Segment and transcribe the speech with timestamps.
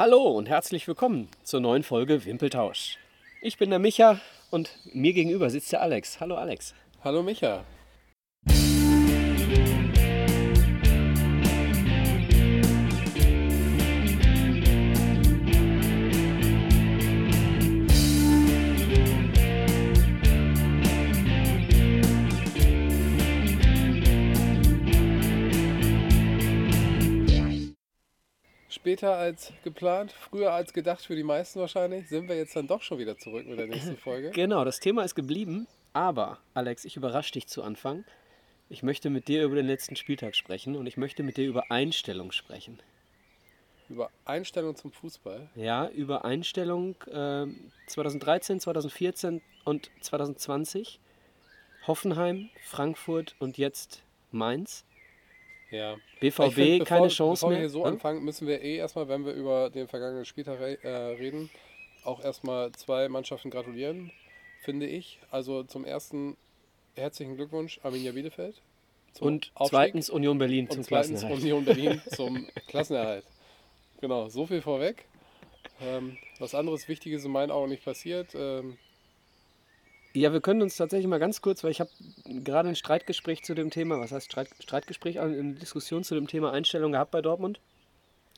[0.00, 2.96] Hallo und herzlich willkommen zur neuen Folge Wimpeltausch.
[3.42, 4.18] Ich bin der Micha
[4.50, 6.20] und mir gegenüber sitzt der Alex.
[6.20, 6.74] Hallo Alex.
[7.04, 7.64] Hallo Micha.
[28.90, 32.82] Später als geplant, früher als gedacht für die meisten wahrscheinlich, sind wir jetzt dann doch
[32.82, 34.30] schon wieder zurück mit der nächsten Folge.
[34.30, 38.04] Genau, das Thema ist geblieben, aber Alex, ich überrasche dich zu Anfang.
[38.68, 41.70] Ich möchte mit dir über den letzten Spieltag sprechen und ich möchte mit dir über
[41.70, 42.82] Einstellung sprechen.
[43.88, 45.50] Über Einstellung zum Fußball?
[45.54, 47.46] Ja, über Einstellung äh,
[47.86, 50.98] 2013, 2014 und 2020.
[51.86, 54.02] Hoffenheim, Frankfurt und jetzt
[54.32, 54.84] Mainz.
[55.70, 55.96] Ja.
[56.20, 57.58] BVB find, keine bevor, Chance bevor mehr.
[57.58, 57.92] wir hier so Hm?
[57.92, 61.50] anfangen, müssen wir eh erstmal, wenn wir über den vergangenen Spieltag äh, reden,
[62.04, 64.10] auch erstmal zwei Mannschaften gratulieren,
[64.62, 65.18] finde ich.
[65.30, 66.36] Also zum ersten
[66.96, 68.60] herzlichen Glückwunsch Arminia Bielefeld.
[69.12, 69.70] zum Und Aufstieg.
[69.78, 71.42] zweitens Union Berlin zum und zweitens Klassenerhalt.
[71.42, 73.24] Union Berlin zum Klassenerhalt.
[74.00, 75.04] Genau, so viel vorweg.
[75.82, 78.34] Ähm, was anderes Wichtiges in meinen Augen nicht passiert.
[78.34, 78.76] Ähm,
[80.12, 81.90] Ja, wir können uns tatsächlich mal ganz kurz, weil ich habe
[82.24, 86.26] gerade ein Streitgespräch zu dem Thema, was heißt Streit, Streitgespräch, also eine Diskussion zu dem
[86.26, 87.60] Thema Einstellung gehabt bei Dortmund.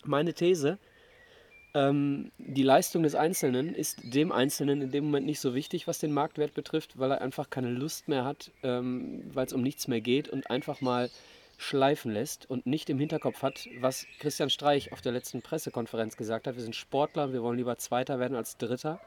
[0.05, 0.79] Meine These,
[1.73, 5.99] ähm, die Leistung des Einzelnen ist dem Einzelnen in dem Moment nicht so wichtig, was
[5.99, 9.89] den Marktwert betrifft, weil er einfach keine Lust mehr hat, ähm, weil es um nichts
[9.89, 11.09] mehr geht und einfach mal
[11.57, 16.47] schleifen lässt und nicht im Hinterkopf hat, was Christian Streich auf der letzten Pressekonferenz gesagt
[16.47, 16.57] hat.
[16.57, 19.01] Wir sind Sportler, wir wollen lieber Zweiter werden als Dritter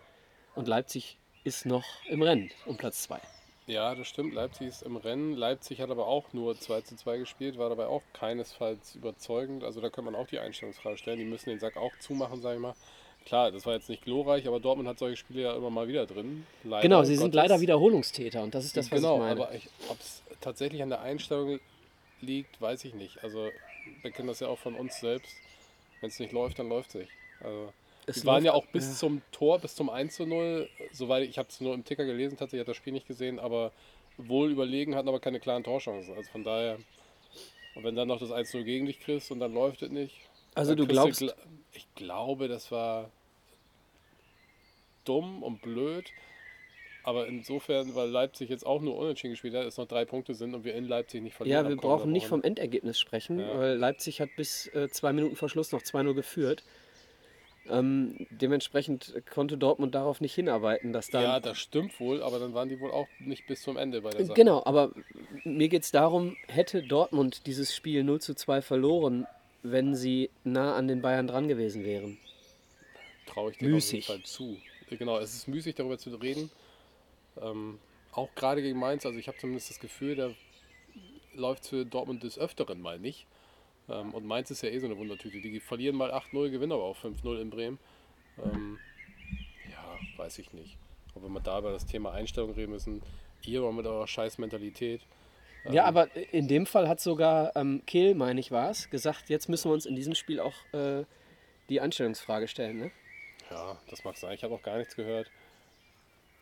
[0.55, 3.19] und Leipzig ist noch im Rennen um Platz 2.
[3.67, 4.33] ja, das stimmt.
[4.33, 5.33] Leipzig ist im Rennen.
[5.33, 9.63] Leipzig hat aber auch nur 2 zu 2 gespielt, war dabei auch keinesfalls überzeugend.
[9.63, 11.19] Also da könnte man auch die Einstellungsfrage stellen.
[11.19, 12.75] Die müssen den Sack auch zumachen, sage ich mal.
[13.25, 16.06] Klar, das war jetzt nicht glorreich, aber Dortmund hat solche Spiele ja immer mal wieder
[16.06, 16.45] drin.
[16.63, 17.35] Leider Genau, sie sind Gottes.
[17.38, 19.31] leider Wiederholungstäter und das ist das, was genau, ich meine.
[19.31, 19.50] aber
[19.89, 21.59] ob es tatsächlich an der Einstellung
[22.22, 23.23] liegt, weiß ich nicht.
[23.23, 23.50] Also
[24.03, 25.35] wir kennen das ja auch von uns selbst.
[26.01, 27.12] Wenn es nicht läuft, dann läuft es nicht.
[27.41, 27.73] Also,
[28.07, 28.93] Es die waren ja auch bis ja.
[28.93, 32.38] zum Tor, bis zum 1 zu 0, soweit ich habe es nur im Ticker gelesen,
[32.38, 33.71] tatsächlich habe das Spiel nicht gesehen, aber
[34.17, 36.15] wohl überlegen, hatten aber keine klaren Torchancen.
[36.15, 36.77] Also von daher,
[37.75, 40.15] und wenn dann noch das 1 0 gegen dich kriegst und dann läuft es nicht.
[40.53, 41.33] Also du glaubst, gl-
[41.73, 43.09] ich glaube, das war
[45.03, 46.05] dumm und blöd.
[47.03, 50.55] Aber insofern, weil Leipzig jetzt auch nur unentschieden gespielt hat, es noch drei Punkte sind
[50.55, 51.63] und wir in Leipzig nicht verlieren.
[51.65, 52.41] ja, wir brauchen nicht vom.
[52.41, 53.59] Endergebnis sprechen, Ja.
[53.59, 56.63] weil Leipzig hat bis äh, zwei Minuten vor Schluss noch 2-0 geführt.
[57.67, 61.21] Ähm, dementsprechend konnte Dortmund darauf nicht hinarbeiten, dass da.
[61.21, 64.11] Ja, das stimmt wohl, aber dann waren die wohl auch nicht bis zum Ende bei
[64.11, 64.35] der Sache.
[64.35, 64.91] genau, aber
[65.43, 69.25] mir geht es darum, hätte Dortmund dieses Spiel 0 zu 2 verloren,
[69.63, 72.19] wenn sie nah an den Bayern dran gewesen wären.
[73.25, 74.05] Traue ich dir auf jeden Müßig.
[74.05, 74.57] Fall zu.
[74.91, 76.51] Genau, es ist müßig, darüber zu reden.
[77.41, 77.79] Ähm,
[78.11, 80.31] auch gerade gegen Mainz, also ich habe zumindest das Gefühl, da
[81.33, 83.25] läuft für Dortmund des Öfteren mal nicht.
[83.90, 85.40] Ähm, und Mainz ist ja eh so eine Wundertüte.
[85.41, 87.79] Die verlieren mal 8-0, gewinnen aber auch 5-0 in Bremen.
[88.44, 88.79] Ähm,
[89.69, 90.78] ja, weiß ich nicht.
[91.13, 93.01] Ob wir mal da über das Thema Einstellung reden müssen.
[93.44, 95.01] Ihr mal mit eurer scheiß Mentalität.
[95.66, 99.29] Ja, Ähm, aber in dem Fall hat sogar ähm, Kehl, meine ich, war es, gesagt,
[99.29, 101.06] jetzt müssen wir uns in diesem Spiel auch äh,
[101.69, 102.78] die Anstellungsfrage stellen.
[102.78, 102.91] Ne?
[103.50, 104.34] Ja, das mag sein.
[104.34, 105.31] Ich habe auch gar nichts gehört.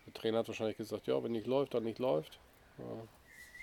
[0.06, 2.40] Der Trainer hat wahrscheinlich gesagt, ja, wenn nicht läuft, dann nicht läuft.
[2.78, 2.86] Ja.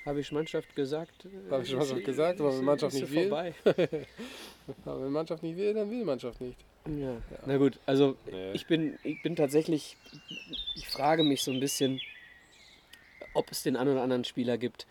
[0.06, 1.26] Habe ich Mannschaft gesagt?
[1.26, 3.28] äh, Habe ich Mannschaft gesagt, aber wenn Mannschaft nicht will?
[3.28, 3.54] vorbei.
[4.84, 6.56] Aber wenn Mannschaft nicht will, dann will Mannschaft nicht.
[6.86, 7.16] Ja.
[7.44, 8.52] Na gut, also Nee.
[8.52, 9.96] ich bin, ich bin tatsächlich,
[10.76, 12.00] ich frage mich so ein bisschen,
[13.34, 14.86] ob es den einen oder anderen Spieler gibt,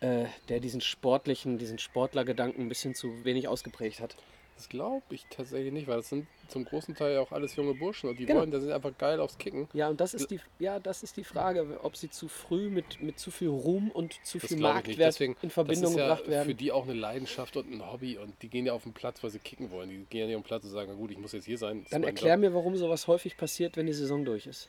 [0.00, 4.16] äh, der diesen sportlichen, diesen Sportlergedanken ein bisschen zu wenig ausgeprägt hat.
[4.56, 8.08] Das glaube ich tatsächlich nicht, weil das sind zum großen Teil auch alles junge Burschen
[8.10, 8.40] und die Genau.
[8.40, 9.68] wollen, da sind einfach geil aufs Kicken.
[9.72, 13.00] Ja, und das ist die, ja, das ist die Frage, ob sie zu früh mit,
[13.02, 14.58] mit zu viel Ruhm und zu Das viel.
[14.58, 16.48] Marktwert Deswegen, in Verbindung das ist ja gebracht werden.
[16.48, 19.22] für die auch eine Leidenschaft und ein Hobby und die gehen ja auf den Platz,
[19.24, 19.88] weil sie kicken wollen.
[19.88, 21.58] Die gehen ja nicht auf den Platz und sagen, na gut, ich muss jetzt hier
[21.58, 21.84] sein.
[21.90, 24.68] Dann erklär mir, warum sowas häufig passiert, wenn die Saison durch ist.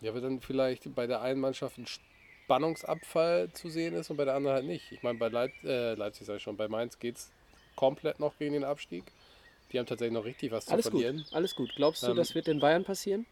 [0.00, 4.24] Ja, weil dann vielleicht bei der einen Mannschaft ein Spannungsabfall zu sehen ist und bei
[4.24, 4.90] der anderen halt nicht.
[4.92, 7.30] Ich meine, bei Leip äh, Leipzig sage ich schon, bei Mainz geht es
[7.76, 9.04] komplett noch gegen den Abstieg.
[9.72, 11.26] Die haben tatsächlich noch richtig was Alles zu gut, verlieren.
[11.32, 11.72] alles gut.
[11.76, 13.26] Glaubst du, Ähm, das wird den Bayern passieren?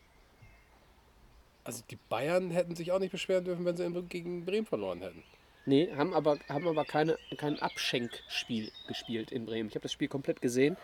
[1.65, 5.23] Also die Bayern hätten sich auch nicht beschweren dürfen, wenn sie gegen Bremen verloren hätten.
[5.67, 9.69] Nee, haben aber, haben aber keine, kein Abschenkspiel gespielt in Bremen.
[9.71, 10.77] Ich habe das Spiel komplett gesehen.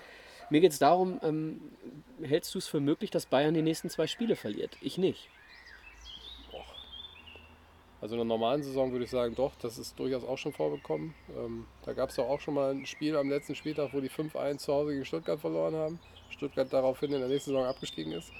[0.48, 1.60] Mir geht es darum, ähm,
[2.22, 4.76] hältst du es für möglich, dass Bayern die nächsten zwei Spiele verliert?
[4.80, 5.28] Ich nicht.
[8.00, 11.14] Also in der normalen Saison würde ich sagen, doch, das ist durchaus auch schon vorgekommen.
[11.36, 14.08] Ähm, da gab es doch auch schon mal ein Spiel am letzten Spieltag, wo die
[14.08, 16.00] 5-1 zu Hause gegen Stuttgart verloren haben.
[16.30, 18.32] Stuttgart daraufhin in der nächsten Saison abgestiegen ist.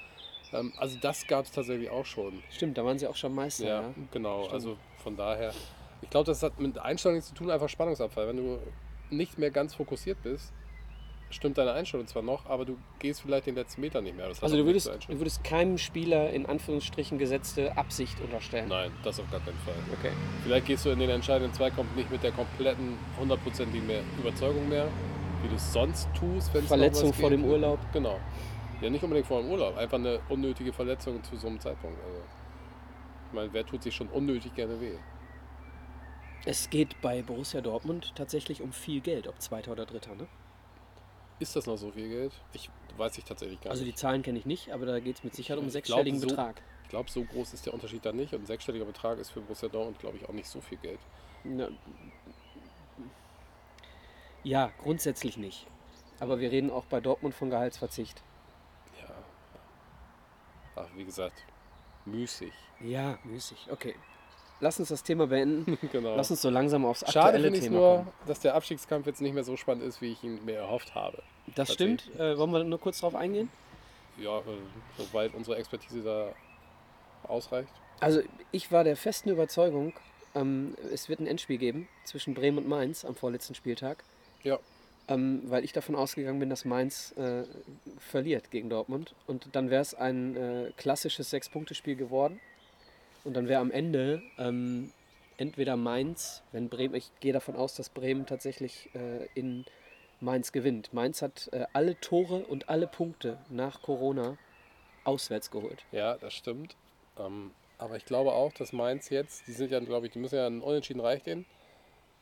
[0.51, 2.41] Ähm, also das gab es tatsächlich auch schon.
[2.49, 3.67] Stimmt, da waren sie auch schon Meister.
[3.67, 4.39] Ja, Ja, genau.
[4.39, 4.53] Stimmt.
[4.53, 5.53] Also von daher,
[6.01, 8.27] ich glaube, das hat mit Einstellung nichts zu tun, einfach Spannungsabfall.
[8.27, 8.59] Wenn du
[9.11, 10.51] nicht mehr ganz fokussiert bist,
[11.31, 14.27] stimmt deine Einstellung zwar noch, aber du gehst vielleicht den letzten Meter nicht mehr.
[14.27, 18.69] Das Also du würdest, du würdest keinem Spieler in Anführungsstrichen gesetzte Absicht unterstellen.
[18.69, 19.75] Nein, das auf gar keinen Fall.
[19.99, 20.11] Okay.
[20.43, 24.87] Vielleicht gehst du in den entscheidenden Zweikampf nicht mit der kompletten, hundertprozentigen mehr Überzeugung mehr,
[25.41, 27.79] wie du es sonst tust, wenn es Verletzung vor dem Urlaub.
[27.93, 28.19] Genau.
[28.81, 31.99] Ja, nicht unbedingt vor dem Urlaub, einfach eine unnötige Verletzung zu so einem Zeitpunkt.
[32.03, 32.19] Also,
[33.27, 34.97] ich meine, wer tut sich schon unnötig gerne weh?
[36.43, 40.15] Es geht bei Borussia Dortmund tatsächlich um viel Geld, ob Zweiter oder Dritter.
[40.15, 40.27] Ne?
[41.41, 42.31] Ist das noch so viel Geld?
[42.53, 43.97] Ich weiß ich tatsächlich gar Also die nicht.
[43.97, 46.35] Zahlen kenne ich nicht, aber da geht es mit Sicherheit um einen sechsstelligen glaube, so-
[46.35, 46.61] Betrag.
[46.83, 48.33] Ich glaube, so groß ist der Unterschied da nicht.
[48.33, 50.99] Und ein sechsstelliger Betrag ist für Borussia Dortmund, glaube ich, auch nicht so viel Geld.
[51.43, 51.69] Na,
[54.43, 55.65] ja, grundsätzlich nicht.
[56.19, 58.21] Aber wir reden auch bei Dortmund von Gehaltsverzicht.
[59.01, 59.15] Ja.
[60.75, 61.43] Ach, wie gesagt,
[62.05, 62.53] müßig.
[62.81, 63.67] Ja, müßig.
[63.71, 63.95] Okay.
[64.61, 65.77] Lass uns das Thema beenden.
[65.91, 66.15] genau.
[66.15, 68.11] Lass uns so langsam aufs Schade aktuelle ich Thema nur, kommen.
[68.27, 71.21] dass der Abstiegskampf jetzt nicht mehr so spannend ist, wie ich ihn mir erhofft habe.
[71.55, 72.09] Das stimmt.
[72.17, 73.49] Äh, wollen wir nur kurz drauf eingehen?
[74.17, 74.43] Ja, äh,
[74.97, 76.29] soweit unsere Expertise da
[77.27, 77.73] ausreicht.
[77.99, 78.21] Also
[78.51, 79.93] ich war der festen Überzeugung,
[80.35, 84.03] ähm, es wird ein Endspiel geben zwischen Bremen und Mainz am vorletzten Spieltag,
[84.43, 84.59] Ja,
[85.07, 87.43] ähm, weil ich davon ausgegangen bin, dass Mainz äh,
[87.99, 89.13] verliert gegen Dortmund.
[89.27, 92.39] Und dann wäre es ein äh, klassisches Sechs-Punkte-Spiel geworden.
[93.23, 94.91] Und dann wäre am Ende ähm,
[95.37, 99.65] entweder Mainz, wenn Bremen, ich gehe davon aus, dass Bremen tatsächlich äh, in
[100.19, 100.93] Mainz gewinnt.
[100.93, 104.37] Mainz hat äh, alle Tore und alle Punkte nach Corona
[105.03, 105.83] auswärts geholt.
[105.91, 106.75] ja, das stimmt.
[107.17, 110.35] Ähm, aber ich glaube auch, dass Mainz jetzt, die sind ja, glaube ich, die müssen
[110.35, 111.45] ja ein Unentschieden reicht denen.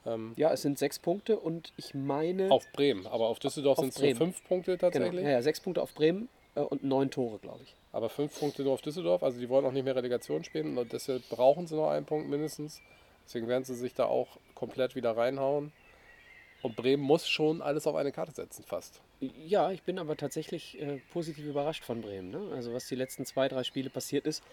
[0.05, 2.49] Ähm, Ja, es sind sechs Punkte und ich meine.
[2.49, 5.23] auf Bremen, aber auf Düsseldorf sind es nur fünf Punkte genau, tatsächlich.
[5.23, 7.75] ja, ja, sechs Punkte auf Bremen äh, und neun Tore, glaube ich.
[7.91, 10.93] Aber fünf Punkte nur auf Düsseldorf, also die wollen auch nicht mehr Relegation spielen und
[10.93, 12.81] deshalb brauchen sie noch einen Punkt mindestens.
[13.25, 15.71] Deswegen werden sie sich da auch komplett wieder reinhauen.
[16.61, 19.01] Und Bremen muss schon alles auf eine Karte setzen, fast.
[19.21, 22.31] Ja, ich bin aber tatsächlich äh, positiv überrascht von Bremen.
[22.31, 22.51] Ne?
[22.53, 24.43] Also was die letzten zwei, drei Spiele passiert ist.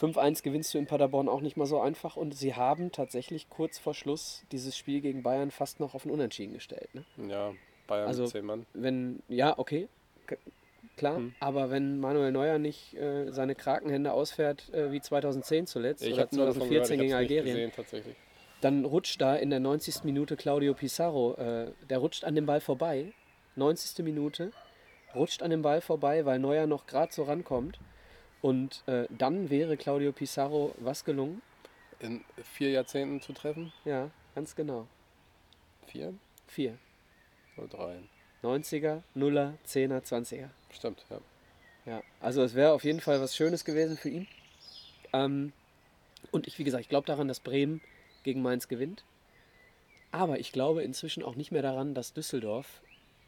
[0.00, 3.78] 5-1 gewinnst du in Paderborn auch nicht mal so einfach und sie haben tatsächlich kurz
[3.78, 6.90] vor Schluss dieses Spiel gegen Bayern fast noch auf ein Unentschieden gestellt.
[6.94, 7.04] Ne?
[7.28, 7.54] Ja,
[7.86, 8.66] Bayern Also- mit zehn Mann.
[8.74, 9.88] Wenn, ja, okay,
[10.96, 11.34] klar, Hm.
[11.40, 16.22] aber wenn Manuel Neuer nicht äh, seine Krakenhände ausfährt äh, wie 2010 zuletzt Ich oder
[16.22, 18.16] habe nur davon gehört, 2014 ich gegen Algerien, gesehen tatsächlich.
[18.60, 20.04] dann rutscht da in der 90.
[20.04, 23.12] Minute Claudio Pizarro, äh, der rutscht an dem Ball vorbei,
[23.56, 24.04] 90.
[24.04, 24.52] Minute,
[25.14, 27.78] rutscht an dem Ball vorbei, weil Neuer noch gerade so rankommt.
[28.42, 31.40] Und äh, dann wäre Claudio Pizarro was gelungen?
[32.00, 33.72] In vier Jahrzehnten zu treffen?
[33.84, 34.86] Ja, ganz genau.
[35.86, 36.12] Vier
[36.46, 36.76] Vier.
[37.56, 37.96] oder drei?
[38.42, 40.48] 90er, 0er, 10er, 20er.
[40.76, 41.18] Stimmt, ja.
[41.86, 44.26] Ja, also es wäre auf jeden Fall was Schönes gewesen für ihn.
[45.12, 45.52] Ähm,
[46.32, 47.80] und ich, wie gesagt, ich glaube daran, dass Bremen
[48.24, 49.04] gegen Mainz gewinnt.
[50.10, 52.80] Aber ich glaube inzwischen auch nicht mehr daran, dass Düsseldorf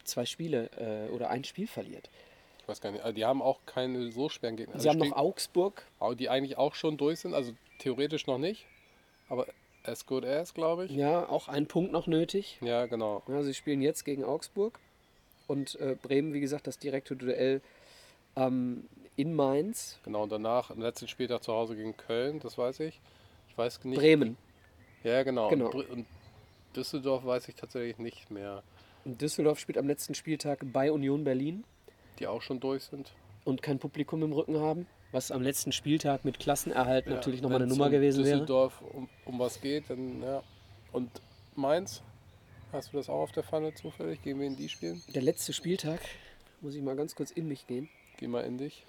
[0.05, 0.71] zwei Spiele
[1.09, 2.11] äh, oder ein Spiel verliert.
[2.63, 3.03] Ich weiß gar nicht.
[3.03, 4.79] Also die haben auch keine so schweren Gegner.
[4.79, 5.85] Sie haben Also noch Augsburg.
[6.01, 8.67] Au- die eigentlich auch schon durch sind, also theoretisch noch nicht.
[9.29, 9.47] Aber
[9.85, 10.91] as good as, glaube ich.
[10.93, 12.59] Ja, auch einen Punkt noch nötig.
[12.61, 13.23] Ja, genau.
[13.29, 14.79] Ja, sie spielen jetzt gegen Augsburg.
[15.49, 17.61] Und äh, Bremen, wie gesagt, das direkte Duell
[18.37, 18.85] ähm,
[19.17, 19.99] in Mainz.
[20.05, 23.01] Genau, und danach am letzten Spieltag zu Hause gegen Köln, das weiß ich.
[23.49, 23.99] Ich weiß nicht.
[23.99, 24.37] Bremen.
[25.03, 25.49] Ja, genau.
[25.49, 25.71] Genau.
[25.71, 26.07] Und,
[26.77, 28.63] Düsseldorf weiß ich tatsächlich nicht mehr,
[29.05, 31.65] Und Düsseldorf spielt am letzten Spieltag bei Union Berlin.
[32.19, 33.11] die auch schon durch sind.
[33.45, 37.63] und kein Publikum im Rücken haben, was am letzten Spieltag mit Klassenerhalt Ja, natürlich nochmal
[37.63, 38.37] eine Nummer um gewesen wäre.
[38.37, 40.43] Düsseldorf um, um was geht, dann ja.
[40.93, 41.11] Und
[41.57, 42.03] Mainz,
[42.73, 44.23] hast du das auch auf der Pfanne zufällig?
[44.23, 45.03] Gehen wir in die spielen?
[45.15, 46.01] Der letzte Spieltag,
[46.61, 47.89] muss ich mal ganz kurz in mich gehen.
[48.19, 48.85] Geh mal in dich.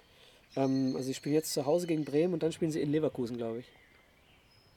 [0.56, 3.36] Ähm, also sie spielen jetzt zu Hause gegen Bremen und dann spielen sie in Leverkusen,
[3.36, 3.66] glaube ich.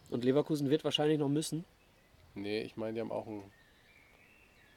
[0.10, 1.65] Und Leverkusen wird wahrscheinlich noch müssen.
[2.36, 3.43] Nee, ich meine, die haben auch ein.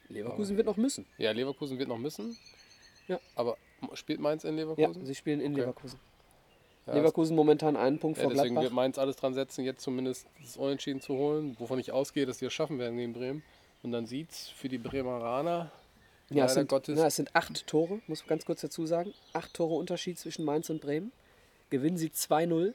[0.08, 1.04] Leverkusen wird noch müssen.
[1.18, 2.36] Ja, Leverkusen wird noch müssen.
[3.08, 3.20] Ja.
[3.34, 3.56] Aber
[3.94, 5.04] spielt Mainz in Ja, Leverkusen?
[5.04, 5.60] sie spielen in Okay.
[5.62, 5.98] Leverkusen.
[6.86, 8.76] Ja, Leverkusen momentan einen Punkt Ja, vor deswegen wird Gladbach.
[8.76, 12.44] Mainz alles dran setzen, jetzt zumindest das Unentschieden zu holen, wovon ich ausgehe, dass die
[12.46, 13.42] es schaffen werden gegen Bremen.
[13.86, 15.70] Und dann sieht es für die Bremeraner
[16.30, 19.14] Ja, es sind, Gottes- na, es sind acht Tore, muss ich ganz kurz dazu sagen.
[19.32, 21.12] Acht Tore Unterschied zwischen Mainz und Bremen.
[21.70, 22.74] Gewinnen sie 2-0,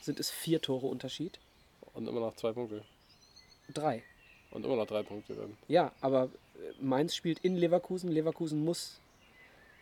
[0.00, 1.38] sind es vier Tore Unterschied.
[1.92, 2.82] und immer noch zwei Punkte.
[3.74, 4.02] Drei.
[4.52, 5.54] Und immer noch drei Punkte dann.
[5.68, 8.10] Ja, aber äh, Mainz spielt in Leverkusen.
[8.10, 9.00] Leverkusen muss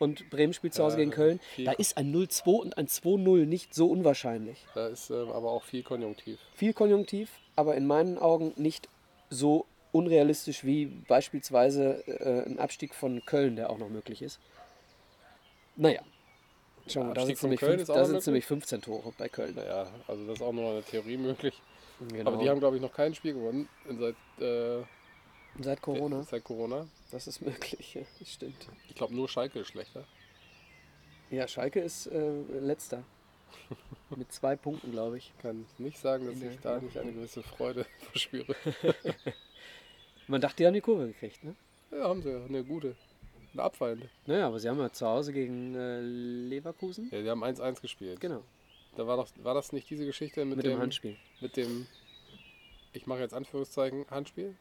[0.00, 1.38] und Bremen spielt zu Hause Ja, gegen Köln.
[1.64, 4.58] Da ist ein 0-2 und ein 2-0 nicht so unwahrscheinlich.
[4.74, 6.40] Da ist ähm, aber auch viel Konjunktiv.
[6.56, 8.88] Viel Konjunktiv, aber in meinen Augen nicht
[9.28, 14.38] so unrealistisch wie beispielsweise äh, ein Abstieg von Köln, der auch noch möglich ist.
[15.76, 16.02] Naja.
[16.86, 19.54] Schauen wir, da Abstieg sind, nämlich, fünf, da sind nämlich 15 Tore bei Köln.
[19.54, 21.60] Naja, also das ist auch nur eine Theorie möglich.
[22.08, 22.30] Genau.
[22.30, 24.82] Aber die haben, glaube ich, noch kein Spiel gewonnen seit, äh,
[25.58, 26.86] Seit Corona, seit Corona.
[27.10, 28.68] das ist möglich, ja, das stimmt.
[28.88, 30.04] Ich glaube, nur Schalke ist schlechter.
[31.30, 33.04] Ja, Schalke ist äh, letzter.
[34.16, 35.32] Mit zwei Punkten, glaube ich.
[35.36, 38.54] Ich kann nicht sagen, dass In ich da nicht eine gewisse Freude verspüre.
[40.30, 41.54] Man dachte, die haben die Kurve gekriegt, ne?
[41.90, 42.44] Ja, haben sie ja.
[42.44, 42.94] Eine gute.
[43.52, 44.08] Eine abfallende.
[44.26, 47.08] Naja, aber sie haben ja zu Hause gegen äh, Leverkusen.
[47.10, 48.20] Ja, die haben 1-1 gespielt.
[48.20, 48.42] Genau,
[48.96, 51.16] Da war, doch, war das nicht diese Geschichte mit, mit dem Handspiel.
[51.40, 51.86] Mit dem,
[52.92, 54.54] ich mache jetzt Anführungszeichen, Handspiel?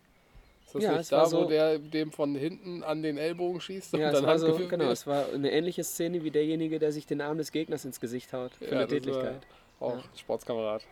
[0.66, 3.18] Ist das Ja, nicht es da, war wo so- der dem von hinten an den
[3.20, 4.94] Ellbogen schießt und Ja, es dann war, so, genau, wird?
[4.94, 8.34] es war eine ähnliche Szene wie derjenige, der sich den Arm des Gegners ins Gesicht
[8.34, 9.46] haut für Ja, eine Tätigkeit.
[9.80, 10.04] Auch Ja.
[10.18, 10.84] Sportskamerad.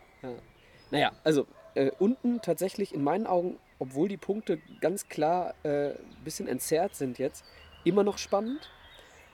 [0.92, 5.96] Naja, also äh, unten tatsächlich in meinen Augen, obwohl die Punkte ganz klar ein äh,
[6.24, 7.46] bisschen entzerrt sind jetzt,
[7.84, 8.70] immer noch spannend.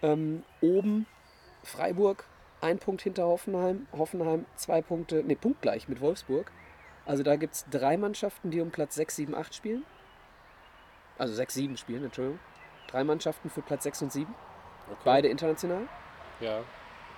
[0.01, 1.05] Ähm, oben
[1.63, 2.25] Freiburg,
[2.61, 3.87] ein Punkt hinter Hoffenheim.
[3.93, 6.51] Hoffenheim zwei Punkte, ne, punktgleich mit Wolfsburg.
[7.05, 9.83] Also da gibt es drei Mannschaften, die um Platz 6, 7, 8 spielen.
[11.17, 12.39] Also 6, 7 spielen, Entschuldigung.
[12.87, 14.33] Drei Mannschaften für Platz 6 und 7.
[14.89, 15.01] Okay.
[15.03, 15.87] Beide international.
[16.39, 16.61] Ja.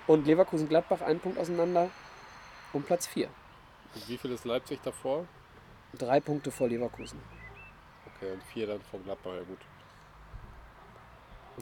[0.06, 1.90] Und Leverkusen-Gladbach einen Punkt auseinander
[2.72, 3.28] um Platz 4.
[3.94, 5.26] Und wie viel ist Leipzig davor?
[5.98, 7.20] Drei Punkte vor Leverkusen.
[8.16, 9.58] Okay, und vier dann vom Gladbach, ja gut.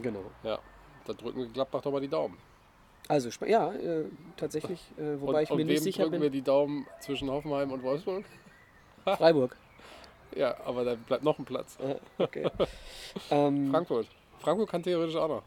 [0.01, 0.23] Genau.
[0.43, 0.59] Ja,
[1.05, 2.37] da drücken wir Gladbach doch mal die Daumen.
[3.07, 6.21] Also, ja, äh, tatsächlich, äh, wobei und, ich und mir wem nicht sicher drücken bin.
[6.23, 8.25] wir die Daumen zwischen Hoffenheim und Wolfsburg?
[9.03, 9.55] Freiburg.
[10.35, 11.77] Ja, aber da bleibt noch ein Platz.
[12.17, 12.49] Okay.
[13.29, 14.07] ähm, Frankfurt.
[14.39, 15.43] Frankfurt kann theoretisch auch noch.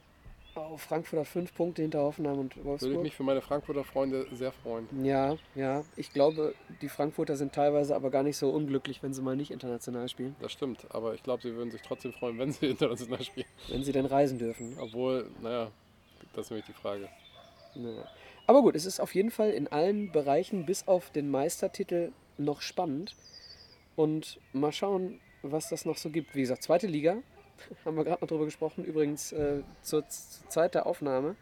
[0.77, 3.03] Frankfurt hat fünf Punkte hinter Hoffenheim und Würde ich Wolfsburg.
[3.03, 4.88] mich für meine Frankfurter Freunde sehr freuen.
[5.05, 5.85] Ja, ja.
[5.97, 9.50] Ich glaube, die Frankfurter sind teilweise aber gar nicht so unglücklich, wenn sie mal nicht
[9.50, 10.37] international spielen.
[10.41, 13.47] Das stimmt, aber ich glaube, sie würden sich trotzdem freuen, wenn sie international spielen.
[13.69, 14.77] Wenn sie denn reisen dürfen.
[14.81, 15.71] Obwohl, naja,
[16.35, 17.09] das ist nämlich die Frage.
[17.75, 18.05] Ja.
[18.47, 22.62] Aber gut, es ist auf jeden Fall in allen Bereichen bis auf den Meistertitel noch
[22.62, 23.15] spannend.
[23.95, 26.35] Und mal schauen, was das noch so gibt.
[26.35, 27.19] Wie gesagt, zweite Liga,
[27.85, 28.85] haben wir gerade noch drüber gesprochen.
[28.85, 31.37] Übrigens äh, zur Z- Zeit der Aufnahme.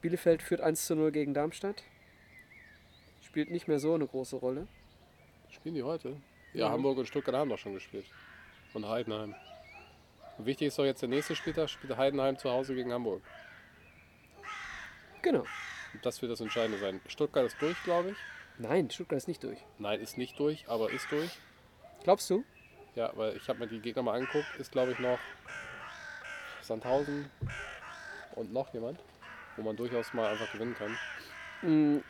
[0.00, 1.82] Bielefeld führt 1 zu 0 gegen Darmstadt.
[3.22, 4.66] Spielt nicht mehr so eine große Rolle.
[5.50, 6.10] Spielen die heute?
[6.52, 6.70] Ja, Ja.
[6.70, 8.06] Hamburg und Stuttgart haben doch schon gespielt.
[8.74, 9.34] Und Heidenheim.
[10.38, 13.22] Und wichtig ist doch jetzt der nächste Spieltag, spielt Heidenheim zu Hause gegen Hamburg.
[15.22, 15.44] Genau.
[15.94, 17.00] Und das wird das Entscheidende sein.
[17.08, 18.16] Stuttgart ist durch, glaube ich.
[18.58, 19.58] Nein, Stuttgart ist nicht durch.
[19.78, 21.30] Nein, ist nicht durch, aber ist durch.
[22.04, 22.44] Glaubst du?
[22.98, 24.56] Ja, weil ich habe mir die Gegner mal angeguckt.
[24.58, 25.20] Ist, glaube ich, noch
[26.62, 27.30] Sandhausen
[28.34, 28.98] und noch jemand,
[29.56, 30.96] wo man durchaus mal einfach gewinnen kann.
[31.62, 32.02] Mm,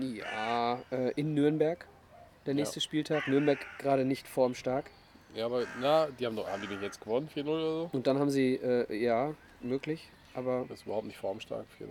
[0.00, 1.86] Ja, äh, in Nürnberg.
[2.44, 3.28] Der nächste Spieltag.
[3.28, 4.90] Nürnberg gerade nicht formstark.
[5.32, 7.90] Ja, aber na, die haben doch, haben die nicht jetzt gewonnen, 4-0 oder so?
[7.92, 11.86] Und dann haben sie, äh, ja, möglich, aber Das ist überhaupt nicht formstark, 4-0.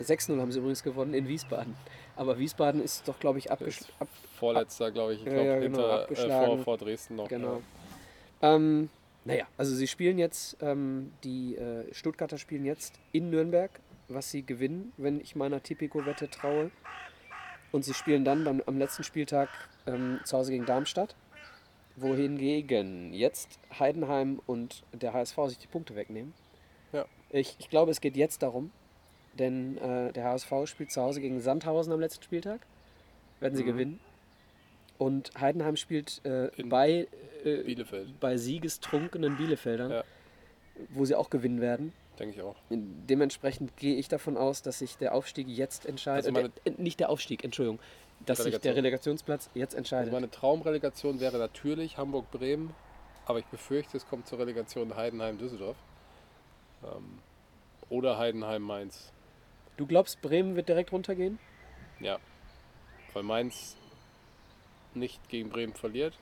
[0.00, 1.74] 6-0 haben sie übrigens gewonnen in Wiesbaden.
[2.16, 4.08] Aber Wiesbaden ist doch, glaube ich, Das abgesch ist ab.
[4.38, 6.64] Vorletzter, glaube ich, ich Ja, glaube ja, genau, hinter äh, vor, abgeschlagen.
[6.64, 7.28] vor Dresden noch.
[7.28, 7.62] Genau.
[8.42, 8.88] Ähm,
[9.24, 13.70] naja, also sie spielen jetzt, ähm, die äh, Stuttgarter spielen jetzt in Nürnberg,
[14.08, 16.70] was sie gewinnen, wenn ich meiner Tipico-Wette traue.
[17.72, 19.48] Und sie spielen dann beim, am letzten Spieltag
[19.86, 21.14] ähm, zu Hause gegen Darmstadt.
[21.96, 26.32] Wohingegen jetzt Heidenheim und der HSV sich die Punkte wegnehmen.
[26.92, 27.04] Ja.
[27.30, 28.70] Ich, ich glaube, es geht jetzt darum,
[29.38, 32.60] denn äh, der HSV spielt zu Hause gegen Sandhausen am letzten Spieltag.
[33.40, 33.66] Werden sie Mhm.
[33.68, 34.00] gewinnen.
[34.98, 37.06] Und Heidenheim spielt äh, bei,
[37.44, 40.04] äh, Bielefeld, bei siegestrunkenen Bielefeldern, Ja.
[40.90, 41.92] wo sie auch gewinnen werden.
[42.18, 42.56] denke ich auch.
[42.68, 46.26] Dementsprechend gehe ich davon aus, dass sich der Aufstieg jetzt entscheidet.
[46.26, 47.78] Also meine- äh, nicht der Aufstieg, Entschuldigung.
[48.26, 50.12] Dass sich der Relegationsplatz jetzt Also entscheidet.
[50.12, 52.74] meine Traumrelegation wäre natürlich Hamburg-Bremen,
[53.24, 55.76] aber ich befürchte, es kommt zur Relegation Heidenheim-Düsseldorf.
[56.82, 57.18] Ähm,
[57.88, 59.12] oder Heidenheim-Mainz.
[59.78, 61.38] Du glaubst, Bremen wird direkt runtergehen?
[62.00, 62.18] Ja.
[63.14, 63.76] Weil Mainz
[64.94, 66.14] nicht gegen Bremen verliert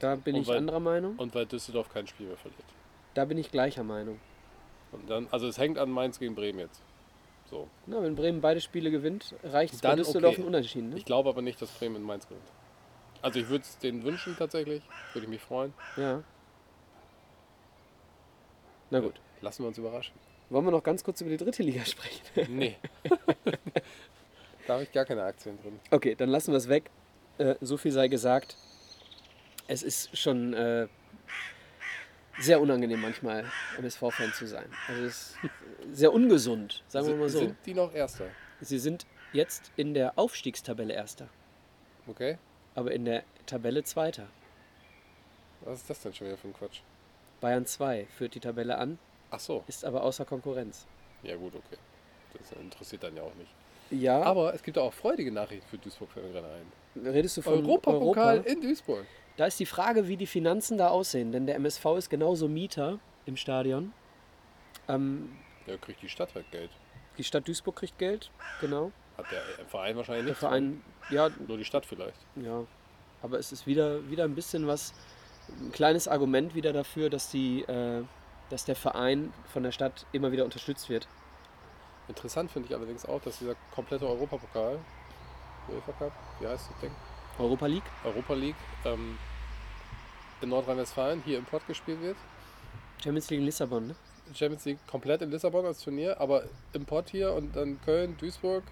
[0.00, 1.16] Da bin Und ich weil- anderer Meinung.
[1.16, 2.64] und weil Düsseldorf kein Spiel mehr verliert.
[3.14, 4.18] Da bin ich gleicher Meinung.
[4.90, 6.82] Und dann, also es hängt an Mainz gegen Bremen jetzt.
[7.50, 7.68] So.
[7.86, 10.42] Na, wenn Bremen beide Spiele gewinnt, reicht es bei Düsseldorf okay.
[10.42, 10.90] ein Unentschieden.
[10.90, 10.96] Ne?
[10.96, 12.46] Ich glaube aber nicht, dass Bremen in Mainz gewinnt.
[13.22, 14.82] Also ich würde es denen wünschen tatsächlich,
[15.12, 15.72] würde ich mich freuen.
[15.96, 16.22] Ja.
[18.90, 19.20] Na gut.
[19.40, 20.14] Lassen wir uns überraschen.
[20.54, 22.22] Wollen wir noch ganz kurz über die dritte Liga sprechen?
[22.56, 22.76] Nee.
[24.68, 25.80] da habe ich gar keine Aktien drin.
[25.90, 26.90] Okay, dann lassen wir es weg.
[27.38, 28.56] Äh, so viel sei gesagt.
[29.66, 30.86] Es ist schon äh,
[32.38, 33.46] sehr unangenehm manchmal,
[33.78, 34.66] MSV-Fan zu sein.
[34.86, 35.38] Also es ist
[35.92, 37.40] sehr ungesund, sagen wir mal so.
[37.40, 38.26] Sind die noch Erster?
[38.60, 41.26] Sie sind jetzt in der Aufstiegstabelle Erster,
[42.06, 42.38] Okay.
[42.76, 44.28] aber in der Tabelle Zweiter.
[45.62, 46.82] Was ist das denn schon wieder für ein Quatsch?
[47.40, 49.00] Bayern 2 führt die Tabelle an,
[49.34, 49.64] Ach so.
[49.66, 50.86] ist aber außer Konkurrenz.
[51.22, 51.76] Ja gut, okay.
[52.38, 53.50] Das interessiert dann ja auch nicht.
[53.90, 57.06] Ja, Aber es gibt auch freudige Nachrichten für Duisburg fällt mir gerade ein.
[57.06, 58.50] redest du von Europapokal Europa?
[58.50, 59.06] in Duisburg.
[59.36, 62.98] Da ist die Frage, wie die Finanzen da aussehen, denn der MSV ist genauso Mieter
[63.26, 63.92] im Stadion.
[64.88, 65.32] Ähm,
[65.66, 66.70] Ja, kriegt die Stadt halt Geld.
[67.18, 68.90] die Stadt Duisburg kriegt Geld, genau.
[69.16, 70.38] Hat der Verein wahrscheinlich Der nicht.
[70.40, 72.18] Verein, ja, Nur die Stadt vielleicht.
[72.36, 72.64] ja.
[73.22, 74.92] Aber es ist wieder, wieder ein bisschen was,
[75.48, 78.02] ein kleines Argument wieder dafür, dass, die, äh,
[78.50, 81.08] dass der Verein von der Stadt immer wieder unterstützt wird.
[82.08, 84.78] Interessant finde ich allerdings auch, dass dieser komplette Europapokal,
[85.68, 86.92] UEFA Cup, wie heißt das Ding?
[87.38, 87.90] Europa League?
[88.04, 89.18] Europa League, ähm,
[90.42, 92.16] in Nordrhein-Westfalen hier im Pott gespielt wird.
[93.02, 93.96] Champions League in Lissabon, ne?
[94.34, 98.62] Champions League komplett in Lissabon als Turnier, aber im Pott hier und dann Köln, Duisburg,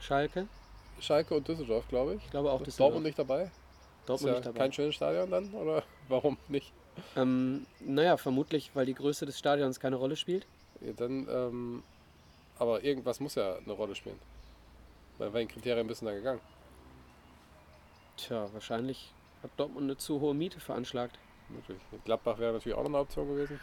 [0.00, 0.46] Schalke?
[1.00, 2.24] Schalke und Düsseldorf, glaube ich.
[2.24, 2.88] Ich glaube auch Düsseldorf.
[2.88, 3.50] Dortmund nicht dabei?
[4.06, 4.58] Dortmund ist nicht ja dabei.
[4.58, 5.54] kein schönes Stadion dann?
[5.54, 6.72] Oder warum nicht?
[7.16, 10.46] Ähm, naja, vermutlich, weil die Größe des Stadions keine Rolle spielt.
[10.80, 11.82] Ja, dann, ähm,
[12.58, 14.18] aber irgendwas muss ja eine Rolle spielen.
[15.18, 16.40] Bei welchen Kriterien bist du da gegangen?
[18.16, 21.18] Tja, wahrscheinlich hat Dortmund eine zu hohe Miete veranschlagt.
[21.48, 21.78] Möglich.
[22.04, 23.60] Gladbach wäre natürlich auch noch eine Option gewesen.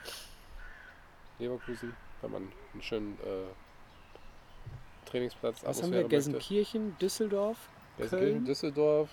[1.40, 6.00] Leverkusen, wenn man einen schönen äh, Trainingsplatz Was haben wir?
[6.00, 6.10] Atmosphäre.
[6.10, 7.58] Gelsenkirchen, Düsseldorf,
[7.98, 8.46] Gelsenkirchen, Köln?
[8.46, 9.10] Düsseldorf,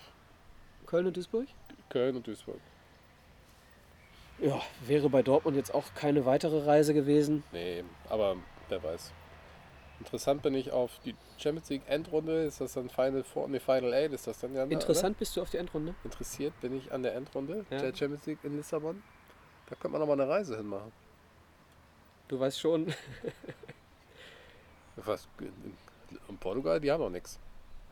[0.86, 1.46] Köln und Duisburg?
[1.88, 2.60] Köln und Duisburg.
[4.40, 7.42] Ja, wäre bei Dortmund jetzt auch keine weitere Reise gewesen.
[7.52, 8.36] Nee, aber
[8.68, 9.12] wer weiß.
[9.98, 12.44] Interessant bin ich auf die Champions League Endrunde.
[12.44, 13.48] Ist das dann Final Four?
[13.48, 14.64] Nee, Final Eight ist das dann ja.
[14.64, 15.90] ne, Interessant bist du auf die Endrunde?
[15.90, 16.04] Oder?
[16.04, 17.78] Interessiert bin ich an der Endrunde Ja.
[17.78, 19.02] der Champions League in Lissabon.
[19.68, 20.92] Da könnte man noch mal eine Reise hinmachen.
[22.28, 22.94] Du weißt schon,
[25.04, 25.28] Was?
[26.28, 27.38] In, Portugal, die haben doch nichts.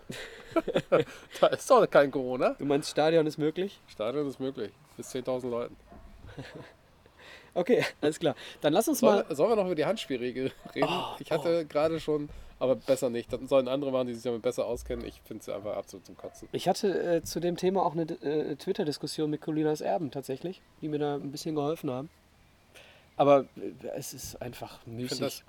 [1.40, 2.50] da ist doch kein Corona.
[2.50, 3.80] du meinst Stadion ist möglich?
[3.88, 4.72] Stadion ist möglich.
[4.96, 5.76] Bis 10.000 Leuten.
[7.56, 8.36] Okay, alles klar.
[8.60, 9.25] Dann lass uns mal.
[9.34, 10.88] Sollen, wir noch über die Handspielregel reden?
[10.90, 13.32] Oh, ich hatte gerade schon, aber besser nicht.
[13.32, 15.06] Das sollen andere machen, die sich damit besser auskennen.
[15.06, 16.49] Ich finde es einfach absolut zum Kotzen.
[16.52, 20.88] Ich hatte äh, zu dem Thema auch eine äh, Twitter-Diskussion mit Colinas Erben tatsächlich, die
[20.88, 22.10] mir da ein bisschen geholfen haben.
[23.16, 25.42] Aber äh, es ist einfach müßig.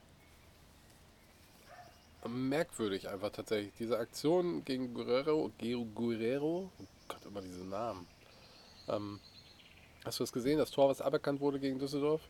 [2.25, 3.73] merkwürdig einfach tatsächlich.
[3.79, 8.07] Diese Aktion gegen Guerrero, Gero Guerrero, oh Gott, immer diese Namen.
[8.87, 9.19] Ähm,
[10.07, 12.21] hast du das gesehen, das Tor, was aberkannt wurde gegen Düsseldorf?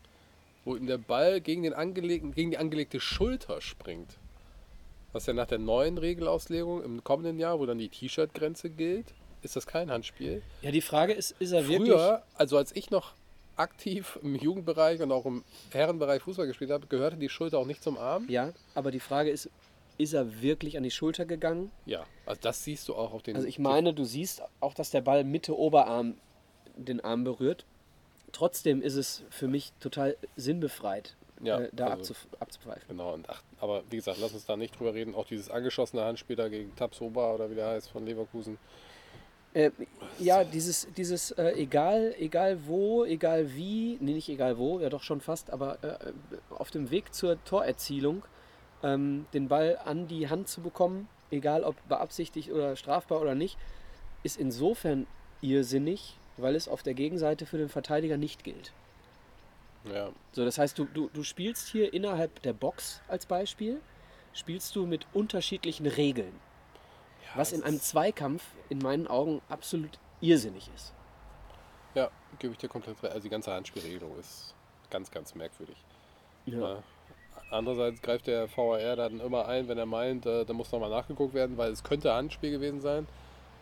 [0.64, 4.18] Wo ihm der Ball gegen, den angelegten, gegen die angelegte Schulter springt.
[5.12, 9.06] Was ja nach der neuen Regelauslegung im kommenden Jahr, wo dann die T-Shirt-Grenze gilt,
[9.42, 10.42] ist das kein Handspiel.
[10.62, 11.92] Ja, die Frage ist, ist er wirklich.
[11.92, 13.14] Früher, also als ich noch
[13.56, 17.82] aktiv im Jugendbereich und auch im Herrenbereich Fußball gespielt habe, gehörte die Schulter auch nicht
[17.82, 18.26] zum Arm.
[18.28, 19.50] Ja, aber die Frage ist,
[19.96, 21.70] ist er wirklich an die Schulter gegangen?
[21.84, 23.36] Ja, also das siehst du auch auf den.
[23.36, 26.14] Also ich meine, du siehst auch, dass der Ball Mitte Oberarm
[26.78, 27.64] den Arm berührt.
[28.32, 32.84] Trotzdem ist es für mich total sinnbefreit, Ja, äh, da also- abzupfeifen.
[32.88, 35.14] Genau, und ach, aber wie gesagt, lass uns da nicht drüber reden.
[35.14, 38.58] Auch dieses angeschossene Handspiel da gegen Tabsoba oder wie der heißt von Leverkusen.
[39.54, 39.70] Äh,
[40.18, 45.02] ja, dieses, dieses äh, egal, egal wo, egal wie, nee, nicht egal wo, ja doch
[45.02, 46.12] schon fast, aber äh,
[46.50, 48.22] auf dem Weg zur Torerzielung
[48.82, 53.56] ähm, den Ball an die Hand zu bekommen, egal ob beabsichtigt oder strafbar oder nicht,
[54.22, 55.06] ist insofern
[55.40, 58.74] irrsinnig, weil es auf der Gegenseite für den Verteidiger nicht gilt.
[59.84, 63.82] Ja, So, das heißt, du, du, du spielst hier innerhalb der Box als Beispiel,
[64.32, 66.40] spielst du mit unterschiedlichen Regeln.
[67.34, 70.94] was in einem Zweikampf in meinen Augen absolut irrsinnig ist.
[71.94, 73.12] Ja, gebe ich dir komplett recht.
[73.12, 74.54] Also die ganze Handspielregelung ist
[74.90, 75.84] ganz, ganz merkwürdig.
[76.46, 76.82] Ja.
[77.50, 81.34] Andererseits greift der VAR dann immer ein, wenn er meint, äh, da muss nochmal nachgeguckt
[81.34, 83.06] werden, weil es könnte Handspiel gewesen sein.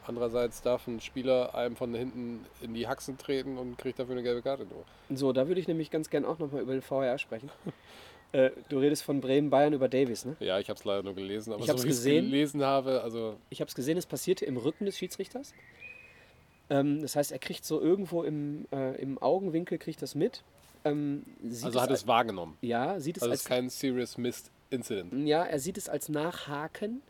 [0.07, 4.23] Andererseits darf ein Spieler einem von hinten in die Haxen treten und kriegt dafür eine
[4.23, 4.65] gelbe Karte.
[4.67, 4.85] Nur.
[5.17, 7.51] So, da würde ich nämlich ganz gern auch nochmal über den VAR sprechen.
[8.33, 10.37] äh, du redest von Bremen, Bayern über Davies, ne?
[10.41, 12.25] Ja, ich habe es leider nur gelesen, aber Ich so wie ich es gesehen.
[12.27, 15.53] gelesen habe, also Ich habe es gesehen, es passierte im Rücken des Schiedsrichters.
[16.71, 20.43] Ähm, das heißt, er kriegt so irgendwo im, äh, im Augenwinkel kriegt das mit.
[20.85, 22.57] Ähm, sieht Also hat als- es wahrgenommen.
[22.61, 25.27] Ja, sieht es Also es als ist kein Serious Missed Incident.
[25.27, 27.03] Ja, er sieht es als Nachhaken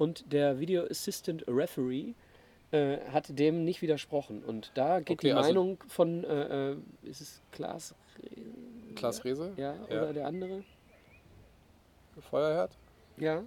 [0.00, 2.14] und der Video Assistant Referee
[2.72, 4.42] äh, hat dem nicht widersprochen.
[4.42, 7.94] Und da geht Okay, die also- Meinung von, äh, äh, ist es Klaas,
[8.96, 9.52] Klaas Rehse?
[9.56, 10.02] ja, Ja.
[10.02, 10.64] oder der andere?
[12.30, 12.76] Feuerherd?
[13.18, 13.42] Ja.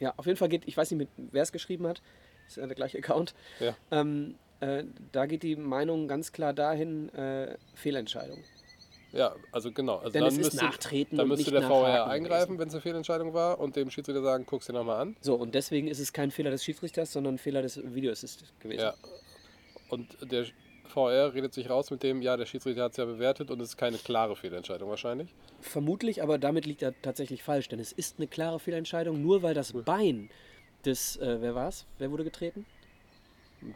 [0.00, 2.00] Ja, auf jeden Fall geht, ich weiß nicht, wer es geschrieben hat,
[2.46, 3.34] ist ja der gleiche Account.
[3.60, 3.74] Ja.
[3.90, 8.38] Ähm, äh, da geht die Meinung ganz klar dahin, äh, Fehlentscheidung.
[9.12, 9.96] Ja, also genau.
[9.96, 12.82] Also Denn dann es ist müsste, Nachtreten dann müsste der VR eingreifen, wenn es eine
[12.82, 15.16] Fehlentscheidung war und dem Schiedsrichter sagen, guck's dir nochmal an.
[15.20, 18.80] So, und deswegen ist es kein Fehler des Schiedsrichters, sondern ein Fehler des Videoassist gewesen.
[18.80, 18.94] Ja.
[19.88, 20.44] Und der
[20.88, 23.70] VR redet sich raus mit dem, ja, der Schiedsrichter hat es ja bewertet und es
[23.70, 25.28] ist keine klare Fehlentscheidung wahrscheinlich.
[25.60, 29.54] Vermutlich, aber damit liegt er tatsächlich falsch, denn es ist eine klare Fehlentscheidung, nur weil
[29.54, 30.30] das Bein
[30.84, 31.86] des, äh, wer war's?
[31.98, 32.66] Wer wurde getreten?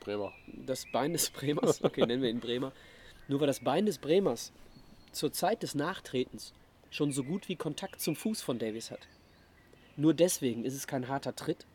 [0.01, 0.33] Bremer.
[0.67, 2.73] Das Bein des Bremers, okay, nennen wir ihn Bremer.
[3.29, 4.53] Nur weil das Bein des Bremers
[5.13, 6.53] zur Zeit des Nachtretens
[6.91, 9.07] schon so gut wie Kontakt zum Fuß von Davies hat.
[9.97, 11.67] Nur deswegen ist es kein harter Tritt.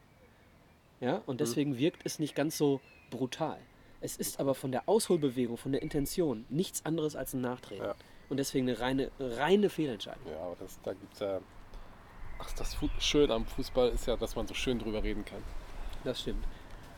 [0.99, 3.59] Ja, und deswegen wirkt es nicht ganz so brutal.
[4.01, 7.85] Es ist aber von der Ausholbewegung, von der Intention nichts anderes als ein Nachtreten.
[7.85, 7.95] Ja.
[8.29, 10.29] Und deswegen eine reine, reine Fehlentscheidung.
[10.29, 11.39] Ja, aber das, da gibt es ja.
[12.39, 15.41] Ach, das Fu Schön am Fußball ist ja, dass man so schön drüber reden kann.
[16.03, 16.45] Das stimmt.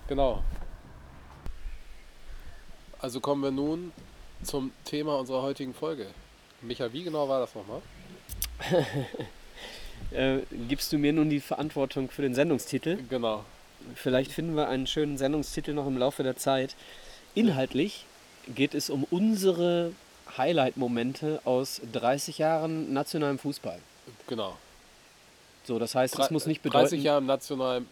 [0.08, 0.44] Genau.
[3.00, 3.94] Also kommen wir nun
[4.44, 6.08] zum Thema unserer heutigen Folge.
[6.62, 7.82] Micha, wie genau war das nochmal?
[10.12, 12.98] Äh, gibst du mir nun die Verantwortung für den Sendungstitel?
[13.10, 13.46] Genau.
[13.94, 16.76] Vielleicht finden wir einen schönen Sendungstitel noch im Laufe der Zeit.
[17.36, 18.06] Inhaltlich
[18.56, 19.92] geht es um unsere
[20.36, 23.78] Highlight-Momente aus 30 Jahren nationalem Fußball.
[24.26, 24.58] Genau.
[25.66, 27.88] So, das heißt, es muss nicht 30 bedeuten, Jahre im nationalen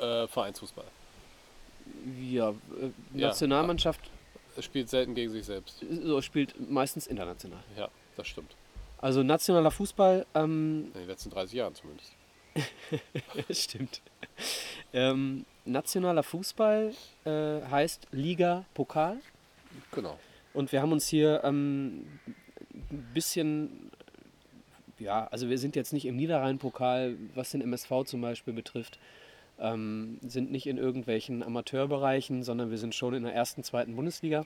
[0.00, 0.86] äh, Vereinsfußball.
[2.28, 2.54] ja, äh,
[3.14, 3.28] Ja.
[3.28, 4.00] Nationalmannschaft
[4.56, 5.76] Es spielt selten gegen sich selbst.
[6.02, 7.62] so, spielt meistens international.
[7.76, 8.56] Ja, das stimmt.
[8.98, 12.12] Also nationaler Fußball, ähm, In den letzten 30 Jahren zumindest.
[13.50, 14.00] stimmt.
[14.92, 16.92] Ähm, nationaler Fußball
[17.24, 17.30] äh,
[17.62, 19.18] heißt Liga Pokal.
[19.90, 20.18] Genau.
[20.54, 22.06] Und wir haben uns hier ähm,
[22.90, 23.90] ein bisschen,
[24.98, 28.98] ja, also wir sind jetzt nicht im Niederrhein-Pokal, was den MSV zum Beispiel betrifft,
[29.58, 34.44] ähm, sind nicht in irgendwelchen Amateurbereichen, sondern wir sind schon in der ersten, zweiten Bundesliga.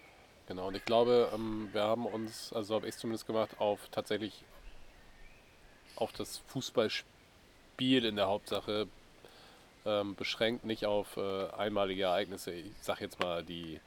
[0.48, 4.44] Genau, und ich glaube, ähm, wir haben uns, also habe ich zumindest gemacht, auf tatsächlich
[5.96, 8.86] auf das Fußballspiel in der Hauptsache
[9.84, 12.52] ähm, beschränkt, nicht auf äh, einmalige Ereignisse.
[12.52, 13.80] Ich sag jetzt mal die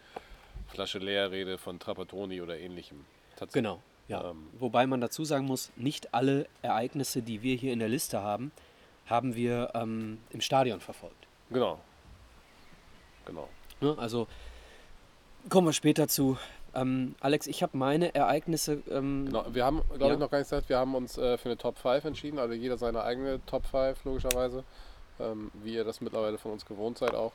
[0.68, 3.06] Flasche Leerrede von Trapattoni oder ähnlichem.
[3.38, 4.32] Tats- Genau, ja.
[4.32, 4.50] Ähm.
[4.60, 8.52] Wobei man dazu sagen muss, nicht alle Ereignisse, die wir hier in der Liste haben,
[9.06, 11.28] haben wir ähm, im Stadion verfolgt.
[11.50, 11.80] Genau.
[13.26, 13.48] Genau.
[13.82, 13.96] Ne?
[13.98, 14.28] Also
[15.50, 16.38] kommen wir später zu.
[16.76, 18.84] Ähm, Alex, ich habe meine Ereignisse.
[18.92, 19.46] Ähm, genau.
[19.52, 20.14] Wir haben, glaube Ja.
[20.14, 22.54] ich, noch gar nicht gesagt, wir haben uns äh, für eine Top 5 entschieden, also
[22.54, 24.64] jeder seine eigene Top 5, logischerweise.
[25.20, 27.34] Ähm, wie ihr das mittlerweile von uns gewohnt seid auch.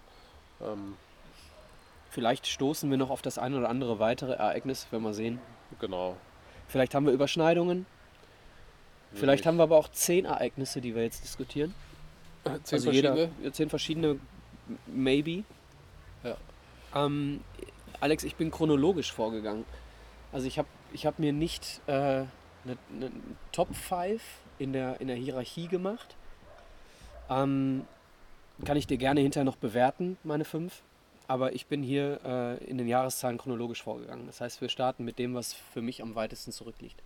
[0.62, 0.96] Ähm,
[2.10, 5.40] Vielleicht stoßen wir noch auf das eine oder andere weitere Ereignis, wenn wir sehen.
[5.80, 6.16] genau.
[6.68, 7.84] Vielleicht haben wir Überschneidungen.
[9.12, 11.74] Vielleicht haben wir aber auch zehn Ereignisse, die wir jetzt diskutieren.
[12.44, 13.30] zehn also verschiedene.
[13.40, 14.18] jeder zehn verschiedene,
[14.86, 15.44] maybe.
[16.22, 16.36] Ja.
[16.94, 17.40] Ähm,
[18.04, 19.64] Alex, ich bin chronologisch vorgegangen.
[20.30, 22.28] Also ich habe ich hab mir nicht äh, eine,
[22.66, 23.10] eine
[23.50, 24.20] Top 5
[24.58, 26.14] in der, in der Hierarchie gemacht.
[27.30, 27.86] Ähm,
[28.62, 30.82] kann ich dir gerne hinterher noch bewerten, meine fünf.
[31.28, 34.26] Aber ich bin hier äh, in den Jahreszahlen chronologisch vorgegangen.
[34.26, 37.02] Das heißt, wir starten mit dem, was für mich am weitesten zurückliegt.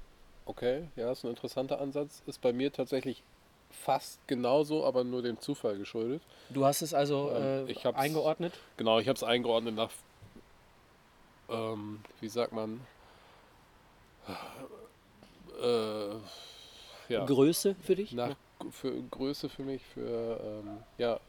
[0.47, 2.25] Okay, ja, ist ein interessanter Ansatz.
[2.27, 3.23] Ist bei mir tatsächlich
[3.71, 6.23] fast genauso, aber nur dem Zufall geschuldet.
[6.51, 8.55] Du hast es also Ähm, äh, eingeordnet.
[8.77, 9.91] Genau, ich habe es eingeordnet nach,
[11.49, 12.81] ähm, wie sagt man,
[15.61, 16.15] äh,
[17.13, 18.13] ja, Größe für dich?
[18.13, 18.37] nach
[18.71, 21.21] für Größe für mich, für ähm, ja,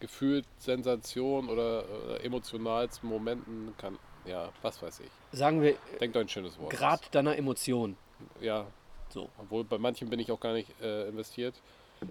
[0.00, 5.10] gefühlt Sensation oder, oder emotionalsten Momenten kann, ja, was weiß ich.
[5.38, 6.70] Sagen wir Denkt ein schönes Wort.
[6.72, 7.96] Grad deiner Emotion.
[8.40, 8.66] Ja,
[9.10, 9.28] So.
[9.38, 11.54] obwohl bei manchen bin ich auch gar nicht äh, investiert.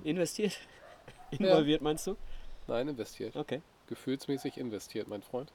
[0.04, 0.58] Investiert?
[1.32, 2.16] Involviert meinst du?
[2.68, 3.36] Nein, investiert.
[3.36, 3.62] Okay.
[3.88, 5.52] Gefühlsmäßig investiert, mein Freund.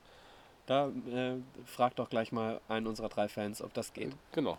[0.66, 4.12] Da äh, frag doch gleich mal einen unserer drei Fans, ob das geht.
[4.32, 4.58] Genau,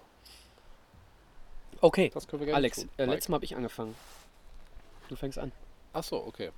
[1.82, 2.10] Okay.
[2.14, 2.90] das können wir gerne Alex, tun.
[2.98, 3.96] äh, letztes Mal habe ich angefangen.
[5.10, 5.52] Du fängst an.
[5.94, 6.52] Ach so, okay.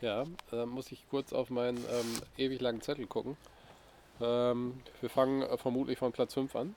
[0.00, 3.36] Ja, dann muss ich kurz auf meinen ähm, ewig langen Zettel gucken.
[4.20, 6.74] Ähm, wir fangen äh, vermutlich von Platz 5 an.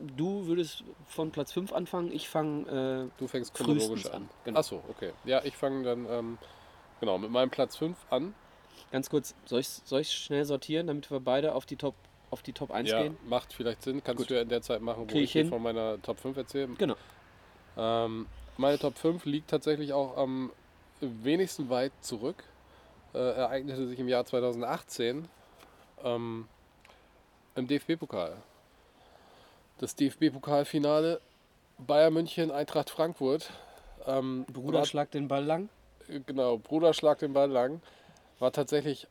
[0.00, 4.22] Du würdest von Platz 5 anfangen, ich fange Du fängst chronologisch an.
[4.22, 4.58] an, genau.
[4.60, 5.12] Ach so, okay.
[5.24, 6.38] Ja, ich fange dann ähm,
[7.00, 8.34] genau mit meinem Platz 5 an.
[8.92, 11.94] Ganz kurz, soll ich, soll ich schnell sortieren, damit wir beide auf die Top,
[12.30, 13.16] auf die Top 1 Ja, gehen?
[13.28, 14.02] macht vielleicht Sinn.
[14.02, 14.30] Kannst Gut.
[14.30, 16.68] du ja in der Zeit machen, wo Krieg ich, ich von meiner Top 5 erzähle.
[16.78, 16.96] Genau.
[17.76, 20.50] Ähm, meine Top 5 liegt tatsächlich auch am
[21.00, 22.42] wenigsten weit zurück.
[23.14, 25.28] Äh, ereignete sich im Jahr 2018
[26.04, 26.48] ähm,
[27.54, 28.36] im DFB-Pokal.
[29.78, 31.20] Das DFB-Pokalfinale
[31.78, 33.50] Bayern München, Eintracht Frankfurt.
[34.06, 35.68] Ähm, Bruder, war- schlag den Ball lang.
[36.26, 37.80] genau, Bruder schlag den Ball lang,
[38.38, 39.06] war tatsächlich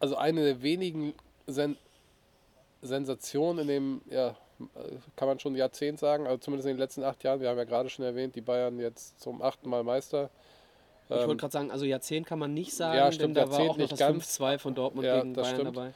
[0.00, 1.14] also eine der wenigen
[1.46, 1.76] Sen
[2.82, 4.36] Sensationen in dem ja,
[5.16, 7.40] kann man schon Jahrzehnt sagen, also zumindest in den letzten acht Jahren.
[7.40, 10.30] Wir haben ja gerade schon erwähnt, die Bayern jetzt zum achten Mal Meister.
[11.06, 13.50] Ich wollte Ähm, gerade sagen, also Jahrzehnt kann man nicht sagen, Ja, stimmt, denn da
[13.50, 14.38] war Jahrzehnt auch noch das ganz.
[14.40, 15.76] 5-2 von Dortmund Ja, gegen das Bayern stimmt.
[15.76, 15.92] dabei.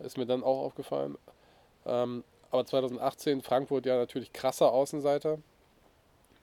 [0.00, 1.16] Ist mir dann auch aufgefallen.
[1.86, 5.38] Ähm, aber 2018 Frankfurt ja natürlich krasser Außenseiter.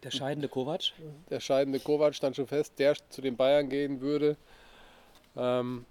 [0.03, 0.93] Der scheidende Kovac.
[1.29, 4.37] Der scheidende Kovac stand schon fest, der zu den Bayern gehen würde.
[5.35, 5.85] Ähm,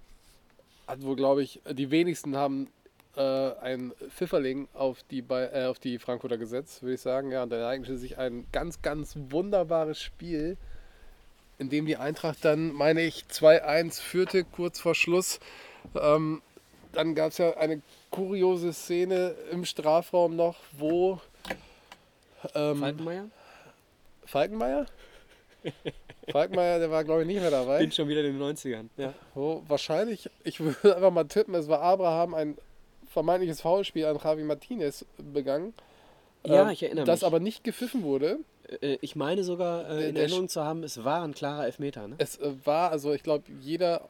[0.87, 2.69] hat wohl, glaube ich, die wenigsten haben
[3.17, 7.31] äh, ein Pfifferling auf die, Bay äh, auf die Frankfurter gesetzt, würde ich sagen.
[7.31, 10.57] Ja, und dann ereignete sich ein ganz, ganz wunderbares Spiel,
[11.59, 15.41] in dem die Eintracht dann, meine ich, 2-1 führte, kurz vor Schluss.
[15.95, 16.43] Ähm,
[16.93, 21.21] dann gab es ja eine kuriose Szene im Strafraum noch, wo
[22.55, 23.25] ähm, Falkenmeier?
[24.27, 24.87] Falkenmeier?
[26.31, 27.79] Falkenmeier, der war glaube ich nicht mehr dabei.
[27.79, 28.89] Bin schon wieder in den 90ern.
[28.97, 29.13] Ja.
[29.35, 32.57] Wo wahrscheinlich, ich würde einfach mal tippen, es war Abraham ein
[33.09, 35.75] vermeintliches Foulspiel an Javi Martinez begangen.
[36.45, 37.27] Ja, ähm, ich erinnere Das mich.
[37.27, 38.39] aber nicht gepfiffen wurde.
[38.81, 41.67] Äh, Ich meine sogar äh, Der- in der Erinnerung zu haben, es war ein klarer
[41.67, 42.09] Elfmeter.
[42.09, 42.15] Ne?
[42.19, 44.09] Es äh, war, also ich glaube, jeder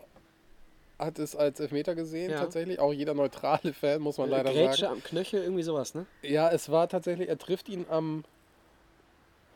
[0.98, 2.38] hat es als Elfmeter gesehen Ja.
[2.38, 2.78] tatsächlich.
[2.78, 4.92] Auch jeder neutrale Fan, muss man leider Grätsche sagen.
[4.94, 6.06] am Knöchel, irgendwie sowas, ne?
[6.22, 8.22] Ja, es war tatsächlich, er trifft ihn am,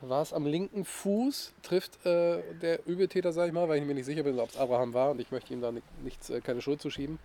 [0.00, 3.94] war es am linken Fuß, trifft äh, der Übeltäter, sag ich mal, weil ich mir
[3.94, 6.40] nicht sicher bin, ob es Abraham war und ich möchte ihm da ni- nichts, äh,
[6.40, 7.18] keine Schuld zuschieben.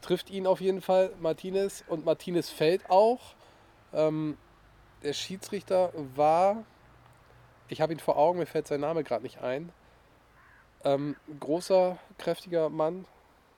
[0.00, 3.34] Trifft ihn auf jeden Fall Martinez und Martinez fällt auch.
[3.92, 4.36] Ähm,
[5.02, 6.64] der Schiedsrichter war,
[7.68, 9.72] ich habe ihn vor Augen, mir fällt sein Name gerade nicht ein.
[10.84, 13.04] Ähm, großer, kräftiger Mann,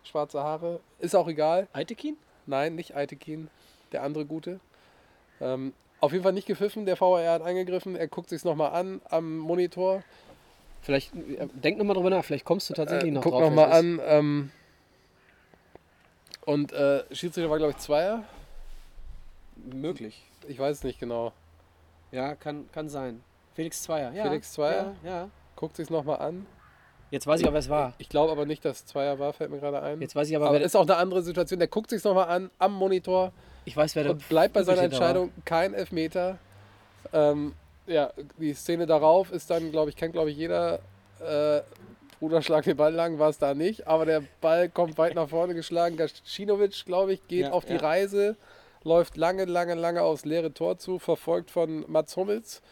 [0.03, 1.69] schwarze Haare, ist auch egal.
[1.73, 2.17] Eitekin?
[2.47, 3.49] Nein, nicht Eitekin,
[3.93, 4.61] der andere Gute.
[5.41, 5.73] Ähm,
[6.05, 9.39] auf jeden Fall nicht gepfiffen, der VAR hat eingegriffen, er guckt sich nochmal an am
[9.39, 10.03] Monitor.
[10.83, 13.43] Vielleicht, äh, denk nochmal drüber nach, vielleicht kommst du tatsächlich Äh, noch guck drauf.
[13.43, 14.01] nochmal wer es an.
[14.05, 14.51] Ähm,
[16.45, 18.23] und äh, Schiedsrichter war, glaube ich, Zweier.
[19.73, 20.23] Möglich.
[20.47, 21.33] Ich weiß es nicht genau.
[22.13, 23.23] Ja, kann, kann sein.
[23.55, 24.25] Felix Zweier, ja.
[24.25, 24.95] Felix Zweier?
[25.03, 25.31] Ja, ja.
[25.57, 26.47] Guckt sich nochmal an.
[27.11, 27.95] Jetzt weiß ich aber, wer es war.
[27.99, 30.01] Ich glaube aber nicht, dass es Zweier war, fällt mir gerade ein.
[30.01, 31.61] Jetzt weiß ich aber, aber wer ist auch eine andere Situation.
[31.61, 33.33] Der guckt sich nochmal an am Monitor
[33.65, 35.09] Ich weiß, wer und bleibt bei seiner Übeltäter war.
[35.09, 36.39] Entscheidung kein Elfmeter.
[37.13, 37.55] Ähm,
[37.87, 40.81] ja, die Szene darauf ist dann, glaube ich, kennt glaube ich jeder.
[41.21, 41.63] Äh,
[42.21, 43.87] Bruder, schlag den Ball lang, war es da nicht.
[43.87, 45.97] Aber der Ball kommt weit nach vorne geschlagen.
[45.97, 47.81] Gacinovic, glaube ich, geht Ja, auf die ja.
[47.81, 48.37] Reise,
[48.83, 52.63] läuft lange, lange, lange aufs leere Tor zu, verfolgt von Mats Hummels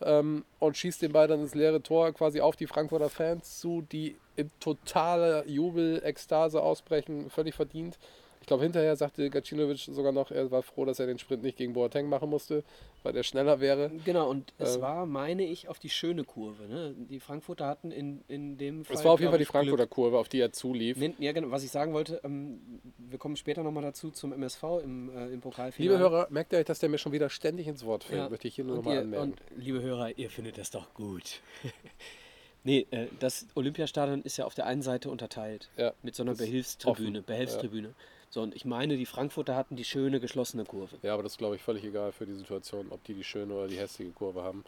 [0.00, 3.82] ähm, und schießt den Ball dann ins leere Tor quasi auf die Frankfurter Fans zu,
[3.82, 7.98] die in totaler Jubel, Ekstase ausbrechen, völlig verdient.
[8.44, 11.56] Ich glaube, hinterher sagte Gacinovic sogar noch, er war froh, dass er den Sprint nicht
[11.56, 12.62] gegen Boateng machen musste,
[13.02, 13.90] weil der schneller wäre.
[14.04, 16.64] Genau, und es Ähm, war, meine ich, auf die schöne Kurve.
[16.64, 16.94] Ne?
[17.08, 18.96] Die Frankfurter hatten in, in dem Fall.
[18.96, 19.90] Es war auf jeden Fall die Frankfurter Glück.
[19.94, 20.98] Kurve, auf die er zulief.
[21.18, 22.60] Ja, genau, was ich sagen wollte, ähm,
[22.98, 25.94] wir kommen später nochmal dazu zum MSV im, äh, im Pokalfinale.
[25.94, 28.18] Liebe Hörer, merkt ihr euch, dass der mir schon wieder ständig ins Wort fällt?
[28.24, 28.28] Ja.
[28.28, 29.32] Möchte ich hier nur nochmal anmerken.
[29.32, 31.40] und liebe Hörer, ihr findet das doch gut.
[32.62, 35.70] nee, äh, das Olympiastadion ist ja auf der einen Seite unterteilt.
[35.78, 37.20] Ja, Mit so einer Behilfstribüne.
[37.20, 37.94] offen, Behelfstribüne.
[38.34, 40.98] So, und ich meine, die Frankfurter hatten die schöne geschlossene Kurve.
[41.02, 43.54] Ja, aber das ist, glaube ich, völlig egal für die Situation, ob die die schöne
[43.54, 44.64] oder die hässliche Kurve haben.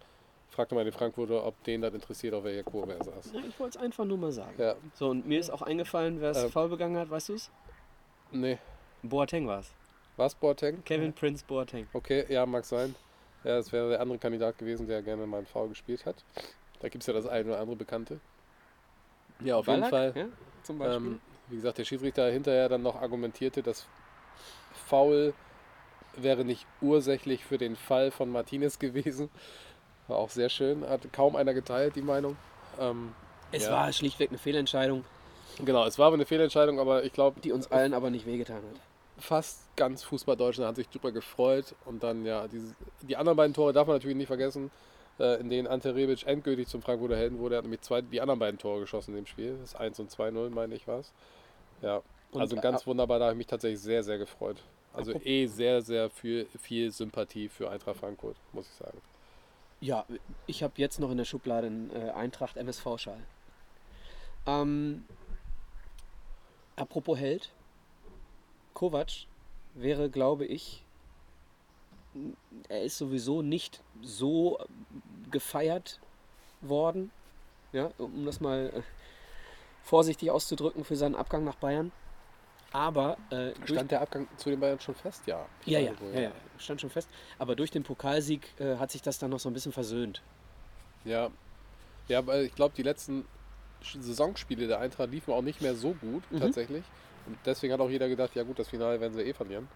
[0.50, 3.32] Fragt mal den Frankfurter, ob den das interessiert, auf welcher Kurve er saß.
[3.32, 4.54] Ja, ich wollte es einfach nur mal sagen.
[4.56, 6.50] Ja, So, und mir ist auch eingefallen, wer es Ähm.
[6.52, 7.50] faul begangen hat, weißt du es?
[8.30, 8.56] nee.
[9.02, 9.72] Boateng war es.
[10.16, 10.84] Was, Boateng?
[10.84, 11.88] Kevin Prince Boateng.
[11.92, 12.94] Okay, ja, mag sein.
[13.42, 16.22] Ja, es wäre der andere Kandidat gewesen, der gerne mal einen V gespielt hat.
[16.78, 18.20] Da gibt es ja das eine oder andere Bekannte.
[19.44, 20.12] Ja, auf Ballack, jeden Fall.
[20.14, 20.28] Ja,
[20.62, 21.06] zum Beispiel.
[21.08, 23.86] Ähm, wie gesagt, der Schiedsrichter hinterher dann noch argumentierte, dass
[24.86, 25.34] Foul
[26.16, 29.28] wäre nicht ursächlich für den Fall von Martinez gewesen.
[30.08, 30.88] War auch sehr schön.
[30.88, 32.36] Hat kaum einer geteilt, die Meinung.
[32.78, 33.12] Ähm,
[33.52, 33.72] es ja.
[33.72, 35.04] war schlichtweg eine Fehlentscheidung,
[35.64, 38.56] Genau, es war aber eine Fehlentscheidung, aber ich glaube, die uns allen aber nicht wehgetan
[38.56, 38.80] hat.
[39.18, 41.74] fast ganz Fußball-Deutschland hat sich drüber gefreut.
[41.86, 44.70] Und dann, ja, diese, die anderen beiden Tore darf man natürlich nicht vergessen,
[45.18, 47.54] in denen Ante Rebic endgültig zum Frankfurter Helden wurde.
[47.54, 49.56] Er hat nämlich zwei, die anderen beiden Tore geschossen in dem Spiel.
[49.60, 51.12] Das 1 und 2-0, meine ich, war es.
[51.82, 52.02] Ja,
[52.32, 54.58] Und, also ganz äh, wunderbar, da habe ich mich tatsächlich sehr, sehr gefreut.
[54.92, 58.98] Also eh sehr, sehr viel, viel Sympathie für Eintracht Frankfurt, muss ich sagen.
[59.80, 60.06] Ja,
[60.46, 63.18] ich habe jetzt noch in der Schublade einen äh, Eintracht MSV-Schal.
[64.46, 65.04] Ähm,
[66.76, 67.50] apropos Held,
[68.72, 69.26] Kovac
[69.74, 70.82] wäre, glaube ich,
[72.68, 74.58] er ist sowieso nicht so
[75.30, 76.00] gefeiert
[76.60, 77.10] worden,
[77.72, 78.82] ja, um das mal äh,
[79.82, 81.92] vorsichtig auszudrücken für seinen Abgang nach Bayern.
[82.72, 85.22] Aber äh, Stand der Abgang zu den Bayern schon fest?
[85.26, 85.46] Ja.
[85.64, 87.08] Ja, ja, ja, ja, stand schon fest.
[87.38, 90.22] Aber durch den Pokalsieg äh, hat sich das dann noch so ein bisschen versöhnt.
[91.04, 91.30] Ja,
[92.08, 93.24] ja aber ich glaube, die letzten
[93.82, 96.40] Saisonspiele der Eintracht liefen auch nicht mehr so gut, Mhm.
[96.40, 96.84] tatsächlich.
[97.26, 99.68] Und deswegen hat auch jeder gedacht, ja gut, das Finale werden sie eh verlieren.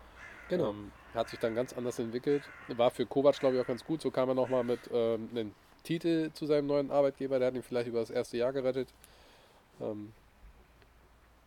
[0.49, 0.71] Genau.
[0.71, 2.43] Ähm, Hat sich dann ganz anders entwickelt.
[2.69, 4.01] War für Kovac, glaube ich, auch ganz gut.
[4.01, 7.39] So kam er nochmal mit ähm, einem Titel zu seinem neuen Arbeitgeber.
[7.39, 8.89] Der hat ihn vielleicht über das erste Jahr gerettet.
[9.81, 10.13] Ähm,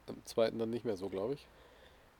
[0.08, 1.48] Im zweiten dann nicht mehr so, glaube ich.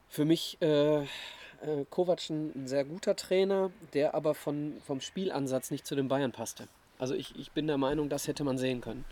[0.08, 5.86] Für mich äh, äh, Kovac ein, sehr guter Trainer, der aber von, vom Spielansatz nicht
[5.86, 6.68] zu den Bayern passte.
[6.98, 9.04] Also ich, ich bin der Meinung, das hätte man sehen können.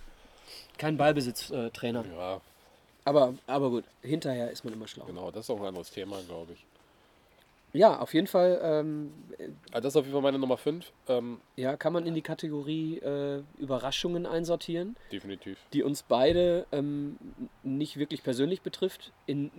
[0.78, 2.04] Kein Ballbesitztrainer.
[2.16, 2.40] Ja,
[3.04, 5.04] Aber, aber gut, hinterher ist man immer schlau.
[5.04, 5.30] genau.
[5.30, 6.64] Das ist auch ein anderes Thema, glaube ich.
[7.72, 9.12] Ja, auf jeden Fall ähm,
[9.70, 10.92] Also das ist auf jeden Fall meine Nummer 5.
[11.08, 15.58] Ähm, ja, kann man in die Kategorie äh, Überraschungen einsortieren, definitiv.
[15.72, 17.18] die uns beide ähm,
[17.62, 19.12] nicht wirklich persönlich betrifft.
[19.26, 19.50] In,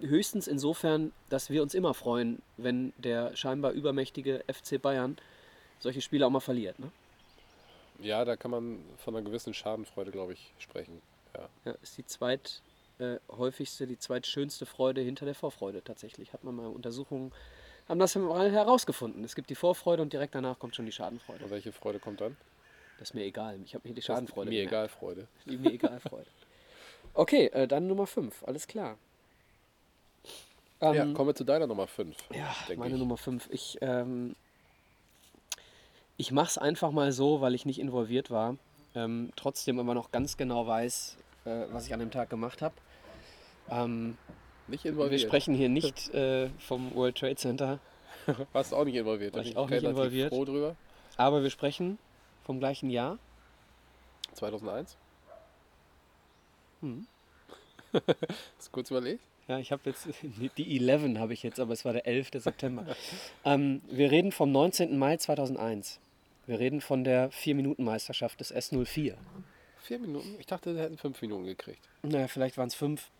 [0.00, 5.16] höchstens insofern, dass wir uns immer freuen, wenn der scheinbar übermächtige FC Bayern
[5.78, 6.78] solche Spiele auch mal verliert.
[6.78, 6.90] Ne?
[8.00, 11.00] Ja, da kann man von einer gewissen Schadenfreude, glaube ich, sprechen.
[11.34, 11.48] Ja.
[11.64, 12.62] Ja, ist die zweit
[12.98, 16.32] äh, häufigste, die zweitschönste Freude hinter der Vorfreude tatsächlich.
[16.32, 17.32] Hat man mal Untersuchungen,
[17.88, 19.24] haben das mal herausgefunden.
[19.24, 21.44] Es gibt die Vorfreude und direkt danach kommt schon die Schadenfreude.
[21.44, 22.36] Und welche Freude kommt dann?
[22.98, 23.58] Das ist mir egal.
[23.64, 24.72] Ich habe mir die Schadenfreude Mir gemerkt.
[24.72, 25.28] egal, Freude.
[25.46, 26.26] Die mir egal Freude.
[27.12, 28.96] Okay, äh, dann Nummer 5, alles klar.
[30.80, 32.16] Ähm, ja, kommen wir zu deiner Nummer 5.
[32.34, 33.00] Ja, meine ich.
[33.00, 33.48] Nummer 5.
[33.50, 34.36] Ich, ähm,
[36.16, 38.56] ich mache es einfach mal so, weil ich nicht involviert war.
[38.94, 42.74] Ähm, trotzdem aber noch ganz genau weiß, äh, was ich an dem Tag gemacht habe.
[43.70, 44.16] Ähm,
[44.68, 45.20] Nicht wir involviert.
[45.20, 47.78] sprechen hier nicht äh, vom World Trade Center,
[48.52, 49.34] Warst du auch nicht involviert?
[49.34, 50.30] War ich bin auch nicht involviert.
[50.30, 50.76] froh drüber.
[51.16, 51.98] aber wir sprechen
[52.44, 53.18] vom gleichen Jahr.
[54.34, 54.96] 2001.
[56.80, 57.06] Hm.
[57.92, 59.22] Hast du kurz überlegt?
[59.46, 60.08] Ja, ich habe jetzt,
[60.56, 62.30] die 11 habe ich jetzt, aber es war der 11.
[62.34, 62.86] September.
[63.44, 64.98] ähm, wir reden vom 19.
[64.98, 66.00] Mai 2001.
[66.46, 69.14] Wir reden von der 4-Minuten-Meisterschaft des S04.
[69.84, 70.34] Vier Minuten?
[70.38, 71.86] Ich dachte, wir hätten fünf Minuten gekriegt.
[72.02, 73.10] Naja, vielleicht waren es fünf.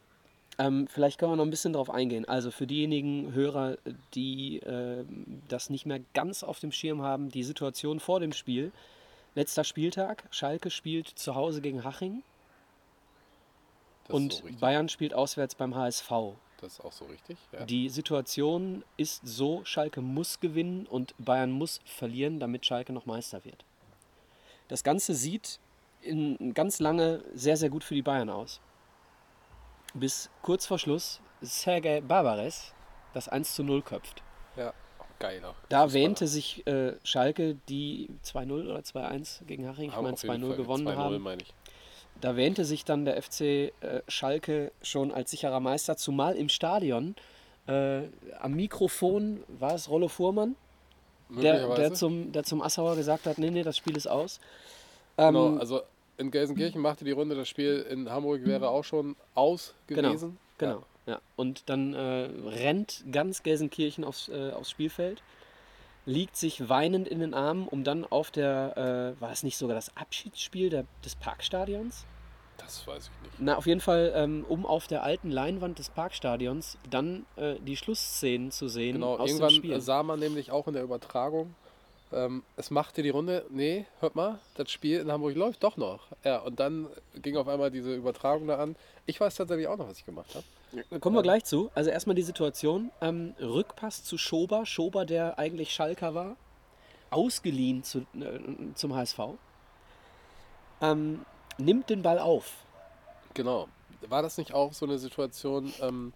[0.59, 2.27] Ähm, vielleicht können wir noch ein bisschen drauf eingehen.
[2.27, 3.77] Also für diejenigen Hörer,
[4.15, 5.05] die äh,
[5.49, 8.73] das nicht mehr ganz auf dem Schirm haben, die Situation vor dem Spiel.
[9.35, 12.23] Letzter Spieltag, Schalke spielt zu Hause gegen Haching
[14.07, 14.45] Das und so.
[14.59, 16.09] Bayern spielt auswärts beim HSV.
[16.63, 17.37] Das ist auch so richtig.
[17.53, 17.67] Ja.
[17.67, 23.45] Die Situation ist so, Schalke muss gewinnen und Bayern muss verlieren, damit Schalke noch Meister
[23.45, 23.67] wird.
[24.69, 25.59] Das Ganze sieht
[26.05, 28.61] in, ganz lange sehr, sehr gut für die Bayern aus.
[29.95, 32.73] Bis kurz vor Schluss Sergei Barbares
[33.13, 34.23] das 1 zu 0 köpft.
[34.57, 34.73] ja.
[34.99, 35.55] Auch geiler.
[35.69, 40.43] Da wähnte sich äh, Schalke, die 2-0 oder 2-1 gegen Haching, ich meine auf jeden
[40.43, 41.23] 2-0 Fall gewonnen 2-0 haben.
[41.23, 41.55] meine ich.
[42.21, 43.71] Da wähnte sich dann der FC äh,
[44.09, 47.17] Schalke schon als sicherer Meister, zumal im Stadion
[47.67, 48.03] äh,
[48.41, 50.57] am Mikrofon war es Rollo Fuhrmann,
[51.31, 54.39] der, der, zum, der zum Assauer gesagt hat, nee, nee, das Spiel ist aus.
[55.17, 55.83] Ähm, Genau, also
[56.17, 60.39] in Gelsenkirchen machte die Runde, das Spiel in Hamburg wäre auch schon aus Genau, gewesen.
[60.59, 61.21] Genau, ja.
[61.37, 65.23] Und dann äh, rennt ganz Gelsenkirchen aufs, äh, aufs Spielfeld,
[66.07, 69.75] liegt sich weinend in den Armen, um dann auf der, äh, war es nicht sogar
[69.75, 72.05] das Abschiedsspiel der, des Parkstadions?
[72.59, 73.35] Das weiß ich nicht.
[73.41, 77.77] Na, auf jeden Fall, ähm, um auf der alten Leinwand des Parkstadions dann äh, die
[77.77, 79.81] Schlussszenen zu sehen Genau, aus dem irgendwann Spiel.
[79.81, 81.55] sah man nämlich auch in der Übertragung,
[82.15, 86.01] ähm, es machte die Runde, nee, hört mal, das Spiel in Hamburg läuft doch noch.
[86.25, 88.77] Ja, und dann ging auf einmal diese Übertragung da an.
[89.07, 90.45] Ich weiß tatsächlich auch noch, was ich gemacht habe.
[90.91, 91.71] Da kommen wir gleich zu.
[91.75, 92.91] Also erstmal die Situation.
[93.01, 94.67] Ähm, Rückpass zu Schober.
[94.67, 96.37] Schober, der eigentlich Schalker war.
[97.11, 98.41] Ausgeliehen zu, äh,
[98.75, 99.19] zum HSV.
[100.81, 101.25] Ähm,
[101.59, 102.53] nimmt den Ball auf.
[103.35, 103.69] Genau.
[104.09, 106.13] War das nicht auch so eine Situation, ähm,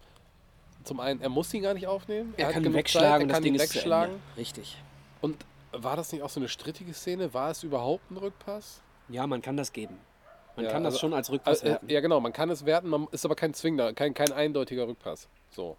[0.83, 3.27] zum einen, er muss ihn gar nicht aufnehmen, Er, hat kann ihn wegschlagen, Zeit, er
[3.27, 4.15] das kann Ding ihn ist zu wegschlagen.
[4.15, 4.37] Ende.
[4.37, 4.77] Richtig.
[5.21, 7.33] Und war das nicht auch so eine strittige Szene?
[7.33, 8.81] War es überhaupt ein Rückpass?
[9.09, 9.97] Ja, man kann das geben.
[10.55, 11.89] Man Ja, kann das also- schon als Rückpass Also, äh, werten.
[11.89, 15.27] ja, genau, man kann es werten, man ist aber kein zwingender, kein, kein eindeutiger Rückpass.
[15.51, 15.77] So.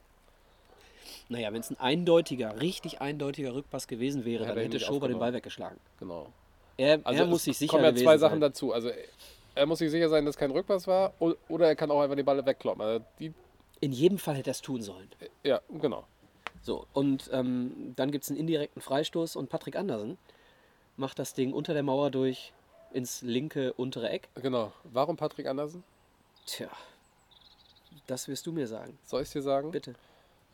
[1.29, 5.19] Naja, wenn es ein eindeutiger, richtig eindeutiger Rückpass gewesen wäre, Ja, dann hätte Schober den.
[5.19, 5.79] Ball weggeschlagen.
[5.99, 6.27] Genau.
[6.77, 8.41] Er, Also er muss sich sicher kommen ja zwei Sachen sein.
[8.41, 8.73] dazu.
[8.73, 8.91] Also
[9.55, 12.25] er muss sich sicher sein, dass kein Rückpass war oder er kann auch einfach den
[12.25, 12.81] Ball wegkloppen.
[12.83, 15.09] Also In jedem Fall hätte er es tun sollen.
[15.45, 16.05] ja, genau.
[16.63, 20.19] So, und ähm, dann gibt es einen indirekten Freistoß und Patrick Andersen
[20.97, 22.53] macht das Ding unter der Mauer durch
[22.93, 24.29] ins linke untere Eck.
[24.35, 24.73] Genau.
[24.85, 25.83] Warum Patrick Andersen?
[26.47, 26.69] Tja,
[28.07, 28.99] das wirst du mir sagen.
[29.05, 29.71] Soll ich es dir sagen?
[29.71, 29.95] Bitte.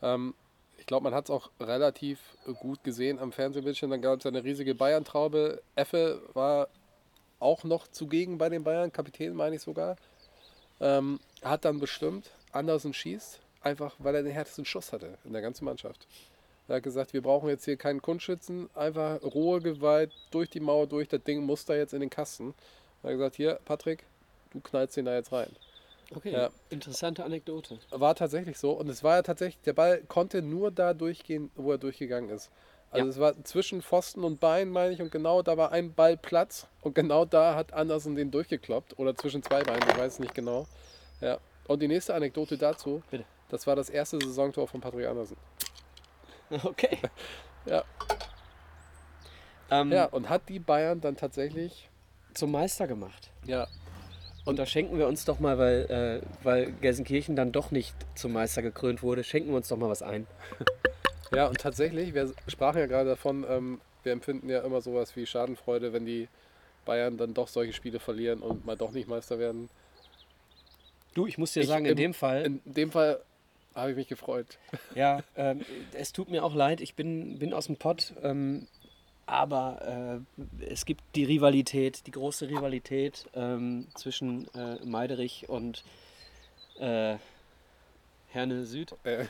[0.01, 0.33] Ähm,
[0.77, 2.19] ich glaube, man hat es auch relativ
[2.59, 3.89] gut gesehen am Fernsehbildschirm.
[3.89, 5.61] Dann gab es eine riesige Bayern-Traube.
[5.75, 6.69] Effe war
[7.39, 9.97] auch noch zugegen bei den Bayern, Kapitän meine ich sogar.
[10.79, 15.41] Ähm, hat dann bestimmt, Andersen schießt, einfach weil er den härtesten Schuss hatte in der
[15.41, 16.07] ganzen Mannschaft.
[16.67, 20.87] Er hat gesagt, wir brauchen jetzt hier keinen Kunstschützen, einfach rohe Gewalt durch die Mauer
[20.87, 22.53] durch, das Ding muss da jetzt in den Kasten.
[23.03, 24.03] Er hat gesagt, hier, Patrick,
[24.51, 25.49] du knallst den da jetzt rein.
[26.15, 26.49] Okay, Ja.
[26.69, 27.79] interessante Anekdote.
[27.91, 28.71] War tatsächlich so.
[28.71, 32.49] Und es war ja tatsächlich, der Ball konnte nur da durchgehen, wo er durchgegangen ist.
[32.91, 33.11] Also Ja.
[33.11, 36.67] es war zwischen Pfosten und Bein, meine ich, und genau da war ein Ball Platz.
[36.81, 38.97] Und genau da hat Andersen den durchgekloppt.
[38.99, 40.65] Oder zwischen zwei Beinen, ich weiß es nicht genau.
[41.21, 41.39] Ja.
[41.67, 43.25] Und die nächste Anekdote dazu, Bitte.
[43.49, 45.37] Das war das erste Saisontor von Patrick Andersen.
[46.63, 46.97] Okay.
[47.65, 47.83] Ja.
[49.69, 51.89] Ähm, Ja, und hat die Bayern dann tatsächlich.
[52.33, 53.31] Zum Meister gemacht.
[53.45, 53.67] Ja.
[54.45, 58.31] Und da schenken wir uns doch mal, weil, äh, weil Gelsenkirchen dann doch nicht zum
[58.31, 60.27] Meister gekrönt wurde, schenken wir uns doch mal was ein.
[61.35, 65.25] Ja, und tatsächlich, wir sprachen ja gerade davon, ähm, wir empfinden ja immer sowas wie
[65.25, 66.29] Schadenfreude, wenn die
[66.85, 69.69] Bayern dann doch solche Spiele verlieren und mal doch nicht Meister werden.
[71.15, 73.19] Du, ich muss dir Ich- sagen, in im- dem Fall, In dem Fall
[73.77, 74.57] habe ich mich gefreut.
[74.95, 75.61] ja, ähm,
[75.93, 78.67] es tut mir auch leid, ich bin, bin aus dem Pott, ähm,
[79.25, 80.23] aber
[80.61, 85.83] äh, es gibt die Rivalität, die große Rivalität ähm, zwischen äh, Meiderich und
[86.79, 87.17] äh,
[88.29, 89.25] Herne Süd, Äh,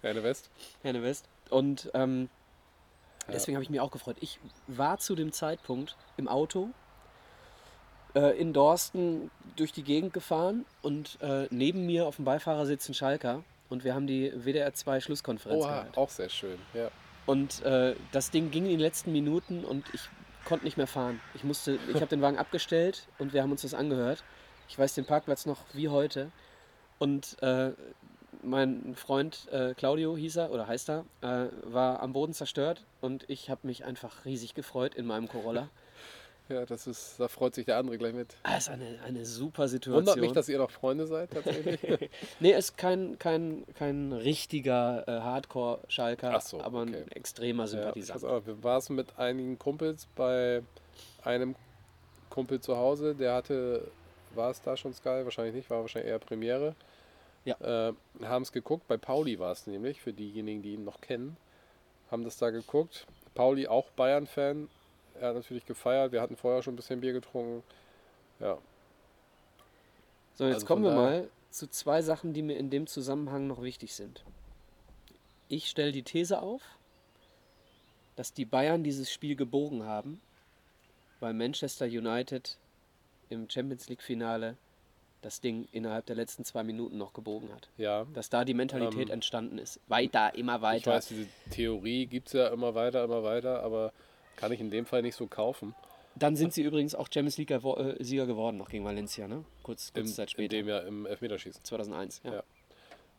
[0.00, 0.50] Herne West.
[0.82, 1.26] Herne West.
[1.50, 2.28] Und ähm,
[3.26, 3.32] Ja.
[3.34, 4.16] deswegen habe ich mich auch gefreut.
[4.20, 6.70] Ich war zu dem Zeitpunkt im Auto
[8.14, 12.94] äh, in Dorsten durch die Gegend gefahren und äh, neben mir auf dem Beifahrersitz ein
[12.94, 13.42] Schalker
[13.72, 15.96] und wir haben die WDR 2 Schlusskonferenz Oha, gehört.
[15.96, 16.58] auch sehr schön.
[16.74, 16.90] Ja.
[17.24, 20.02] Und äh, das Ding ging in den letzten Minuten und ich
[20.44, 21.20] konnte nicht mehr fahren.
[21.34, 24.22] Ich musste, ich habe den Wagen abgestellt und wir haben uns das angehört.
[24.68, 26.30] Ich weiß den Parkplatz noch wie heute.
[26.98, 27.72] Und äh,
[28.42, 33.24] mein Freund äh, Claudio hieß er oder heißt er, äh, war am Boden zerstört und
[33.28, 35.70] ich habe mich einfach riesig gefreut in meinem Corolla.
[36.48, 38.36] Ja, das ist, da freut sich der andere gleich mit.
[38.42, 40.06] Ah, ist eine, eine super Situation.
[40.06, 41.80] Wundert mich, dass ihr noch Freunde seid, tatsächlich.
[42.40, 47.04] Nee, ist kein, kein, kein richtiger äh, Hardcore-Schalker, so, aber ein okay.
[47.14, 48.24] extremer ja, ich Sympathisant.
[48.24, 50.62] auch, wir waren mit einigen Kumpels bei
[51.22, 51.54] einem
[52.30, 53.90] Kumpel zu Hause, der hatte,
[54.34, 55.20] war es da schon Sky?
[55.24, 56.74] Wahrscheinlich nicht, war wahrscheinlich eher Premiere.
[57.44, 57.88] Ja.
[57.88, 61.36] Äh, haben es geguckt, bei Pauli war es nämlich, für diejenigen, die ihn noch kennen,
[62.10, 63.06] haben das da geguckt.
[63.34, 64.68] Pauli auch Bayern-Fan,
[65.20, 67.62] er hat natürlich gefeiert, wir hatten vorher schon ein bisschen Bier getrunken.
[68.40, 68.58] Ja,
[70.34, 73.62] So, jetzt Also kommen wir mal zu zwei Sachen, die mir in dem Zusammenhang noch
[73.62, 74.24] wichtig sind.
[75.48, 76.62] Ich stelle die These auf,
[78.16, 80.20] dass die Bayern dieses Spiel gebogen haben,
[81.20, 82.56] weil Manchester United
[83.28, 84.56] im Champions League-Finale
[85.20, 87.68] das Ding innerhalb der letzten zwei Minuten noch gebogen hat.
[87.76, 88.06] ja.
[88.12, 89.78] Dass da die Mentalität Ähm, entstanden ist.
[89.88, 90.90] Weiter, immer Ich weiter.
[90.92, 93.92] weiß, diese Theorie gibt es ja immer weiter, immer weiter, aber
[94.36, 95.74] kann ich in dem Fall nicht so kaufen.
[96.14, 99.44] Dann sind sie übrigens auch Champions League-Sieger geworden, noch gegen Valencia, ne?
[99.62, 100.56] Kurz, kurz Im, Zeit in später.
[100.56, 101.64] dem ja im Elfmeterschießen.
[101.64, 102.32] 2001, ja.
[102.34, 102.42] Ja.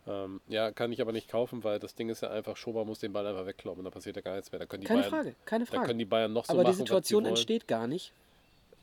[0.06, 3.00] Ähm, ja, kann ich aber nicht kaufen, weil das Ding ist ja einfach, Schober muss
[3.00, 4.60] den Ball einfach wegklauen und da passiert ja gar nichts mehr.
[4.60, 5.86] Da können die Keine Bayern, Frage, keine Da Frage.
[5.88, 8.12] können die Bayern noch so Aber machen, die Situation entsteht gar nicht,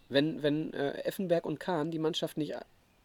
[0.09, 2.61] wenn, wenn äh, Effenberg und Kahn die Mannschaft nicht äh,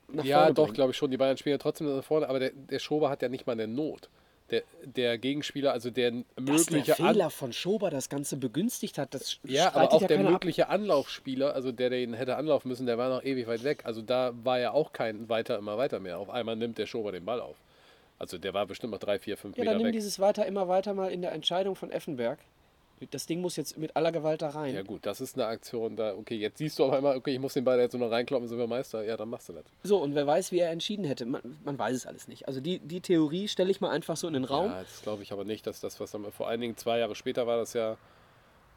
[0.07, 0.75] nach Ja, vorne doch, bringen.
[0.75, 1.11] glaube ich schon.
[1.11, 3.51] Die Bayern spielen ja trotzdem nach vorne, aber der, der Schober hat ja nicht mal
[3.53, 4.09] eine Not.
[4.51, 6.43] Der, der Gegenspieler, also der Dass der
[6.77, 10.17] mögliche An- Fehler von Schober das Ganze begünstigt hat, das Ja, aber auch ja der
[10.17, 10.33] keiner ab.
[10.33, 13.81] mögliche Anlaufspieler, also der, der ihn hätte anlaufen müssen, der war noch ewig weit weg.
[13.85, 16.19] Also da war ja auch kein weiter, immer weiter mehr.
[16.19, 17.55] Auf einmal nimmt der Schober den Ball auf.
[18.19, 19.93] Also der war bestimmt noch drei, vier, fünf Ja, Meter dann nimm weg.
[19.93, 22.37] dieses weiter, immer weiter mal in der Entscheidung von Effenberg.
[23.11, 24.73] Das Ding muss jetzt mit aller Gewalt da rein.
[24.73, 26.15] Ja gut, das ist eine Aktion da.
[26.15, 28.47] Okay, jetzt siehst du auf einmal, okay, ich muss den Ball jetzt nur noch reinkloppen,
[28.47, 29.03] sind wir Meister.
[29.03, 29.65] Ja, dann machst du das.
[29.83, 31.25] So, und wer weiß, wie er entschieden hätte.
[31.25, 32.47] Man, man weiß es alles nicht.
[32.47, 34.67] Also die, die Theorie stelle ich mal einfach so in den Raum.
[34.67, 37.15] Ja, das glaube ich aber nicht, dass das, was dann vor allen Dingen zwei Jahre
[37.15, 37.97] später war, das ja,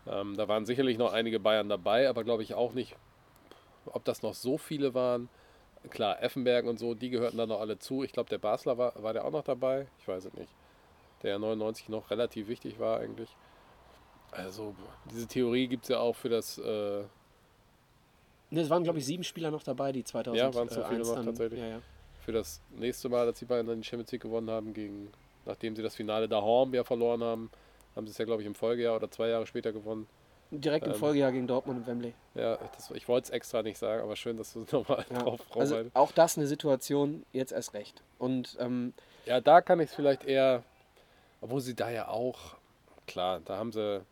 [0.09, 2.97] ähm, da waren sicherlich noch einige Bayern dabei, aber glaube ich auch nicht,
[3.87, 5.29] ob das noch so viele waren.
[5.91, 8.03] Klar, Effenberg und so, die gehörten dann noch alle zu.
[8.03, 9.87] Ich glaube, der Basler war, war der auch noch dabei?
[10.01, 10.53] Ich weiß es nicht.
[11.23, 13.29] Der ja 99 noch relativ wichtig war eigentlich.
[14.33, 14.75] Also,
[15.11, 17.05] diese Theorie gibt es ja auch für das, äh,
[18.51, 21.05] Ne, Es waren, glaube ich, sieben Spieler noch dabei, die 2001 Ja, waren's so viele
[21.05, 21.61] noch dann, tatsächlich?
[21.61, 21.83] Ja, ja.
[22.25, 25.11] für das nächste Mal, als die Bayern dann die Champions League gewonnen haben, gegen,
[25.45, 27.51] nachdem sie das Finale da Horn ja verloren haben,
[27.95, 30.07] haben sie es ja, glaube ich, im Folgejahr oder zwei Jahre später gewonnen.
[30.51, 32.15] Direkt im Ähm, Folgejahr gegen Dortmund und Wembley.
[32.35, 35.19] Ja, das, ich wollte es extra nicht sagen, aber schön, dass du es nochmal Ja.
[35.25, 38.03] drauf Also drauf auch das eine Situation, jetzt erst recht.
[38.19, 38.95] Und ähm,
[39.27, 40.63] Ja, da kann ich es vielleicht eher,
[41.43, 42.57] obwohl sie da ja auch,
[43.07, 44.03] klar, da haben sie.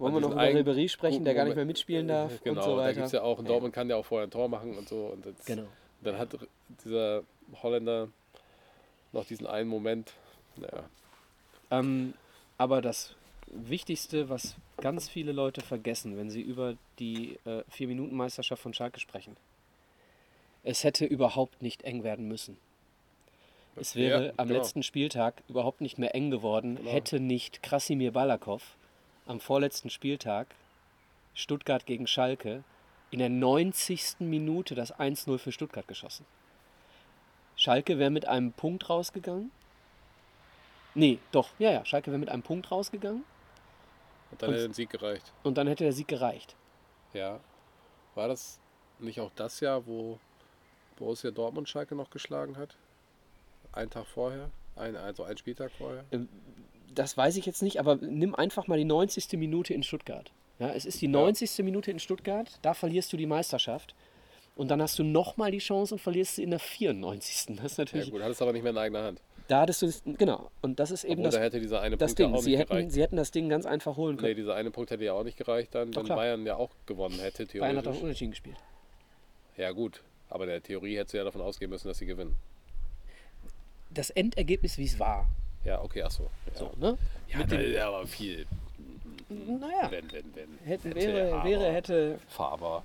[0.00, 2.70] Wollen wir noch über Ribéry sprechen, der gar nicht mehr mitspielen darf Genau, und so
[2.76, 2.94] da weiter.
[2.94, 5.06] gibt es ja auch, in Dortmund kann der auch vorher ein Tor machen und so.
[5.06, 5.66] Und jetzt, Genau.
[6.02, 6.36] dann hat
[6.84, 7.22] dieser
[7.62, 8.08] Holländer
[9.12, 10.12] noch diesen einen Moment.
[10.56, 10.84] Naja,
[11.70, 12.14] Ähm,
[12.58, 13.14] aber das
[13.46, 19.36] Wichtigste, was ganz viele Leute vergessen, wenn sie über die äh, Vier-Minuten-Meisterschaft von Schalke sprechen,
[20.62, 22.58] es hätte überhaupt nicht eng werden müssen.
[23.76, 24.60] Es wäre Ja, am genau.
[24.60, 26.90] letzten Spieltag überhaupt nicht mehr eng geworden, Genau.
[26.90, 28.76] hätte nicht Krasimir Balakov
[29.26, 30.48] am vorletzten Spieltag
[31.34, 32.64] Stuttgart gegen Schalke
[33.10, 34.16] in der 90.
[34.20, 36.26] Minute das 1-0 für Stuttgart geschossen.
[37.56, 39.50] Schalke wäre mit einem Punkt rausgegangen.
[40.94, 43.24] Nee, doch, ja, ja, Schalke wäre mit einem Punkt rausgegangen
[44.32, 45.32] Und dann Und- hätte den Sieg gereicht.
[45.42, 46.54] und dann hätte der Sieg gereicht.
[47.12, 47.40] Ja.
[48.14, 48.58] War das
[48.98, 50.18] nicht auch das Jahr, wo
[50.96, 52.76] Borussia Dortmund Schalke noch geschlagen hat?
[53.72, 54.50] Einen Tag vorher?
[54.76, 56.04] Ein, also ein Spieltag vorher?
[56.94, 59.32] Das weiß ich jetzt nicht, aber nimm einfach mal die 90.
[59.38, 60.32] Minute in Stuttgart.
[60.58, 61.64] Ja, es ist die 90.
[61.64, 63.94] Minute in Stuttgart, da verlierst du die Meisterschaft.
[64.56, 67.56] Und dann hast du nochmal die Chance und verlierst sie in der 94.
[67.56, 69.20] Das ist Ja natürlich, gut, hat es aber nicht mehr in eigener Hand.
[69.48, 71.96] da hattest du, das, genau, und das ist eben Obwohl, das, da hätte dieser eine
[71.96, 72.34] das Punkt ja Ding.
[72.36, 72.92] auch Sie nicht hätten, gereicht.
[72.92, 74.36] sie hätten das Ding ganz einfach holen Nee, können.
[74.36, 76.18] dieser eine Punkt hätte ja auch nicht gereicht, dann, Doch, wenn klar.
[76.18, 78.02] Bayern ja auch gewonnen hätte, Bayern hat auch theoretisch.
[78.02, 78.56] unentschieden gespielt.
[79.56, 82.36] Ja gut, aber der Theorie hätte sie ja davon ausgehen müssen, dass sie gewinnen.
[83.90, 85.26] Das Endergebnis, wie es war.
[85.64, 86.30] Ja, okay, achso.
[86.46, 86.96] Ja, So, ne?
[87.28, 88.46] ja Mit da dem- ja aber viel.
[89.28, 90.58] Naja, Wenn, wenn, wenn.
[90.64, 91.44] hätte, Hätte, wäre, aber.
[91.48, 92.18] wäre, hätte.
[92.28, 92.82] Faber.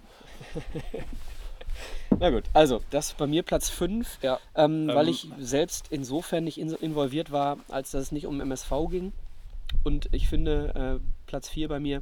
[2.20, 4.40] Na gut, also das bei mir Platz 5, Ja.
[4.56, 8.40] ähm, weil Ähm, ich selbst insofern nicht in, involviert war, als dass es nicht um
[8.40, 9.12] MSV ging.
[9.84, 12.02] Und ich finde, äh, Platz 4 bei mir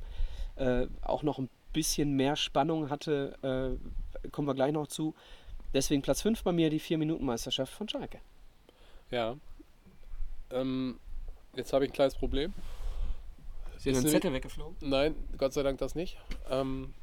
[0.57, 3.79] äh, auch noch ein bisschen mehr Spannung hatte,
[4.23, 5.15] äh, kommen wir gleich noch zu.
[5.73, 8.19] Deswegen Platz 5 bei mir die 4-Minuten-Meisterschaft von Schalke.
[9.09, 9.35] Ja.
[10.53, 10.99] Ähm,
[11.55, 12.53] jetzt habe ich ein kleines Problem.
[13.75, 14.75] Ist dir ein Zettel weggeflogen?
[14.81, 16.17] Nein, Gott sei Dank das nicht.
[16.49, 16.93] Ähm,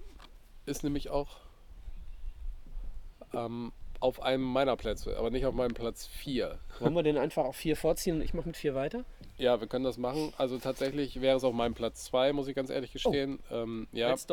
[0.67, 1.29] ist nämlich auch
[3.35, 6.59] ähm, auf einem meiner Plätze, aber nicht auf meinem Platz 4.
[6.79, 9.05] Wollen wir den einfach auf 4 vorziehen und ich mache mit 4 weiter?
[9.37, 10.33] Ja, wir können das machen.
[10.39, 13.41] Also tatsächlich wäre es auf meinem Platz 2, muss ich ganz ehrlich gestehen.
[13.51, 14.27] Ähm, ja, als,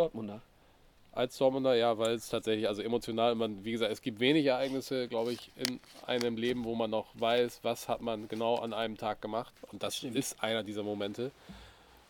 [1.18, 1.38] Als.
[1.38, 5.34] Dortmunder, ja, weil es tatsächlich, also emotional, man, wie gesagt, es gibt wenig Ereignisse, glaube
[5.34, 9.22] ich, in einem Leben, wo man noch weiß, was hat man genau an einem Tag
[9.22, 9.54] gemacht.
[9.72, 10.16] Und das Stimmt.
[10.16, 11.32] ist einer dieser Momente.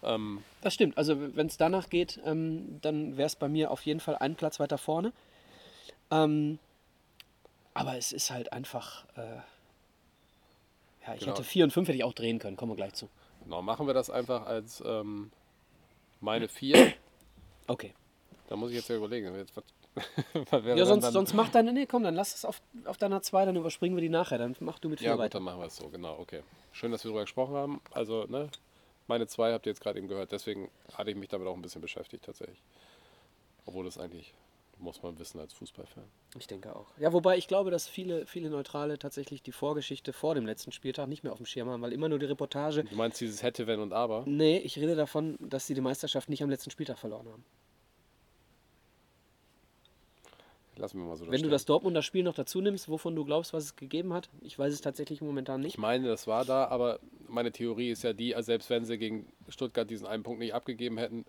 [0.04, 0.98] Ähm, Das stimmt.
[0.98, 4.36] Also wenn es danach geht, ähm, dann wäre es bei mir auf jeden Fall einen
[4.36, 5.12] Platz weiter vorne.
[6.12, 6.60] Ähm,
[7.74, 9.06] aber es ist halt einfach.
[9.16, 9.22] Äh,
[11.06, 11.32] ja, ich Genau.
[11.34, 12.58] hätte 4 und 5 hätte ich auch drehen können.
[12.58, 13.10] Kommen wir gleich zu.
[13.44, 15.32] genau, machen wir das einfach als ähm,
[16.22, 16.94] meine 4.
[17.68, 17.94] Okay.
[18.48, 19.34] Da muss ich jetzt ja überlegen.
[19.36, 19.64] Jetzt, was,
[20.66, 21.74] Ja, sonst, dann, sonst mach deine.
[21.74, 24.38] Nee, komm, dann lass es auf, auf deiner 2, dann überspringen wir die nachher.
[24.38, 25.38] Dann mach du mit 4 Ja, gut, weiter.
[25.40, 26.42] dann machen wir es so, genau, okay.
[26.72, 27.82] Schön, dass wir darüber gesprochen haben.
[27.92, 28.50] Also, ne,
[29.08, 31.62] meine zwei habt ihr jetzt gerade eben gehört, deswegen hatte ich mich damit auch ein
[31.62, 32.62] bisschen beschäftigt tatsächlich.
[33.66, 34.34] Obwohl das eigentlich,
[34.80, 36.04] muss man wissen als Fußballfan.
[36.38, 36.88] Ich denke auch.
[37.00, 41.08] Ja, wobei ich glaube, dass viele, viele Neutrale tatsächlich die Vorgeschichte vor dem letzten Spieltag
[41.08, 42.84] nicht mehr auf dem Schirm haben, weil immer nur die Reportage.
[42.84, 44.24] Du meinst dieses hätte, wenn und aber?
[44.26, 47.46] Nee, ich rede davon, dass sie die Meisterschaft nicht am letzten Spieltag verloren haben.
[50.78, 51.50] Lassen wir mal so Wenn du stehen.
[51.52, 54.74] das Dortmunder Spiel noch dazu nimmst, wovon du glaubst, was es gegeben hat, ich weiß
[54.74, 55.78] es tatsächlich momentan Ich nicht.
[55.78, 59.28] meine, das war da, aber meine Theorie ist ja die, also selbst wenn sie gegen
[59.50, 61.26] Stuttgart diesen einen Punkt nicht abgegeben hätten,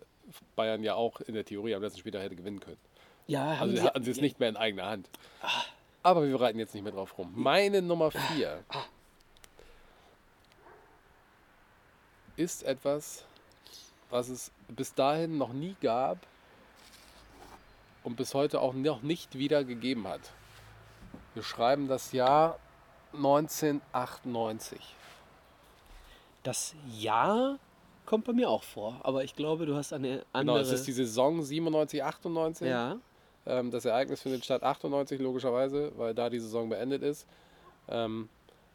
[0.55, 2.77] Bayern ja auch in der Theorie am letzten Spieltag hätte gewinnen können.
[3.27, 5.09] Ja, haben Also hatten sie es nicht mehr in eigener Hand.
[6.03, 7.31] Aber wir reiten jetzt nicht mehr drauf rum.
[7.35, 8.63] Meine Nummer 4
[12.37, 13.25] ist etwas,
[14.09, 16.17] was es bis dahin noch nie gab
[18.03, 20.21] und bis heute auch noch nicht wieder gegeben hat.
[21.33, 22.57] Wir schreiben das Jahr
[23.13, 24.79] 1998.
[26.43, 27.59] Das Jahr
[28.05, 30.59] kommt bei mir auch vor, aber ich glaube, du hast eine Genau, andere.
[30.61, 32.67] es ist die Saison 97, 98.
[32.67, 32.97] ja,
[33.45, 37.25] Ähm, das Ereignis findet statt 98 logischerweise, weil da die Saison beendet ist.
[37.87, 38.29] Ähm,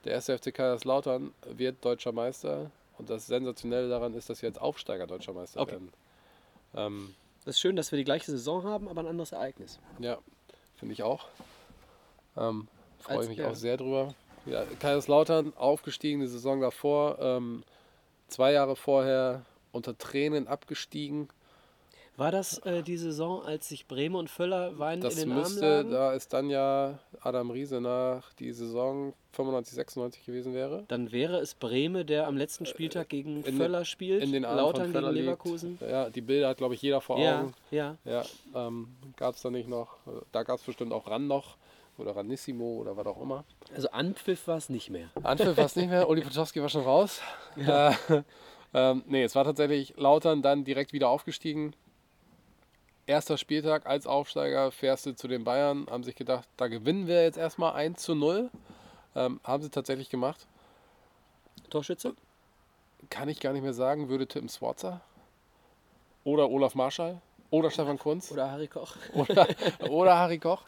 [0.05, 4.59] der erste FC Kaiserslautern wird deutscher Meister und das Sensationelle daran ist, dass sie als
[4.59, 5.73] Aufsteiger deutscher Meister Okay.
[5.73, 5.93] werden.
[6.75, 7.15] Ähm,
[7.45, 9.79] das ist schön, dass wir die gleiche Saison haben, aber ein anderes Ereignis.
[9.99, 10.19] ja,
[10.77, 11.27] finde ich auch.
[12.37, 12.69] Ähm,
[12.99, 13.51] Freue ich mich ja.
[13.51, 14.15] auch sehr drüber.
[14.47, 17.65] Ja, Kaiserslautern aufgestiegen, die Saison davor, ähm,
[18.29, 21.29] zwei Jahre vorher unter Tränen abgestiegen.
[22.17, 25.43] War das äh, die Saison, als sich Bremen und Völler weinend Das in den Armen
[25.43, 25.91] müsste, lagen?
[25.91, 30.85] da ist dann ja Adam Riese nach die Saison 95, 96 gewesen wäre.
[30.87, 34.45] Dann wäre es Breme, der am letzten Spieltag gegen in den- Völler spielt, In den
[34.45, 35.27] Armen Lautern von Völler gegen liegt.
[35.45, 35.79] Leverkusen.
[35.81, 37.55] Ja, die Bilder hat, glaube ich, jeder vor Ja, Augen.
[37.73, 37.97] ja.
[38.05, 38.23] Ja,
[38.55, 39.97] ähm, gab es da nicht noch.
[40.31, 41.57] Da gab es bestimmt auch Ran noch
[41.99, 43.45] oder Ranissimo oder was auch immer.
[43.75, 45.09] Also Anpfiff war es nicht mehr.
[45.25, 46.09] Anpfiff war es nicht mehr.
[46.09, 47.21] Uli Potowski war schon raus.
[47.57, 47.91] Ja.
[47.91, 47.95] Äh,
[48.75, 51.75] ähm, nee, es war tatsächlich Lautern dann direkt wieder aufgestiegen.
[53.07, 57.23] Erster Spieltag als Aufsteiger fährst du zu den Bayern, haben sich gedacht, da gewinnen wir
[57.23, 58.51] jetzt erstmal 1 zu 0.
[59.15, 60.47] Ähm, haben sie tatsächlich gemacht.
[61.69, 62.15] Torschütze?
[63.11, 65.03] Kann ich gar nicht mehr sagen, würde Tim Swarzer
[66.25, 68.97] oder Olaf Marschall oder Stefan Kunz Oder Harry Koch?
[69.13, 69.47] oder,
[69.89, 70.63] oder Harry Koch.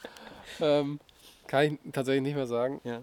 [0.61, 1.01] Ähm,
[1.47, 2.81] kann ich tatsächlich nicht mehr sagen.
[2.85, 3.01] Ja.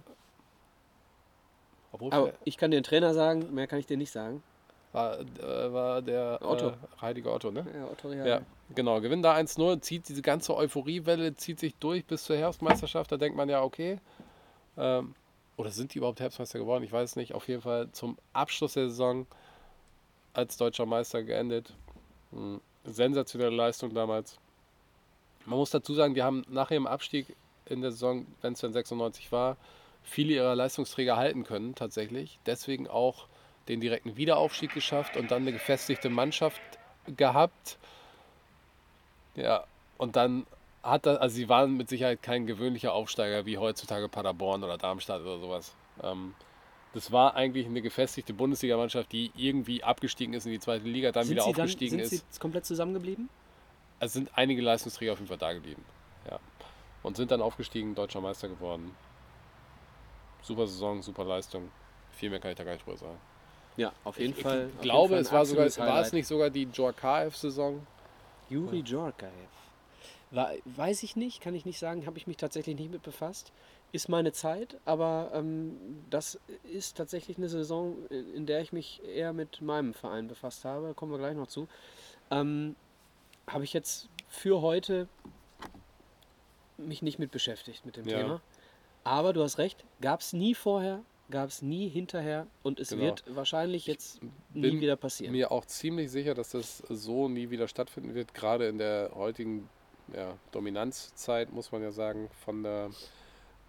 [1.91, 4.43] Obwohl Aber ich kann dir den Trainer sagen, mehr kann ich dir nicht sagen.
[4.91, 6.69] war, äh, war der Otto.
[6.69, 7.65] Äh, Heilige Otto, ne?
[7.73, 8.41] Ja, Otto Ja,
[8.73, 9.01] genau.
[9.01, 13.11] Gewinnt da 1-0, zieht diese ganze Euphoriewelle, zieht sich durch bis zur Herbstmeisterschaft.
[13.11, 13.99] Da denkt man ja, okay,
[14.77, 15.15] ähm,
[15.55, 16.83] oder sind die überhaupt Herbstmeister geworden?
[16.83, 17.33] Ich weiß nicht.
[17.33, 19.27] Auf jeden Fall zum Abschluss der Saison
[20.33, 21.73] als deutscher Meister geendet.
[22.31, 24.39] Hm, sensationelle Leistung damals.
[25.45, 27.27] Man muss dazu sagen, die haben nach ihrem Abstieg
[27.65, 29.57] in der Saison, wenn es dann 96 war,
[30.03, 32.39] viele ihrer Leistungsträger halten können tatsächlich.
[32.45, 33.27] Deswegen auch
[33.67, 36.61] den direkten Wiederaufstieg geschafft und dann eine gefestigte Mannschaft
[37.15, 37.77] gehabt.
[39.35, 39.63] Ja,
[39.97, 40.45] und dann
[40.83, 45.21] hat das, also sie waren mit Sicherheit kein gewöhnlicher Aufsteiger wie heutzutage Paderborn oder Darmstadt
[45.21, 45.73] oder sowas.
[46.01, 46.33] Ähm,
[46.93, 51.23] das war eigentlich eine gefestigte Bundesligamannschaft, die irgendwie abgestiegen ist in die zweite Liga, dann
[51.23, 52.33] Sind wieder sie dann, aufgestiegen sind ist.
[52.33, 53.29] sie komplett zusammengeblieben?
[53.99, 55.83] Es sind einige Leistungsträger auf jeden Fall da geblieben.
[56.29, 56.39] Ja.
[57.01, 58.95] Und sind dann aufgestiegen, deutscher Meister geworden.
[60.41, 61.71] Super Saison, super Leistung.
[62.11, 63.17] Viel mehr kann ich da gar nicht drüber sagen.
[63.77, 64.69] Ja, auf jeden Ich Fall.
[64.75, 67.85] auf glaube, es war sogar, war es nicht sogar die Djorkaev-Saison?
[68.53, 68.83] Juri.
[70.31, 73.51] War, weiß ich nicht, kann ich nicht sagen, habe ich mich tatsächlich nicht mit befasst.
[73.91, 75.77] Ist meine Zeit, aber ähm,
[76.09, 80.65] das ist tatsächlich eine Saison, in in der ich mich eher mit meinem Verein befasst
[80.65, 80.95] habe.
[80.95, 81.67] Kommen wir gleich noch zu.
[82.31, 82.75] Ähm,
[83.45, 85.07] habe ich jetzt für heute
[86.77, 88.17] mich nicht mit beschäftigt mit dem Ja.
[88.17, 88.41] Thema.
[89.03, 93.03] Aber du hast recht, gab es nie vorher, gab es nie hinterher und es Genau.
[93.03, 94.21] wird wahrscheinlich jetzt
[94.53, 95.31] nie bin wieder passieren.
[95.31, 99.69] Mir auch ziemlich sicher, dass das so nie wieder stattfinden wird, gerade in der heutigen
[100.13, 102.89] ja, Dominanzzeit, muss man ja sagen, von der,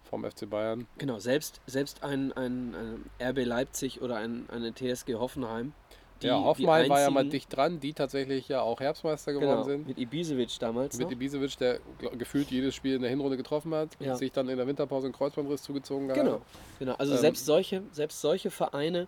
[0.03, 0.85] vom FC Bayern.
[0.97, 5.73] Genau, selbst, selbst ein, ein, ein RB Leipzig oder ein, eine TSG Hoffenheim.
[6.21, 9.63] Die- ja, Hoffenheim war ja mal dicht dran, die tatsächlich ja auch Herbstmeister geworden genau,
[9.63, 9.87] sind.
[9.87, 10.97] Mit Ibisevic damals.
[10.97, 11.11] Mit noch.
[11.11, 11.79] Ibisevic, der
[12.17, 14.15] gefühlt jedes Spiel in der Hinrunde getroffen hat Ja.
[14.15, 16.15] sich dann in der Winterpause einen Kreuzbandriss zugezogen hat.
[16.15, 16.41] Genau,
[16.79, 16.93] genau.
[16.95, 19.07] Also Ähm, selbst, solche, selbst solche Vereine,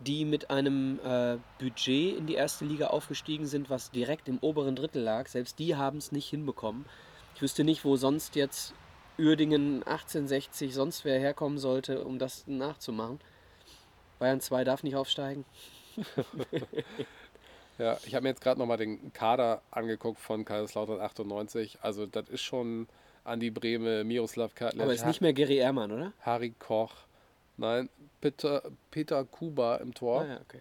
[0.00, 4.76] die mit einem äh, Budget in die erste Liga aufgestiegen sind, was direkt im oberen
[4.76, 6.84] Drittel lag, selbst die haben es nicht hinbekommen.
[7.34, 8.74] Ich wüsste nicht, wo sonst jetzt
[9.18, 13.20] Uerdingen 1860 sonst wer herkommen sollte, um das nachzumachen.
[14.18, 15.44] Bayern 2 darf nicht aufsteigen.
[17.78, 21.78] Ja, ich habe mir jetzt gerade nochmal den Kader angeguckt von Kaiserslautern 98.
[21.82, 22.86] Also das ist schon
[23.24, 26.12] Andi Brehme, Miroslav Kartler, Aber ist nicht mehr Gary Ehrmann, oder?
[26.20, 26.92] Harry Koch,
[27.56, 27.88] nein,
[28.20, 30.60] Peter, Peter Kuba im Tor Ah, ja, okay.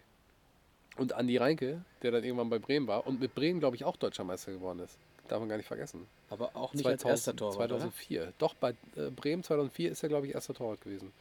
[0.98, 3.96] und Andi Reinke, der dann irgendwann bei Bremen war und mit Bremen, glaube ich, auch
[3.96, 4.98] Deutscher Meister geworden ist.
[5.28, 6.08] Darf man gar nicht vergessen.
[6.32, 7.80] Aber auch nicht als erster Torwart, oder?
[7.80, 8.34] 2004.
[8.40, 11.14] Doch, bei äh, Bremen 2004 ist er, glaube ich, erster Torwart gewesen.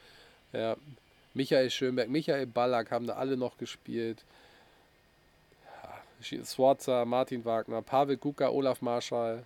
[0.55, 0.77] Ja,
[1.35, 4.25] Michael Schönberg, Michael Ballack haben da alle noch gespielt.
[6.45, 9.45] Swarzer, Martin Wagner, Pavel Kuka, Olaf Marschall,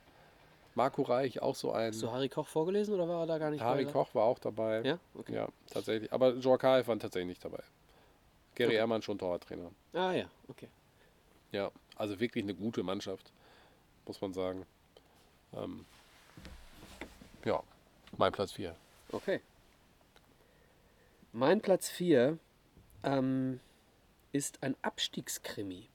[0.74, 1.92] Marco Reich, auch so ein.
[1.92, 3.92] Hast du Harry Koch vorgelesen oder war er da gar nicht Harry bei?
[3.92, 4.82] Koch war auch dabei.
[4.82, 4.98] Ja?
[5.14, 5.34] Okay.
[5.34, 6.12] Ja, tatsächlich.
[6.12, 7.62] Aber Jorkaev war tatsächlich nicht dabei.
[8.54, 8.76] Gary Okay.
[8.76, 9.70] Ehrmann schon Torwarttrainer.
[9.94, 10.68] Ah ja, okay.
[11.52, 13.32] Ja, also wirklich eine gute Mannschaft,
[14.06, 14.66] muss man sagen.
[15.54, 15.86] Ähm,
[17.44, 17.62] ja,
[18.18, 18.74] mein Platz 4.
[19.12, 19.40] Okay.
[21.38, 22.38] Mein Platz 4
[23.02, 23.60] ähm,
[24.32, 25.86] ist ein Abstiegskrimi.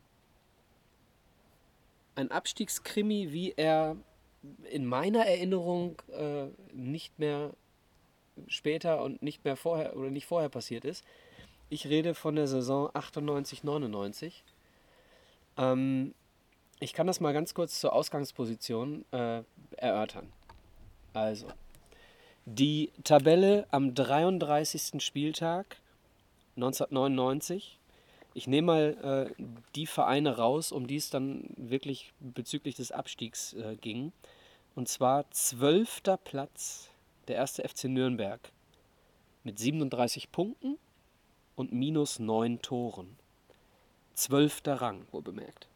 [2.13, 3.97] Ein Abstiegskrimi, wie er
[4.69, 7.55] in meiner Erinnerung äh, nicht mehr
[8.45, 11.03] später und nicht mehr vorher oder nicht vorher passiert ist.
[11.69, 14.43] Ich rede von der Saison 98, 99.
[15.57, 16.13] Ähm,
[16.79, 19.41] ich kann das mal ganz kurz zur Ausgangsposition äh,
[19.77, 20.31] erörtern.
[21.13, 21.47] Also,
[22.56, 25.02] die Tabelle am 33.
[25.02, 25.78] Spieltag
[26.58, 27.78] 1999.
[28.34, 29.43] Ich nehme mal äh,
[29.76, 34.12] die Vereine raus, um die es dann wirklich bezüglich des Abstiegs äh, ging.
[34.76, 36.02] Und zwar 12.
[36.24, 36.89] Platz
[37.28, 38.39] der erste FC Nürnberg
[39.43, 40.78] mit 37 Punkten
[41.56, 43.18] und minus 9 Toren.
[44.16, 44.62] 12.
[44.66, 45.68] Rang, wohl bemerkt.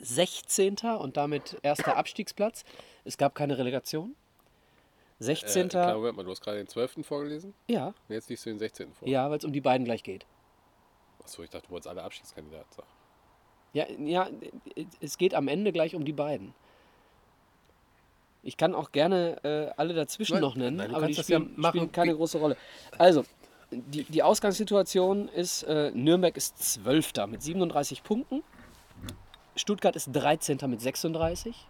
[0.00, 0.76] 16.
[0.98, 2.64] und damit erster Abstiegsplatz.
[3.04, 4.14] Es gab keine Relegation.
[5.22, 5.66] 16.
[5.66, 7.06] Äh, klar, Moment mal, du hast gerade den 12.
[7.06, 8.92] vorgelesen ja, und jetzt liest du den 16.
[8.92, 9.08] vor.
[9.08, 10.26] ja, weil es um die beiden gleich geht.
[11.22, 12.88] Achso, ich dachte, du wolltest alle Abstiegskandidaten sagen.
[13.72, 14.28] Ja, ja,
[15.00, 16.54] es geht am Ende gleich um die beiden.
[18.42, 21.38] Ich kann auch gerne äh, alle dazwischen Nein, noch nennen, nein, aber die das ja
[21.38, 22.56] spielen, spielen keine große Rolle.
[22.98, 23.24] Also,
[23.70, 28.42] die, die Ausgangssituation ist, äh, Nürnberg ist Zwölfter mit 37 Punkten,
[29.54, 30.58] Stuttgart ist 13.
[30.66, 31.68] mit 36,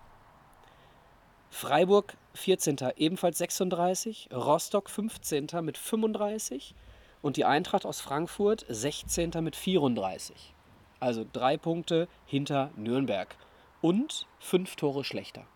[1.50, 2.78] Freiburg 14.
[2.96, 5.48] ebenfalls 36, Rostock 15.
[5.60, 6.74] mit 35
[7.20, 9.32] und die Eintracht aus Frankfurt 16.
[9.40, 10.54] mit 34.
[10.98, 13.36] Also drei Punkte hinter Nürnberg
[13.80, 15.46] und fünf Tore schlechter.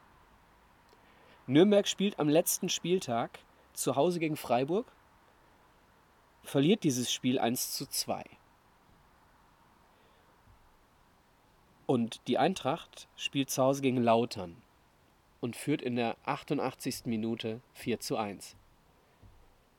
[1.46, 3.38] Nürnberg spielt am letzten Spieltag
[3.72, 4.86] zu Hause gegen Freiburg,
[6.42, 8.24] verliert dieses Spiel 1 zu 2.
[11.86, 14.60] Und die Eintracht spielt zu Hause gegen Lautern
[15.46, 17.02] und führt in der 88.
[17.06, 18.56] Minute 4 zu 1.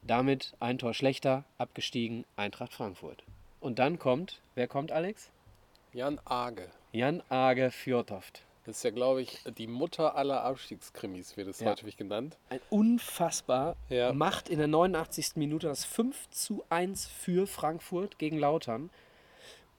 [0.01, 3.26] Damit ein Tor schlechter, abgestiegen, Eintracht Frankfurt.
[3.59, 5.30] Und dann kommt, wer kommt, Alex?
[5.91, 6.70] Jan Age.
[6.93, 8.43] Jan Age Fjordhoft.
[8.65, 11.72] Das ist ja, glaube ich, die Mutter aller Abstiegskrimis, wird es Ja.
[11.72, 12.38] häufig genannt.
[12.49, 14.13] Ein unfassbar Ja.
[14.13, 15.36] macht in der 89.
[15.36, 18.89] Minute das 5 zu 1 für Frankfurt gegen Lautern.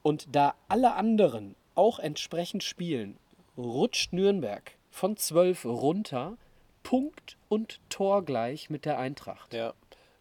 [0.03, 3.17] Und da alle anderen auch entsprechend spielen,
[3.57, 6.37] rutscht Nürnberg von 12 runter,
[6.83, 9.53] Punkt und Tor gleich mit der Eintracht.
[9.53, 9.75] Ja,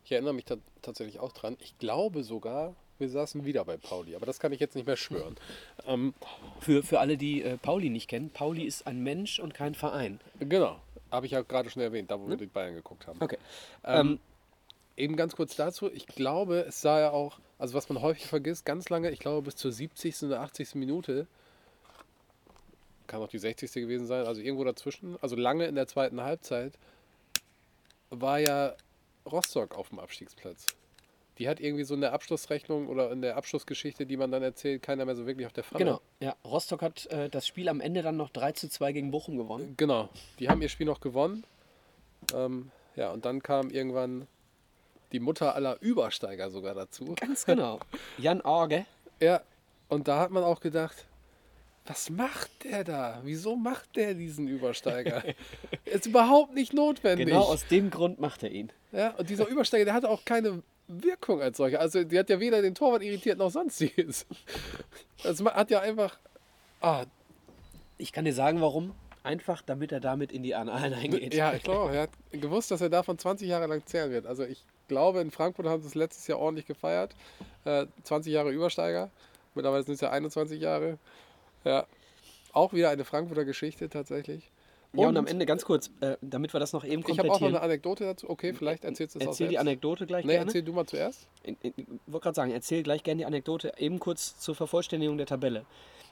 [0.04, 0.46] ich erinnere mich
[0.82, 1.58] tatsächlich auch dran.
[1.60, 4.98] Ich glaube sogar, wir saßen wieder bei Pauli, aber das kann ich jetzt nicht mehr
[4.98, 5.36] schwören.
[5.88, 6.14] ähm,
[6.60, 10.20] Für, für alle, die äh, Pauli nicht kennen, Pauli ist ein Mensch und kein Verein.
[10.40, 10.80] genau,
[11.12, 13.22] habe ich ja gerade schon erwähnt, da wo wir die Bayern geguckt haben.
[13.22, 13.38] Okay.
[13.84, 14.20] Ähm,
[14.96, 18.66] eben ganz kurz dazu, ich glaube, es sah ja auch, also was man häufig vergisst,
[18.66, 20.24] ganz lange, ich glaube bis zur 70.
[20.24, 20.76] oder 80.
[20.76, 21.28] Minute,
[23.08, 23.72] kann auch die 60.
[23.74, 26.74] gewesen sein, also irgendwo dazwischen, also lange in der zweiten Halbzeit,
[28.10, 28.76] war ja
[29.26, 30.68] Rostock auf dem Abstiegsplatz.
[31.38, 34.82] Die hat irgendwie so in der Abschlussrechnung oder in der Abschlussgeschichte, die man dann erzählt,
[34.82, 35.84] keiner mehr so wirklich auf der Pfanne.
[35.84, 36.02] Genau.
[36.20, 39.38] Ja, Rostock hat äh, das Spiel am Ende dann noch 3 zu 2 gegen Bochum
[39.38, 39.76] gewonnen.
[39.78, 41.44] Genau, die haben ihr Spiel noch gewonnen.
[42.34, 44.28] Ähm, ja, und dann kam irgendwann
[45.12, 47.14] die Mutter aller Übersteiger sogar dazu.
[47.16, 47.80] Ganz genau.
[48.18, 48.86] Jan Orge.
[49.20, 49.42] Ja,
[49.90, 51.06] und da hat man auch gedacht,
[51.88, 53.22] was macht der da?
[53.24, 55.24] Wieso macht der diesen Übersteiger?
[55.86, 57.28] Ist überhaupt nicht notwendig.
[57.28, 58.72] Genau aus dem Grund macht er ihn.
[58.92, 61.80] Ja, und dieser Übersteiger, der hatte auch keine Wirkung als solcher.
[61.80, 64.26] Also die hat ja weder den Torwart irritiert noch sonstiges.
[65.24, 66.18] Das hat ja einfach.
[66.82, 67.06] Ah,
[67.98, 68.94] Ich kann dir sagen, warum.
[69.24, 71.34] Einfach, damit er damit in die Annalen eingeht.
[71.34, 74.26] ja, ich glaube, er hat gewusst, dass er davon 20 Jahre lang zehren wird.
[74.26, 77.14] Also ich glaube, in Frankfurt haben sie es letztes Jahr ordentlich gefeiert.
[77.66, 79.10] Äh, 20 Jahre Übersteiger.
[79.54, 80.98] Mittlerweile sind es ja 21 Jahre.
[81.68, 81.86] Ja.
[82.54, 84.52] Auch wieder eine Frankfurter Geschichte tatsächlich.
[84.94, 87.18] Ja, und am Ende ganz kurz, äh, damit wir das noch eben Ich habe auch
[87.18, 87.56] noch komplettieren.
[87.56, 88.30] eine Anekdote dazu.
[88.30, 89.58] Okay, vielleicht erzählst du es auch Erzähl die.
[89.60, 90.46] Anekdote gleich Nee, gerne.
[90.46, 91.28] erzähl du mal zuerst.
[91.44, 91.74] Ich ich
[92.08, 93.74] wollte gerade sagen, erzähl gleich gerne die Anekdote.
[93.78, 95.66] Eben kurz zur Vervollständigung der Tabelle.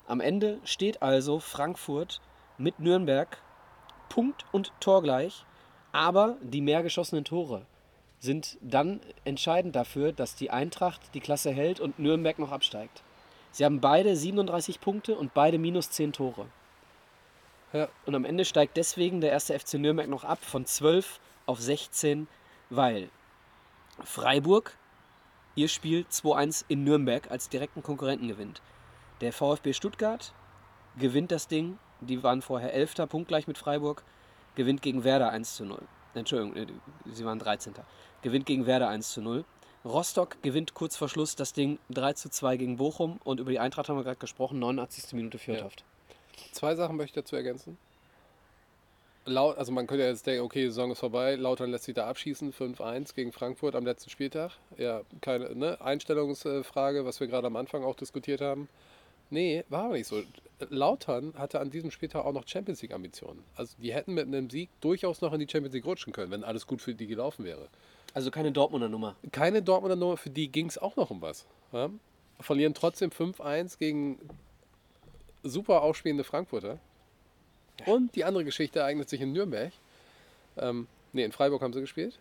[0.07, 2.21] Am Ende steht also Frankfurt
[2.57, 3.37] mit Nürnberg
[4.09, 5.45] Punkt und Tor gleich,
[5.91, 7.65] aber die mehr geschossenen Tore
[8.19, 13.03] sind dann entscheidend dafür, dass die Eintracht die Klasse hält und Nürnberg noch absteigt.
[13.55, 16.47] Sie haben beide 37 Punkte und beide minus 10 Tore.
[17.71, 17.87] Ja.
[18.05, 22.27] Und am Ende steigt deswegen der erste FC Nürnberg noch ab von 12 auf 16,
[22.69, 23.09] weil
[24.03, 24.77] Freiburg
[25.55, 28.61] ihr Spiel 2-1 in Nürnberg als direkten Konkurrenten gewinnt.
[29.21, 30.33] Der VfB Stuttgart
[30.97, 33.07] gewinnt das Ding, die waren vorher 11.
[33.07, 34.03] punktgleich mit Freiburg,
[34.55, 35.81] gewinnt gegen Werder 1 zu 0.
[36.13, 36.67] Entschuldigung, äh,
[37.05, 37.73] sie waren 13.
[38.21, 39.45] Gewinnt gegen Werder 1 zu 0.
[39.85, 43.59] Rostock gewinnt kurz vor Schluss das Ding 3 zu 2 gegen Bochum und über die
[43.59, 45.13] Eintracht haben wir gerade gesprochen, 89.
[45.13, 45.83] Minute Fjordhoft.
[46.51, 47.77] Zwei Sachen möchte ich dazu ergänzen.
[49.25, 51.95] Laut, also man könnte ja jetzt denken, okay, die Saison ist vorbei, Lautern lässt sich
[51.95, 54.53] da abschießen, 5-1 gegen Frankfurt am letzten Spieltag.
[54.77, 55.79] Ja, keine ne?
[55.81, 58.69] Einstellungsfrage, was wir gerade am Anfang auch diskutiert haben.
[59.29, 60.21] Nee, war aber nicht so.
[60.69, 63.43] Lautern hatte an diesem Spieltag auch noch Champions League Ambitionen.
[63.55, 66.43] Also die hätten mit einem Sieg durchaus noch in die Champions League rutschen können, wenn
[66.43, 67.67] alles gut für die gelaufen wäre.
[68.13, 69.15] Also keine Dortmunder Nummer.
[69.31, 71.45] Keine Dortmunder Nummer, für die ging es auch noch um was.
[71.73, 71.89] Ja?
[72.39, 74.17] Verlieren trotzdem 5-1 gegen
[75.43, 76.79] super aufspielende Frankfurter.
[77.85, 79.73] Und die andere Geschichte ereignet sich in Nürnberg.
[80.57, 82.17] Ähm, nee, in Freiburg haben sie gespielt.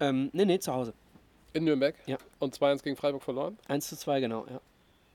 [0.00, 0.94] Ähm, nee, nee, zu Hause.
[1.52, 1.94] In Nürnberg.
[2.06, 2.16] Ja.
[2.38, 3.58] Und 2-1 gegen Freiburg verloren.
[3.68, 4.46] 1 zu 2, genau.
[4.48, 4.60] Ja.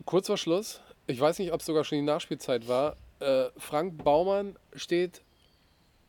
[0.06, 2.96] Kurz vor Schluss, ich weiß nicht, ob es sogar schon die Nachspielzeit war.
[3.20, 5.22] Äh, Frank Baumann steht,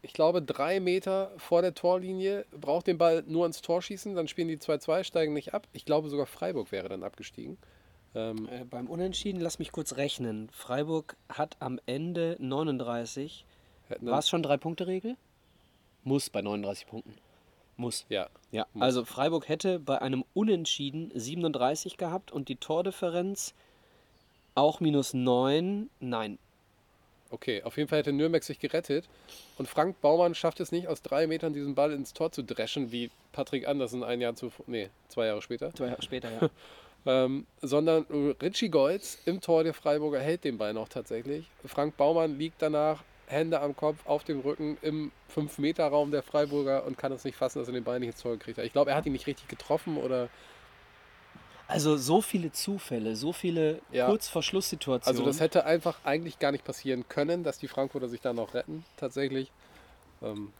[0.02, 4.28] ich glaube, drei Meter vor der Torlinie, braucht den Ball nur ins Tor schießen, dann
[4.28, 5.66] spielen die 2-2, steigen nicht ab.
[5.72, 7.58] Ich glaube, sogar Freiburg wäre dann abgestiegen.
[8.14, 10.48] Ähm, Äh, beim Unentschieden, lass mich kurz rechnen.
[10.52, 13.44] Freiburg hat am Ende 39.
[13.88, 15.16] hätten War es schon Drei-Punkte-Regel?
[16.04, 17.14] Muss bei 39 Punkten.
[17.76, 18.06] Muss.
[18.08, 18.82] ja, Ja, Muss.
[18.82, 23.54] also Freiburg hätte bei einem Unentschieden 37 gehabt und die Tordifferenz
[24.58, 25.88] auch minus 9.
[26.00, 26.38] Nein.
[27.30, 27.62] okay.
[27.62, 29.08] Auf jeden Fall hätte Nürnberg sich gerettet.
[29.56, 32.92] Und Frank Baumann schafft es nicht, aus drei Metern diesen Ball ins Tor zu dreschen,
[32.92, 35.74] wie Patrick Andersen ein Jahr zuvor, nee, zwei Jahre später.
[35.74, 36.50] Zwei Jahre später, ja.
[37.06, 38.04] Ähm, sondern
[38.42, 41.46] Richie Goltz im Tor der Freiburger hält den Ball noch tatsächlich.
[41.64, 46.98] Frank Baumann liegt danach, Hände am Kopf, auf dem Rücken im 5-Meter-Raum der Freiburger und
[46.98, 48.64] kann es nicht fassen, dass er den Ball nicht ins Tor gekriegt hat.
[48.64, 50.28] Ich glaube, er hat ihn nicht richtig getroffen oder.
[51.68, 54.06] Also so viele Zufälle, so viele Ja.
[54.06, 55.18] kurz vor Schlusssituationen.
[55.20, 58.54] Also, das hätte einfach eigentlich gar nicht passieren können, dass die Frankfurter sich da noch
[58.54, 59.52] retten, tatsächlich.
[60.22, 60.50] Ähm,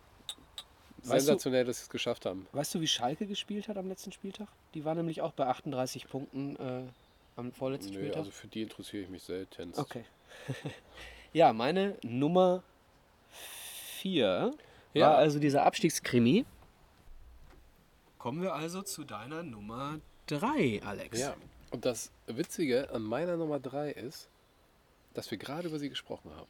[0.99, 2.47] Weißt du- sensationell, dass sie es geschafft haben.
[2.53, 4.49] Weißt du, wie Schalke gespielt hat am letzten Spieltag?
[4.75, 6.83] Die war nämlich auch bei 38 Punkten äh,
[7.37, 8.19] am vorletzten Nö, Spieltag.
[8.19, 9.73] also für die interessiere ich mich selten.
[9.77, 10.05] Okay.
[11.33, 12.63] ja, meine Nummer
[14.01, 14.53] 4
[14.93, 15.07] Ja.
[15.11, 16.45] war also dieser Abstiegskrimi.
[18.19, 21.19] Kommen wir also zu deiner Nummer 3, Alex.
[21.19, 21.35] Ja.
[21.71, 24.29] Und das Witzige an meiner Nummer 3 ist,
[25.15, 26.49] dass wir gerade über sie gesprochen haben.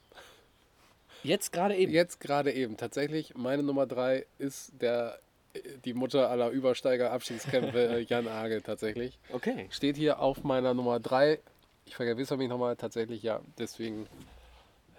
[1.22, 1.92] Jetzt gerade eben.
[1.92, 2.76] Jetzt gerade eben.
[2.76, 5.18] Tatsächlich, meine Nummer 3 ist der,
[5.84, 9.18] die Mutter aller Übersteiger-Abstiegskämpfe, Jan Age tatsächlich.
[9.32, 9.66] Okay.
[9.70, 11.40] Steht hier auf meiner Nummer 3.
[11.86, 13.40] Ich vergewissere mich nochmal, tatsächlich ja.
[13.58, 14.06] Deswegen,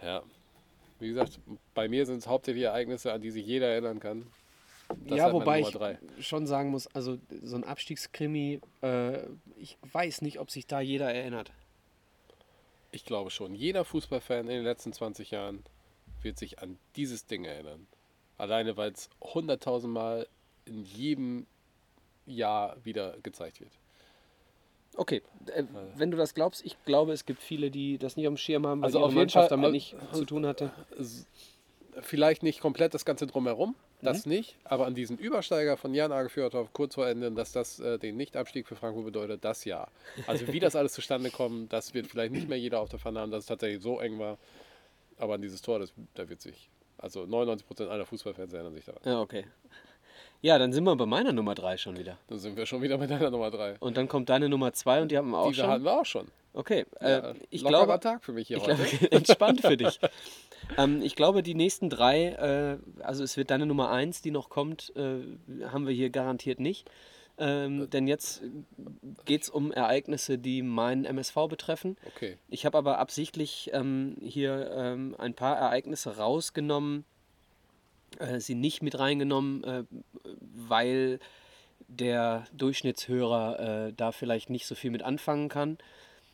[0.02, 0.24] ja.
[1.00, 1.40] Wie gesagt,
[1.74, 4.26] bei mir sind es hauptsächlich Ereignisse, an die sich jeder erinnern kann.
[5.06, 9.20] Das ja, halt wobei ich schon sagen muss, also so ein Abstiegskrimi, äh,
[9.58, 11.52] ich weiß nicht, ob sich da jeder erinnert.
[12.92, 13.54] Ich glaube schon.
[13.54, 15.64] Jeder Fußballfan in den letzten 20 Jahren
[16.22, 17.88] wird sich an dieses Ding erinnern.
[18.38, 20.28] Alleine, weil es 100.000 Mal
[20.66, 21.46] in jedem
[22.26, 23.72] Jahr wieder gezeigt wird.
[24.96, 25.22] Okay,
[25.54, 25.64] äh,
[25.96, 28.82] wenn du das glaubst, ich glaube, es gibt viele, die das nicht am Schirm haben,
[28.82, 30.72] weil Also ihre Mannschaft Fall, damit äh, nicht zu tun hatte.
[32.02, 34.32] Vielleicht nicht komplett das Ganze drumherum, das Mhm.
[34.34, 37.98] nicht, aber an diesen Übersteiger von Jan Age Fjordhoff kurz vor Ende, dass das äh,
[37.98, 39.88] den Nichtabstieg für Frankfurt bedeutet, das ja.
[40.28, 43.20] Also wie das alles zustande kommt, das wird vielleicht nicht mehr jeder auf der Pfanne
[43.20, 44.38] haben, dass es tatsächlich so eng war.
[45.18, 49.02] Aber an dieses Tor, das, da wird sich, also 99% aller Fußballfans erinnern sich daran.
[49.04, 49.46] Ja, okay.
[50.42, 52.18] Ja, dann sind wir bei meiner Nummer 3 schon wieder.
[52.28, 53.76] Dann sind wir schon wieder bei deiner Nummer 3.
[53.80, 55.70] Und dann kommt deine Nummer 2 und die haben wir auch Diese schon.
[55.70, 56.28] hatten wir auch schon.
[56.54, 58.76] Okay, äh, Ja, ich lockerer glaube, Tag für mich hier ich heute.
[58.84, 60.00] glaube entspannt für dich.
[60.78, 64.50] ähm, ich glaube, die nächsten drei, äh, also es wird deine Nummer 1, die noch
[64.50, 65.20] kommt, äh,
[65.68, 66.90] haben wir hier garantiert nicht.
[67.38, 68.42] Ähm, denn jetzt
[69.26, 71.98] geht es um Ereignisse, die meinen MSV betreffen.
[72.16, 72.38] Okay.
[72.50, 77.06] Ich habe aber absichtlich ähm, hier ähm, ein paar Ereignisse rausgenommen,
[78.18, 79.84] äh, sie nicht mit reingenommen, äh,
[80.40, 81.20] weil
[81.88, 85.78] der Durchschnittshörer äh, da vielleicht nicht so viel mit anfangen kann.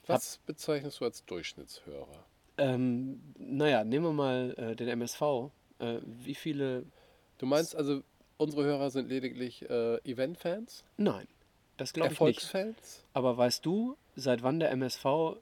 [0.08, 2.26] Was bezeichnest du als Durchschnittshörer?
[2.58, 5.52] Ähm, naja, nehmen wir mal äh, den MSV.
[5.80, 6.86] Äh, wie viele.
[7.38, 8.02] Du meinst also,
[8.38, 10.86] unsere Hörer sind lediglich Event-Fans?
[10.96, 11.28] Nein,
[11.76, 12.44] das glaube ich nicht.
[12.44, 13.04] Erfolgsfans?
[13.14, 15.38] Aber weißt du, seit wann der MSV.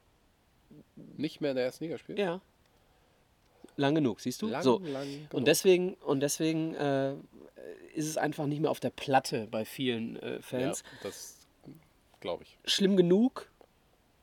[0.96, 2.18] Nicht mehr in der ersten Liga spielt?
[2.18, 2.42] Ja.
[3.76, 4.48] Lang genug, siehst du?
[4.48, 4.80] Lang, so.
[4.80, 5.34] lang genug.
[5.34, 7.14] Und deswegen, und deswegen äh,
[7.94, 10.84] ist es einfach nicht mehr auf der Platte bei vielen äh, Fans.
[10.84, 11.38] Ja, das
[12.20, 12.58] glaube ich.
[12.66, 13.50] Schlimm genug.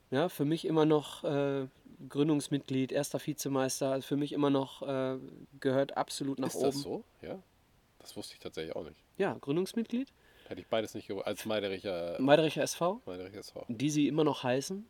[0.09, 1.67] Ja, für mich immer noch äh,
[2.09, 3.91] Gründungsmitglied, erster Vizemeister.
[3.91, 5.17] Also für mich immer noch äh,
[5.59, 6.65] gehört absolut nach ist oben.
[6.65, 7.03] das so?
[7.21, 7.39] Ja.
[7.99, 8.99] Das wusste ich tatsächlich auch nicht.
[9.17, 10.11] Ja, Gründungsmitglied.
[10.47, 11.27] Hätte ich beides nicht gewusst.
[11.27, 13.65] Als Meidericher, Meidericher SV, Meidericher SV.
[13.69, 14.85] die sie immer noch heißen.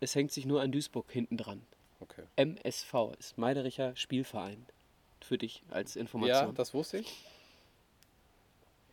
[0.00, 1.62] Es hängt sich nur ein Duisburg hinten dran.
[2.02, 2.22] Okay.
[2.36, 4.66] MSV ist Meidericher Spielverein.
[5.20, 6.54] Für dich als Ja, Information.
[6.54, 7.24] das wusste ich.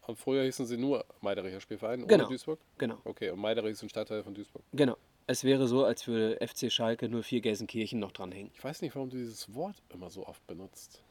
[0.05, 2.23] Und früher hießen sie nur Meidericher Spielverein Genau.
[2.25, 2.59] ohne Duisburg?
[2.77, 4.63] genau, Okay, und Meiderich ist ein Stadtteil von Duisburg.
[4.73, 4.97] genau.
[5.27, 8.51] Es wäre so, als würde FC Schalke nur vier Gelsenkirchen noch dranhängen.
[8.55, 11.03] Ich weiß nicht, warum du dieses Wort immer so oft benutzt.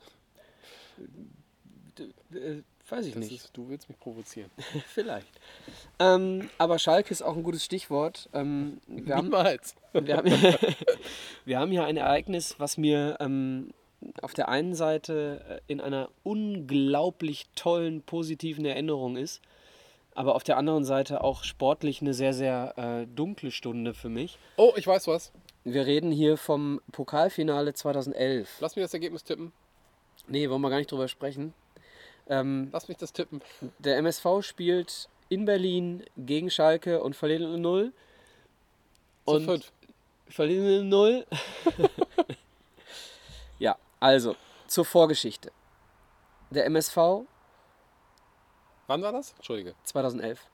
[2.89, 3.33] Weiß ich Das nicht.
[3.45, 4.51] ist, du willst mich provozieren.
[4.87, 5.29] Vielleicht.
[5.99, 8.29] Ähm, aber Schalke ist auch ein gutes Stichwort.
[8.33, 9.75] Ähm, wir, haben, Niemals.
[9.93, 10.27] wir, haben,
[11.45, 13.73] wir haben hier ein Ereignis, was mir ähm,
[14.23, 19.43] auf der einen Seite äh, in einer unglaublich tollen, positiven Erinnerung ist,
[20.15, 24.39] aber auf der anderen Seite auch sportlich eine sehr, sehr äh, dunkle Stunde für mich.
[24.57, 25.33] Oh, ich weiß was.
[25.65, 28.59] Wir reden hier vom Pokalfinale 2011.
[28.61, 29.53] Lass mich das Ergebnis tippen.
[30.27, 31.53] Nee, wollen wir gar nicht drüber sprechen.
[32.29, 33.43] Ähm, Lass mich das tippen.
[33.79, 37.93] Der MSV spielt in Berlin gegen Schalke und verliert 0.
[39.27, 39.73] Zu Und fünf.
[40.29, 41.27] verlieren 0.
[43.59, 45.53] ja, also zur Vorgeschichte.
[46.51, 47.27] Der MSV
[48.89, 49.33] Wann war das?
[49.33, 49.75] Entschuldige.
[49.85, 50.47] 2011.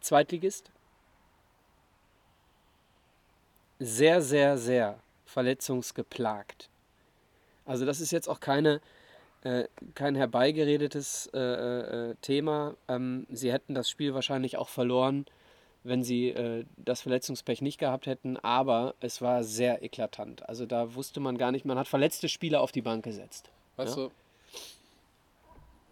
[0.00, 0.72] Zweitligist.
[3.78, 6.68] Sehr, sehr, sehr verletzungsgeplagt.
[7.64, 8.80] Also das ist jetzt auch keine,
[9.42, 9.64] äh,
[9.94, 11.38] kein herbeigeredetes äh,
[12.10, 12.74] äh, Thema.
[12.88, 15.26] Ähm, sie hätten das Spiel wahrscheinlich auch verloren,
[15.82, 18.36] wenn sie äh, das Verletzungspech nicht gehabt hätten.
[18.36, 20.48] Aber es war sehr eklatant.
[20.48, 23.50] Also da wusste man gar nicht, man hat verletzte Spieler auf die Bank gesetzt.
[23.76, 24.04] Weißt Ja.
[24.04, 24.10] du,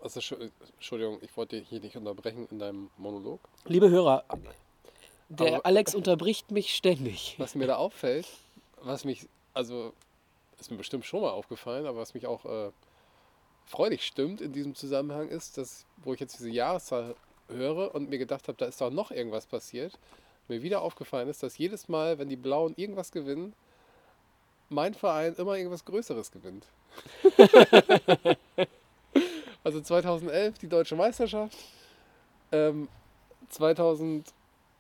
[0.03, 3.41] also, Entschu- Entschuldigung, ich wollte dich hier nicht unterbrechen in deinem Monolog.
[3.65, 4.25] Liebe Hörer,
[5.29, 7.35] der Aber- Alex unterbricht mich ständig.
[7.39, 8.27] Was mir da auffällt,
[8.83, 9.93] was mich, also
[10.61, 12.71] ist mir bestimmt schon mal aufgefallen, aber was mich auch äh,
[13.69, 17.15] freudig stimmt in diesem Zusammenhang ist, dass, wo ich jetzt diese Jahreszahl
[17.49, 19.99] höre und mir gedacht habe, da ist doch noch irgendwas passiert,
[20.49, 23.53] mir wieder aufgefallen ist, dass jedes Mal, wenn die Blauen irgendwas gewinnen,
[24.71, 26.67] mein Verein immer irgendwas Größeres gewinnt.
[29.65, 31.57] also 2011 die deutsche Meisterschaft,
[32.53, 32.89] ähm,
[33.51, 34.27] 2000,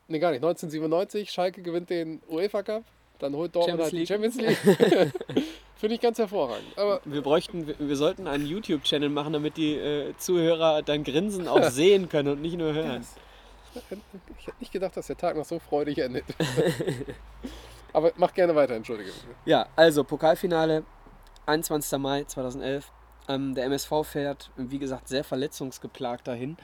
[0.09, 2.85] nee gar nicht, 1997 Schalke gewinnt den UEFA Cup,
[3.19, 5.45] dann holt Dortmund Champions halt die Champions League.
[5.79, 6.67] Finde ich ganz hervorragend.
[6.77, 11.47] Aber Wir bräuchten, wir, wir sollten einen YouTube-Channel machen, damit die äh, Zuhörer dein Grinsen
[11.47, 13.07] auch sehen können und nicht nur hören.
[13.75, 16.25] ich hätte nicht gedacht, dass der Tag noch so freudig endet.
[17.93, 19.11] Aber mach gerne weiter, entschuldige.
[19.45, 20.85] Ja, also Pokalfinale,
[21.47, 21.97] 21.
[21.99, 22.91] Mai 2011.
[23.29, 26.57] Ähm, der MSV fährt, wie gesagt, sehr verletzungsgeplagt dahin.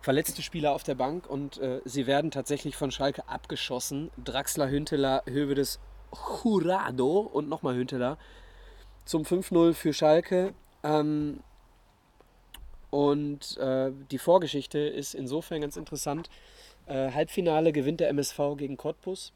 [0.00, 4.10] Verletzte Spieler auf der Bank und äh, sie werden tatsächlich von Schalke abgeschossen.
[4.22, 5.78] Draxler, Hünteler, Hövedes,
[6.42, 8.18] Jurado und nochmal Hünteler
[9.06, 10.52] zum 5-0 für Schalke.
[10.82, 11.40] Ähm,
[12.90, 16.28] und äh, die Vorgeschichte ist insofern ganz interessant.
[16.86, 19.32] Äh, Halbfinale gewinnt der MSV gegen Cottbus.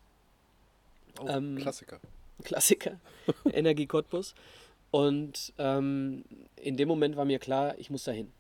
[1.21, 2.01] Oh, Ähm, Klassiker.
[2.45, 3.01] Klassiker,
[3.53, 4.35] Energie Cottbus.
[4.91, 6.25] Und ähm,
[6.57, 8.33] in dem Moment war mir klar, ich muss da hin.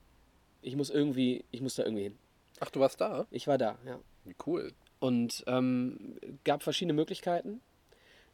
[0.63, 2.19] Ich muss irgendwie, ich muss da irgendwie hin.
[2.61, 3.27] Ach, du warst da?
[3.31, 3.99] Ich war da, ja.
[4.25, 4.73] Wie cool.
[4.99, 7.61] Und ähm, gab verschiedene Möglichkeiten.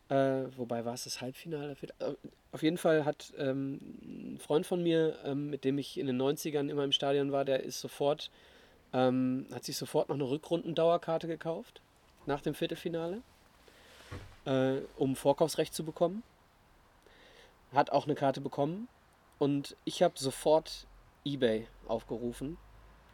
[0.08, 1.76] Äh, wobei war es das Halbfinale?
[1.98, 2.12] Äh,
[2.52, 3.80] Auf jeden Fall hat ähm,
[4.34, 7.44] ein Freund von mir, ähm, mit dem ich in den 90ern immer im Stadion war,
[7.44, 8.30] der ist sofort,
[8.92, 11.80] ähm, hat sich sofort noch eine Rückrundendauerkarte gekauft
[12.26, 13.22] nach dem Viertelfinale,
[14.44, 16.22] äh, um Vorkaufsrecht zu bekommen.
[17.72, 18.86] Hat auch eine Karte bekommen
[19.38, 20.86] und ich habe sofort
[21.24, 22.56] eBay aufgerufen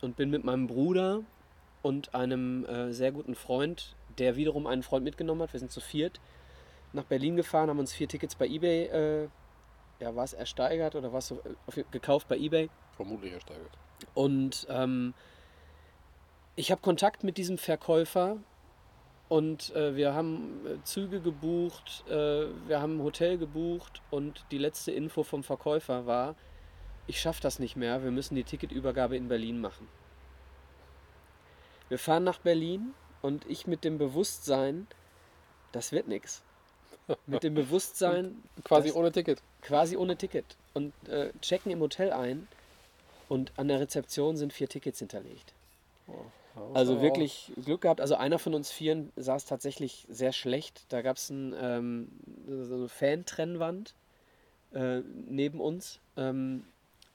[0.03, 1.23] und bin mit meinem Bruder
[1.81, 5.81] und einem äh, sehr guten Freund, der wiederum einen Freund mitgenommen hat, wir sind zu
[5.81, 6.21] viert,
[6.93, 9.29] nach Berlin gefahren, haben uns vier Tickets bei eBay, äh,
[10.01, 11.37] ja, war es ersteigert oder was äh,
[11.67, 12.69] auf- gekauft bei eBay.
[12.97, 13.79] Vermutlich ersteigert.
[14.15, 15.15] Und ähm,
[16.57, 18.37] ich habe Kontakt mit diesem Verkäufer
[19.29, 24.59] und äh, wir haben äh, Züge gebucht, äh, wir haben ein Hotel gebucht und die
[24.59, 26.35] letzte Info vom Verkäufer war,
[27.07, 29.89] ich schaffe das nicht mehr, wir müssen die Ticketübergabe in Berlin machen.
[31.89, 34.87] Wir fahren nach Berlin und ich mit dem Bewusstsein,
[35.73, 36.43] das wird nichts.
[37.27, 39.43] Mit dem Bewusstsein, Quasi Das- ohne Ticket.
[39.61, 40.45] quasi ohne Ticket
[40.75, 42.47] und äh, checken im Hotel ein
[43.29, 45.53] und an der Rezeption sind vier Tickets hinterlegt.
[46.75, 48.01] Also Aber wirklich Glück gehabt.
[48.01, 50.83] Also einer von uns Vieren saß tatsächlich sehr schlecht.
[50.91, 52.09] Da gab es ein, ähm,
[52.47, 53.95] so eine Fan-Trennwand
[54.75, 56.65] äh, neben uns, ähm,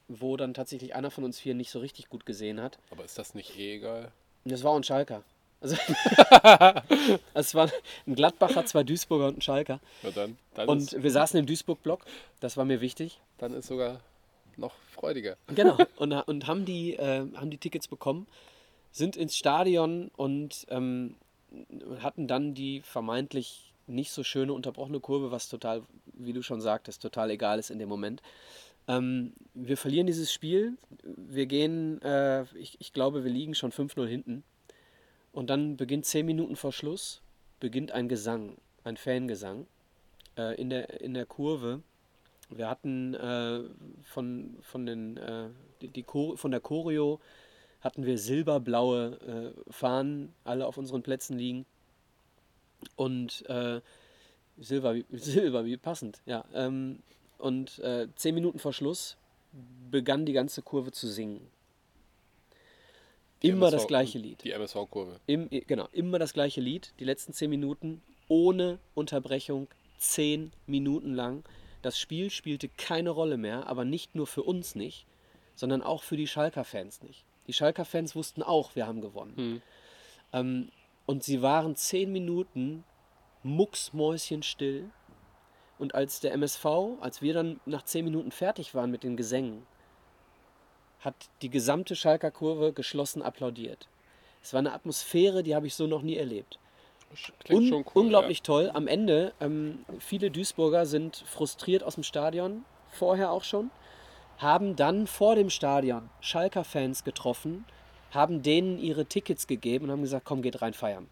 [0.07, 2.77] wo dann tatsächlich einer von uns Vieren nicht so richtig gut gesehen hat.
[2.87, 4.11] auch- Aber ist das nicht eh egal?
[4.45, 5.23] Das war auch ein Schalker.
[5.59, 5.75] Also
[7.33, 7.71] es war
[8.05, 9.79] ein Gladbacher, zwei Duisburger und ein Schalker.
[10.03, 12.05] Ja, dann, dann, Und wir saßen im Duisburg-Block.
[12.39, 13.19] Das war mir wichtig.
[13.37, 14.01] dann ist sogar
[14.55, 15.37] noch freudiger.
[15.47, 15.77] Genau.
[15.97, 18.27] Und, und haben, die, äh, haben die Tickets bekommen,
[18.91, 21.15] sind ins Stadion und ähm,
[21.99, 25.83] hatten dann die vermeintlich nicht so schöne unterbrochene Kurve, was total,
[26.13, 28.21] wie du schon sagtest, total egal ist in dem Moment.
[28.87, 30.77] Ähm, wir verlieren dieses Spiel.
[31.03, 34.43] Wir gehen, äh, ich, ich glaube, wir liegen schon 5-0 hinten.
[35.38, 37.21] Und dann beginnt zehn Minuten vor Schluss,
[37.59, 39.67] beginnt ein Gesang, ein Fangesang
[40.35, 41.83] äh, in, der, in der Kurve.
[42.49, 43.59] Wir hatten äh,
[44.01, 45.49] von, von, den, äh,
[45.83, 47.19] die, die von der Choreo
[47.81, 51.67] hatten wir silberblaue äh, Fahnen alle auf unseren Plätzen liegen.
[52.95, 53.81] Und äh,
[54.57, 56.45] Silber, wie- Silber, wie passend, ja.
[56.55, 57.03] Ähm,
[57.38, 59.17] und äh, zehn Minuten vor Schluss
[59.91, 61.41] begann die ganze Kurve zu singen.
[63.43, 64.43] Die Immer MSV das gleiche Lied.
[64.43, 65.19] Die MSV-Kurve.
[65.27, 69.67] Im, genau, immer das gleiche Lied, die letzten zehn Minuten, ohne Unterbrechung,
[69.97, 71.43] zehn Minuten lang.
[71.81, 75.05] Das Spiel spielte keine Rolle mehr, aber nicht nur für uns nicht,
[75.55, 77.25] sondern auch für die Schalker-Fans nicht.
[77.47, 79.33] Die Schalker-Fans wussten auch, wir haben gewonnen.
[79.35, 79.61] Hm.
[80.33, 80.71] Ähm,
[81.05, 82.83] und sie waren zehn Minuten
[83.43, 84.89] mucksmäuschenstill.
[85.79, 86.65] Und als der MSV,
[86.99, 89.65] als wir dann nach zehn Minuten fertig waren mit den Gesängen,
[91.07, 93.87] hat die gesamte Schalker Kurve geschlossen applaudiert.
[94.43, 96.59] Es war eine Atmosphäre, die habe ich so noch nie erlebt.
[97.39, 98.03] Klingt Un schon cool.
[98.03, 98.69] unglaublich toll.
[98.73, 103.71] Am Ende, ähm, viele Duisburger sind frustriert aus dem Stadion, vorher auch schon,
[104.37, 107.63] haben dann vor dem Stadion Schalker-Fans getroffen,
[108.11, 111.07] haben denen ihre Tickets gegeben und haben gesagt, komm, geht rein feiern.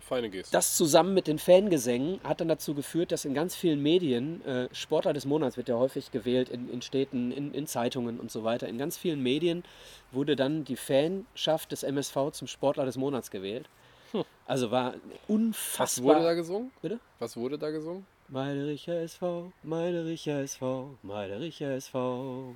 [0.00, 0.52] Feine Geste.
[0.52, 4.68] Das zusammen mit den Fangesängen hat dann dazu geführt, dass in ganz vielen Medien, äh,
[4.72, 8.42] Sportler des Monats wird ja häufig gewählt, in, in Städten, in, in Zeitungen und so
[8.44, 9.62] weiter, in ganz vielen Medien
[10.12, 13.68] wurde dann die Fanschaft des MSV zum Sportler des Monats gewählt.
[14.44, 16.16] Also war Was unfassbar.
[16.16, 16.72] wurde da gesungen?
[16.82, 16.98] Bitte?
[17.20, 18.04] Was wurde da gesungen?
[18.26, 22.54] Meidericher SV, Meidericher SV, Meidericher SV.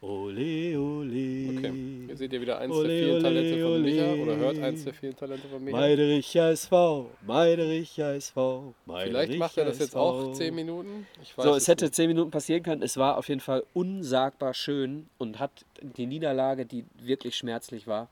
[0.00, 1.58] Ole, ole.
[1.58, 2.04] Okay.
[2.06, 4.22] Hier seht ihr wieder eins Ole, der vielen ole, Talente von Micha ole.
[4.22, 5.76] oder hört eins der vielen Talente von Micha.
[5.76, 8.74] Meidericher SV, Meidericher SV.
[8.86, 10.34] Vielleicht macht er das jetzt Meidericher auch SV.
[10.34, 11.06] 10 Minuten.
[11.20, 11.96] Ich weiß So, es hätte nicht.
[11.96, 12.82] zehn Minuten passieren können.
[12.82, 15.50] Es war auf jeden Fall unsagbar schön und hat
[15.82, 18.08] die Niederlage, die wirklich schmerzlich war,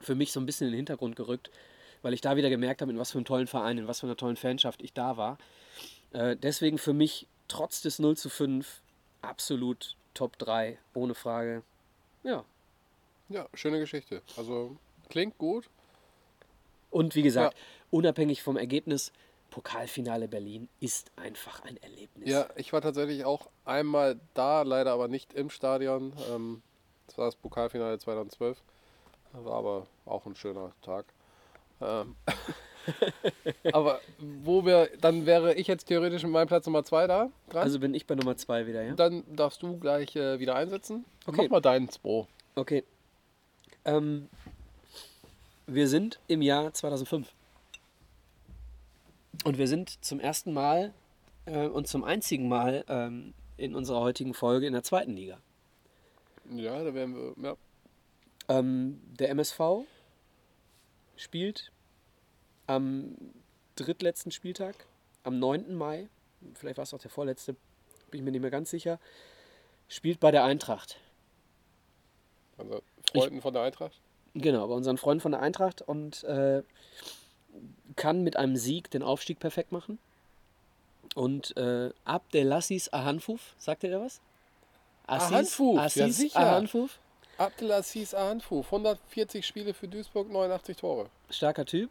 [0.00, 1.50] für mich so ein bisschen in den Hintergrund gerückt,
[2.02, 4.06] weil ich da wieder gemerkt habe, in was für einem tollen Verein, in was für
[4.06, 5.38] einer tollen Fanschaft ich da war.
[6.12, 8.80] Äh, deswegen für mich trotz des 0 zu 5
[9.22, 11.62] absolut Top 3, ohne Frage.
[12.24, 12.44] Ja.
[13.28, 14.22] Ja, schöne Geschichte.
[14.36, 14.76] Also
[15.08, 15.68] klingt gut.
[16.90, 17.56] Und wie gesagt,
[17.90, 19.12] unabhängig vom Ergebnis,
[19.50, 22.28] Pokalfinale Berlin ist einfach ein Erlebnis.
[22.28, 26.12] Ja, ich war tatsächlich auch einmal da, leider aber nicht im Stadion.
[26.30, 26.62] Ähm,
[27.06, 28.62] das war das Pokalfinale 2012.
[29.32, 31.04] War aber auch ein schöner Tag.
[31.80, 32.16] Ähm,
[33.72, 37.62] aber wo wir, dann wäre ich jetzt theoretisch mit meinem Platz Nummer 2 da dran.
[37.62, 38.94] Also bin ich bei Nummer 2 wieder, ja?
[38.94, 41.04] dann darfst du gleich äh, wieder einsetzen.
[41.26, 41.42] Okay.
[41.42, 42.26] Mach mal deinen 2.
[42.54, 42.84] Okay.
[43.84, 44.28] Ähm,
[45.66, 47.32] wir sind im Jahr 2005.
[49.44, 50.92] Und wir sind zum ersten Mal
[51.46, 55.38] äh, und zum einzigen Mal ähm, in unserer heutigen Folge in der zweiten Liga.
[56.50, 57.34] Ja, da wären wir.
[57.42, 57.56] Ja.
[58.48, 59.60] Ähm, der MSV
[61.16, 61.72] spielt
[62.66, 63.16] am
[63.76, 64.74] drittletzten Spieltag,
[65.24, 65.74] am 9.
[65.74, 66.08] Mai,
[66.54, 67.54] vielleicht war es auch der vorletzte,
[68.10, 68.98] bin ich mir nicht mehr ganz sicher,
[69.88, 70.98] spielt bei der Eintracht.
[72.58, 74.00] Also Freunden von der Eintracht.
[74.34, 76.62] Genau, bei unseren Freunden von der Eintracht und äh,
[77.96, 79.98] kann mit einem Sieg den Aufstieg perfekt machen.
[81.14, 84.20] Und äh, Abdelassis Ahanfuf, sagt ihr da was?
[85.06, 86.40] Ahanfouf, ja Assis sicher.
[86.40, 86.98] Ahanfouf,
[87.38, 91.08] Abdelaziz Ahanfouf, 140 Spiele für Duisburg, 89 Tore.
[91.30, 91.90] starker Typ.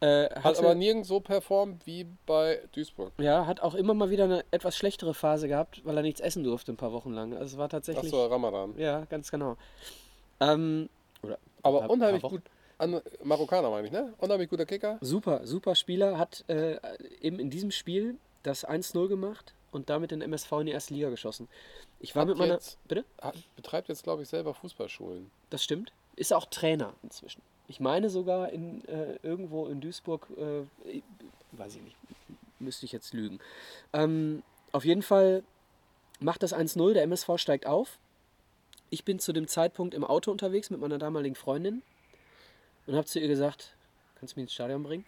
[0.00, 3.12] Äh, Hat aber nirgends so performt wie bei Duisburg.
[3.18, 6.44] Ja, hat auch immer mal wieder eine etwas schlechtere Phase gehabt, weil er nichts essen
[6.44, 7.32] durfte ein paar Wochen lang.
[7.32, 8.04] Also es war tatsächlich.
[8.12, 8.74] Achso, Ramadan.
[8.78, 9.56] Ja, ganz genau.
[10.40, 10.88] Ähm,
[11.22, 12.42] oder Aber paar- unheimlich paar gut.
[12.78, 14.12] An, Marokkaner meine ich, ne?
[14.18, 14.98] Unheimlich guter Kicker.
[15.00, 16.76] Super, super Spieler, hat äh,
[17.22, 21.08] eben in diesem Spiel das 1-0 gemacht und damit den MSV in die erste Liga
[21.08, 21.48] geschossen.
[22.00, 22.54] Ich war Hat mit meiner.
[22.54, 23.06] jetzt- Bitte?
[23.22, 25.30] Hat, betreibt jetzt, glaube ich, selber Fußballschulen.
[25.48, 25.90] Das stimmt.
[26.16, 27.40] Ist auch Trainer inzwischen.
[27.68, 31.00] Ich meine sogar in, äh, irgendwo in Duisburg, äh,
[31.52, 31.96] weiß ich nicht,
[32.60, 33.40] müsste ich jetzt lügen.
[33.92, 34.42] Ähm,
[34.72, 35.42] auf jeden Fall
[36.20, 37.98] macht das 1-0, der MSV steigt auf.
[38.90, 41.82] Ich bin zu dem Zeitpunkt im Auto unterwegs mit meiner damaligen Freundin
[42.86, 43.74] und habe zu ihr gesagt,
[44.18, 45.04] kannst du mich ins Stadion bringen?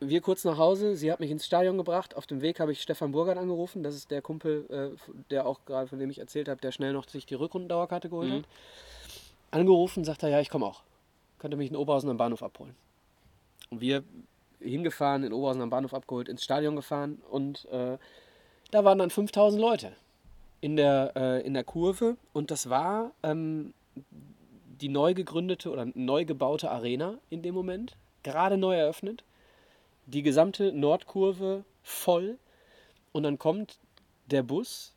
[0.00, 2.16] Wir kurz nach Hause, sie hat mich ins Stadion gebracht.
[2.16, 3.84] Auf dem Weg habe ich Stefan Burgert angerufen.
[3.84, 6.92] Das ist der Kumpel, äh, der auch gerade, von dem ich erzählt habe, der schnell
[6.92, 8.34] noch sich die Rückrundendauerkarte geholt Mhm.
[8.38, 8.44] hat.
[9.52, 10.82] Angerufen, sagt er, ja, ich komme auch.
[11.38, 12.74] Könnte mich in Oberhausen am Bahnhof abholen.
[13.70, 14.02] Und wir
[14.60, 17.98] hingefahren, in Oberhausen am Bahnhof abgeholt, ins Stadion gefahren und äh,
[18.70, 19.92] da waren dann 5000 Leute
[20.60, 23.74] in der, äh, in der Kurve und das war ähm,
[24.80, 29.24] die neu gegründete oder neu gebaute Arena in dem Moment, gerade neu eröffnet.
[30.06, 32.38] Die gesamte Nordkurve voll
[33.12, 33.78] und dann kommt
[34.26, 34.94] der Bus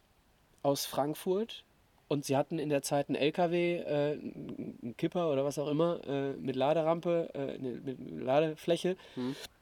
[0.64, 1.64] aus Frankfurt
[2.08, 5.99] und sie hatten in der Zeit einen LKW, äh, einen Kipper oder was auch immer,
[6.08, 8.95] äh, mit Laderampe, äh, mit Ladefläche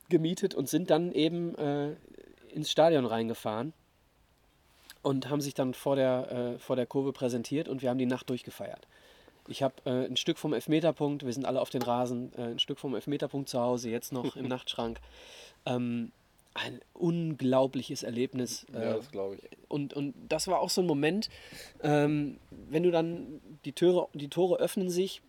[0.09, 1.95] gemietet und sind dann eben äh,
[2.53, 3.73] ins Stadion reingefahren
[5.01, 8.05] und haben sich dann vor der, äh, vor der Kurve präsentiert und wir haben die
[8.05, 8.87] Nacht durchgefeiert.
[9.47, 12.59] Ich habe äh, ein Stück vom Elfmeterpunkt, wir sind alle auf den Rasen, äh, ein
[12.59, 14.99] Stück vom Elfmeterpunkt zu Hause, jetzt noch im Nachtschrank.
[15.65, 16.11] Ähm,
[16.53, 18.65] ein unglaubliches Erlebnis.
[18.73, 19.41] Ja, äh, das glaube ich.
[19.67, 21.29] und, und das war auch so ein Moment,
[21.81, 22.37] ähm,
[22.69, 25.21] wenn du dann die Tore, die Tore öffnen sich,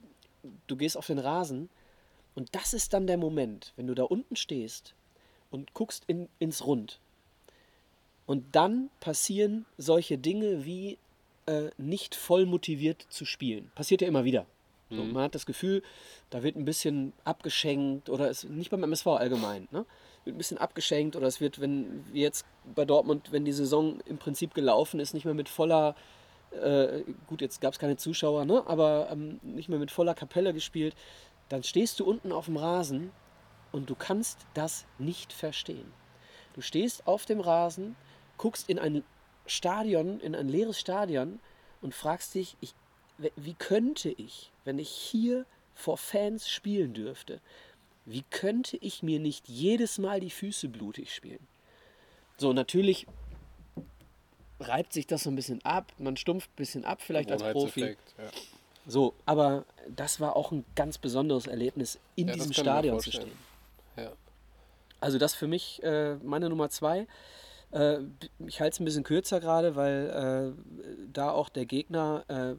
[0.67, 1.71] du gehst auf den Rasen
[2.35, 4.95] und das ist dann der Moment, wenn du da unten stehst
[5.51, 7.01] und guckst in, ins Rund.
[8.27, 10.99] Und dann passieren solche Dinge wie
[11.47, 13.71] äh, nicht voll motiviert zu spielen.
[13.75, 14.47] Passiert ja immer wieder.
[14.91, 15.83] So, man hat das Gefühl,
[16.31, 19.85] da wird ein bisschen abgeschenkt oder es nicht beim MSV allgemein, ne?
[20.27, 24.19] Ein bisschen abgeschenkt oder es wird, wenn wie jetzt bei Dortmund, wenn die Saison im
[24.19, 25.95] Prinzip gelaufen ist, nicht mehr mit voller,
[26.51, 28.63] äh, gut, jetzt gab es keine Zuschauer, ne?
[28.67, 30.95] aber ähm, nicht mehr mit voller Kapelle gespielt,
[31.49, 33.11] dann stehst du unten auf dem Rasen
[33.73, 35.93] und du kannst das nicht verstehen.
[36.55, 37.97] Du stehst auf dem Rasen,
[38.39, 39.03] guckst in ein
[39.47, 41.41] Stadion, in ein leeres Stadion
[41.83, 42.75] und fragst dich, ich,
[43.37, 45.45] wie könnte ich, wenn ich hier
[45.75, 47.41] vor Fans spielen dürfte,
[48.05, 51.47] wie könnte ich mir nicht jedes Mal die Füße blutig spielen?
[52.37, 53.07] So, natürlich
[54.61, 57.97] reibt sich das so ein bisschen ab, man stumpft ein bisschen ab, vielleicht als Profi.
[58.19, 58.31] Ja.
[58.87, 63.33] So, aber das war auch ein ganz besonderes Erlebnis, in Ja, diesem Stadion zu stehen.
[63.97, 64.13] Ja.
[65.01, 67.07] Also das für mich äh, meine Nummer zwei.
[67.75, 67.99] Äh,
[68.47, 72.55] ich halte es ein bisschen kürzer gerade, weil äh, da auch der Gegner, äh,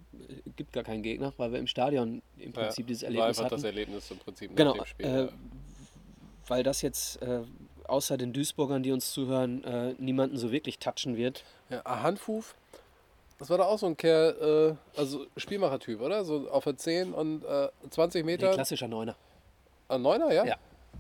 [0.56, 3.56] gibt gar keinen Gegner, weil wir im Stadion im Prinzip dieses war Erlebnis einfach hatten.
[3.56, 5.06] das Erlebnis im Prinzip nach Genau, dem Spiel.
[5.06, 5.30] äh, ja.
[6.48, 7.42] weil das jetzt äh,
[7.88, 11.44] außer den Duisburgern, die uns zuhören, äh, niemanden so wirklich touchen wird.
[11.70, 12.56] Ja, Handfuf,
[13.40, 16.24] das war da auch so ein Kerl, also Spielmachertyp, oder?
[16.26, 18.54] So auf der 10 und äh, 20 Nee, Meter.
[18.54, 19.16] klassischer Neuner.
[19.88, 20.46] Ein Neuner, ja?
[20.46, 20.56] Ja.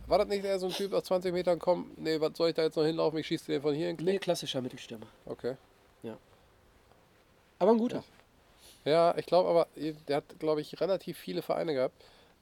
[0.07, 2.55] War das nicht eher so ein Typ aus 20 Metern, komm, nee, was soll ich
[2.55, 3.19] da jetzt noch hinlaufen?
[3.19, 5.07] Ich schieße den von hier in den Nee, klassischer Mittelstürmer.
[5.25, 5.55] Okay.
[7.59, 8.03] Aber ein guter.
[8.83, 9.67] Ja, ich glaube aber,
[10.07, 11.95] der hat, glaube ich, relativ viele Vereine gehabt.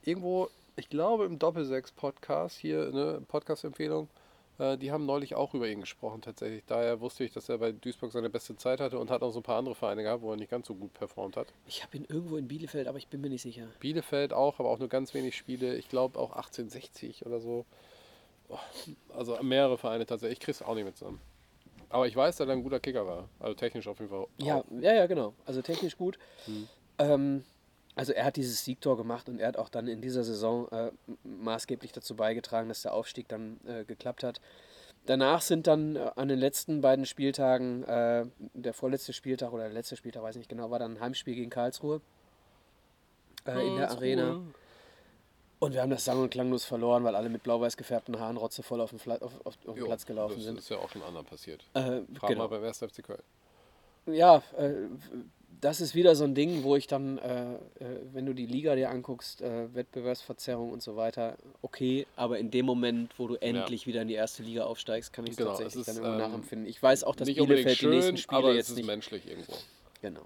[0.04, 4.10] Irgendwo, ich glaube im Doppelsechs-Podcast, hier, ne, Podcast-Empfehlung,
[4.60, 6.64] äh, die haben neulich auch über ihn gesprochen tatsächlich.
[6.68, 9.40] Daher wusste ich, dass er bei Duisburg seine beste Zeit hatte und hat auch so
[9.40, 11.48] ein paar andere Vereine gehabt, wo er nicht ganz so gut performt hat.
[11.68, 13.68] Ich habe ihn irgendwo in Bielefeld, aber ich bin mir nicht sicher.
[13.80, 15.76] Bielefeld auch, aber auch nur ganz wenig Spiele.
[15.76, 17.66] Ich glaube auch 1860 oder so.
[18.50, 18.58] Oh,
[19.16, 20.40] Also mehrere Vereine tatsächlich.
[20.40, 21.20] Ich krieg's auch nicht mit zusammen.
[21.90, 23.30] Aber ich weiß, dass er ein guter Kicker war.
[23.40, 24.26] Also technisch auf jeden Fall.
[24.38, 24.66] Ja, auch.
[24.82, 25.34] ja, ja, genau.
[25.46, 26.18] Also technisch gut.
[26.98, 27.44] Ähm,
[27.96, 30.92] also er hat dieses Siegtor gemacht und er hat auch dann in dieser Saison äh,
[31.24, 34.42] maßgeblich dazu beigetragen, dass der Aufstieg dann äh, geklappt hat.
[35.06, 39.74] Danach sind dann äh, an den letzten beiden Spieltagen, äh, der vorletzte Spieltag oder der
[39.74, 42.02] letzte Spieltag, weiß nicht genau, war dann ein Heimspiel gegen Karlsruhe
[43.46, 44.42] äh, in der Arena.
[45.60, 48.82] Und wir haben das sang- und klanglos verloren, weil alle mit blau-weiß gefärbten Haaren rotzevoll
[48.82, 50.60] auf den, Fla auf, auf, auf den Jo, Platz gelaufen das sind.
[50.60, 51.64] ist ja auch schon anderen passiert.
[51.74, 52.44] Äh, Frag genau.
[52.44, 52.80] mal beim 1.
[52.80, 53.22] FC Köln.
[54.06, 54.74] Ja, äh,
[55.64, 57.58] das ist wieder so ein Ding, wo ich dann, äh, äh,
[58.12, 62.66] wenn du die Liga dir anguckst, äh, Wettbewerbsverzerrung und so weiter, okay, aber in dem
[62.66, 65.76] Moment, wo du endlich wieder in die erste Liga aufsteigst, kann ich es Genau, tatsächlich
[65.76, 66.68] es ist, dann immer ähm, nachempfinden.
[66.68, 68.88] Ich weiß auch, dass Bielefeld schön, die nächsten Spiele aber jetzt es ist nicht.
[68.88, 69.54] menschlich irgendwo.
[70.02, 70.26] Genau.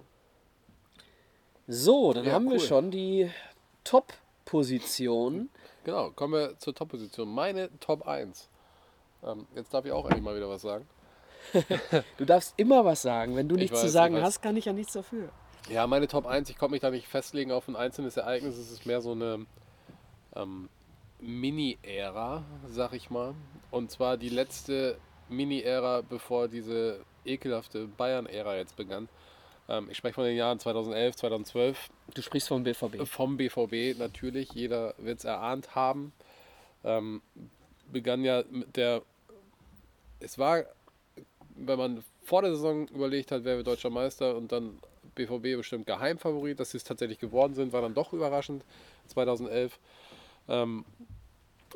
[1.68, 2.60] So, dann Ja, haben wir cool.
[2.60, 3.30] schon die
[3.84, 5.50] Top-Position.
[5.84, 7.30] Genau, kommen wir zur Top-Position.
[7.30, 8.50] Meine Top 1.
[9.24, 10.88] Ähm, jetzt darf ich auch endlich mal wieder was sagen.
[12.18, 13.36] Du darfst immer was sagen.
[13.36, 15.30] Wenn du Ich nichts weiß, zu sagen hast, kann ich ja nichts dafür.
[15.70, 18.58] Ja, meine Top 1, ich konnte mich da nicht festlegen auf ein einzelnes Ereignis.
[18.58, 19.46] Es ist mehr so eine
[20.36, 20.70] ähm,
[21.20, 23.36] Mini-Ära, sag ich mal.
[23.72, 24.98] Und zwar die letzte
[25.30, 29.10] Mini-Ära, bevor diese ekelhafte Bayern-Ära jetzt begann.
[29.70, 31.90] Ähm, ich spreche von den Jahren 2011, 2012.
[32.14, 33.06] Du sprichst vom BVB.
[33.06, 36.14] Vom BVB natürlich, jeder wird es erahnt haben.
[36.84, 37.22] Ähm,
[37.92, 39.02] begann ja mit der.
[40.20, 40.64] Es war,
[41.58, 44.80] wenn man vor der Saison überlegt hat, wer wird deutscher Meister und dann
[45.16, 48.64] BVB bestimmt Geheimfavorit, dass sie es tatsächlich geworden sind, war dann doch überraschend
[49.08, 49.80] 2011.
[50.48, 50.86] Ähm,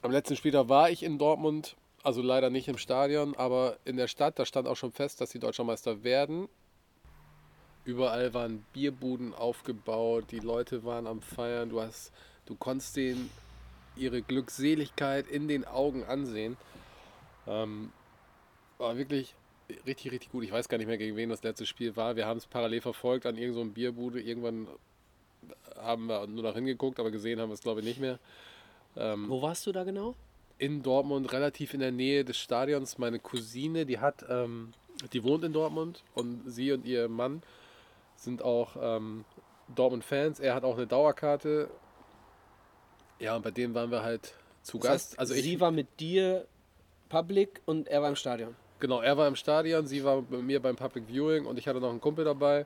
[0.02, 4.08] am letzten Spieltag war ich in Dortmund, also leider nicht im Stadion, aber in der
[4.08, 6.48] Stadt, da stand auch schon fest, dass sie deutscher Meister werden.
[7.84, 12.12] Überall waren Bierbuden aufgebaut, die Leute waren am Feiern, du hast,
[12.45, 13.32] du konntest denen
[13.95, 16.58] ihre Glückseligkeit in den Augen ansehen.
[17.48, 17.91] Ähm,
[18.78, 19.36] war wirklich
[19.85, 20.43] richtig, richtig gut.
[20.43, 22.15] Ich weiß gar nicht mehr, gegen wen das letzte Spiel war.
[22.15, 24.22] Wir haben es parallel verfolgt an irgendeiner so Bierbude.
[24.22, 24.68] Irgendwann
[25.76, 28.19] haben wir nur noch hingeguckt, aber gesehen haben wir es, glaube ich, nicht mehr.
[28.95, 30.15] Ähm, Wo warst du da genau?
[30.57, 32.99] in Dortmund, relativ in der Nähe des Stadions.
[32.99, 34.73] Meine Cousine, die hat, ähm,
[35.11, 37.41] die wohnt in Dortmund und sie und ihr Mann
[38.15, 39.26] sind auch ähm,
[39.73, 40.39] Dortmund-Fans.
[40.39, 41.72] Er hat auch eine Dauerkarte.
[43.18, 45.10] Ja, und bei dem waren wir halt zu Das Gast.
[45.11, 46.45] heißt, also ich, sie war mit dir
[47.10, 48.56] Public und er war im Stadion.
[48.82, 51.80] Genau, er war im Stadion, sie war bei mir beim Public Viewing und ich hatte
[51.80, 52.66] noch einen Kumpel dabei.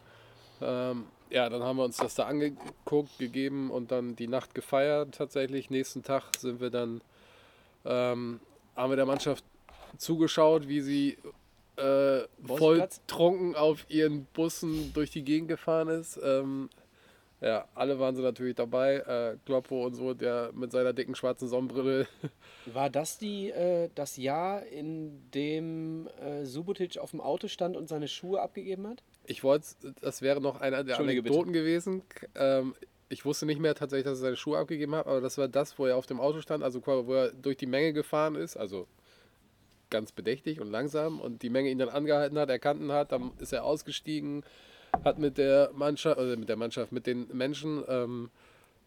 [0.62, 5.14] Ähm, ja, dann haben wir uns das da angeguckt, gegeben und dann die Nacht gefeiert
[5.14, 5.70] tatsächlich.
[5.70, 7.02] Nächsten Tag sind wir dann,
[7.84, 8.40] ähm,
[8.78, 9.44] haben wir der Mannschaft
[9.98, 11.18] zugeschaut, wie sie
[11.76, 16.18] äh, voll trunken auf ihren Bussen durch die Gegend gefahren ist.
[16.24, 16.70] Ähm,
[17.46, 18.96] ja, alle waren sie natürlich dabei.
[18.96, 22.08] Äh, Kloppo und so, der mit seiner dicken schwarzen Sonnenbrille
[22.74, 27.88] War das die, äh, das Jahr, in dem äh, Subotic auf dem Auto stand und
[27.88, 29.04] seine Schuhe abgegeben hat?
[29.28, 29.68] Ich wollte,
[30.02, 32.02] das wäre noch einer der Anekdoten gewesen.
[32.34, 32.74] Ähm,
[33.10, 35.78] ich wusste nicht mehr tatsächlich, dass er seine Schuhe abgegeben hat, aber das war das,
[35.78, 38.88] wo er auf dem Auto stand, also wo er durch die Menge gefahren ist, also
[39.92, 43.54] ganz bedächtig und langsam und die Menge ihn dann angehalten hat, erkannt hat, dann ist
[43.54, 44.44] er ausgestiegen,
[45.04, 48.30] hat mit der Mannschaft, also mit der Mannschaft, mit den Menschen ähm,